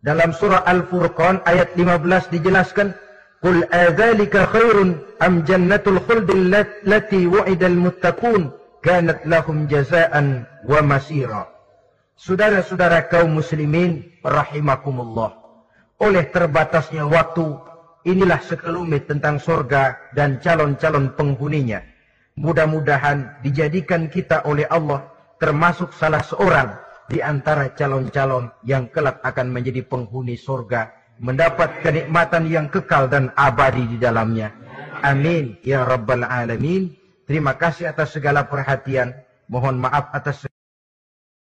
Dalam 0.04 0.34
surah 0.36 0.66
Al-Furqan 0.68 1.46
ayat 1.46 1.78
15 1.78 2.28
dijelaskan, 2.34 2.92
"Qul 3.40 3.64
adzalika 3.70 4.50
khairun 4.50 5.00
am 5.22 5.46
jannatul 5.48 6.02
khuldi 6.04 6.34
allati 6.36 7.24
wa'ida 7.30 7.70
al-muttaqun 7.70 8.52
kanat 8.82 9.24
lahum 9.30 9.70
jazaan 9.70 10.44
wa 10.66 10.82
masira." 10.84 11.48
Saudara-saudara 12.18 13.08
kaum 13.08 13.40
muslimin 13.40 14.10
rahimakumullah. 14.26 15.40
Oleh 16.04 16.28
terbatasnya 16.34 17.08
waktu, 17.08 17.56
inilah 18.04 18.44
sekelumit 18.44 19.08
tentang 19.08 19.40
sorga 19.40 19.96
dan 20.12 20.42
calon-calon 20.44 21.16
penghuninya. 21.16 21.93
Mudah-mudahan 22.34 23.46
dijadikan 23.46 24.10
kita 24.10 24.42
oleh 24.50 24.66
Allah 24.66 25.06
termasuk 25.38 25.94
salah 25.94 26.26
seorang 26.26 26.74
di 27.06 27.22
antara 27.22 27.70
calon-calon 27.78 28.50
yang 28.66 28.90
kelak 28.90 29.22
akan 29.22 29.54
menjadi 29.54 29.86
penghuni 29.86 30.34
sorga. 30.40 30.90
Mendapat 31.22 31.86
kenikmatan 31.86 32.50
yang 32.50 32.68
kekal 32.74 33.06
dan 33.06 33.30
abadi 33.38 33.86
di 33.86 33.98
dalamnya. 34.02 34.50
Amin. 35.06 35.62
Ya 35.62 35.86
Rabbal 35.86 36.26
Alamin. 36.26 36.96
Terima 37.30 37.54
kasih 37.54 37.94
atas 37.94 38.18
segala 38.18 38.50
perhatian. 38.50 39.14
Mohon 39.46 39.86
maaf 39.86 40.10
atas 40.10 40.50